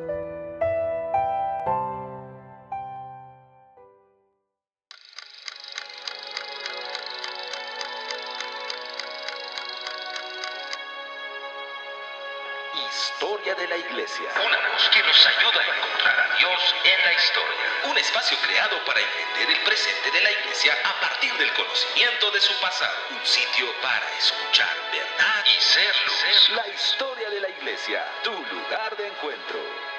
Historia 12.74 13.56
de 13.56 13.68
la 13.68 13.78
Iglesia. 13.78 14.30
Creado 19.14 19.22
para 19.22 19.22
entender 19.22 19.58
el 19.58 19.64
presente 19.64 20.12
de 20.12 20.22
la 20.22 20.32
Iglesia 20.32 20.78
a 20.84 21.00
partir 21.00 21.34
del 21.38 21.54
conocimiento 21.54 22.32
de 22.32 22.42
su 22.42 22.54
pasado. 22.60 22.98
Un 23.12 23.26
sitio 23.26 23.74
para 23.82 24.06
escuchar 24.18 24.76
verdad 24.92 25.46
y 25.46 25.62
ser. 25.62 25.96
La 26.56 26.68
historia 26.68 27.30
de 27.30 27.40
la 27.42 27.50
Iglesia, 27.50 28.06
tu 28.24 28.32
lugar 28.32 28.96
de 28.98 29.08
encuentro. 29.08 29.93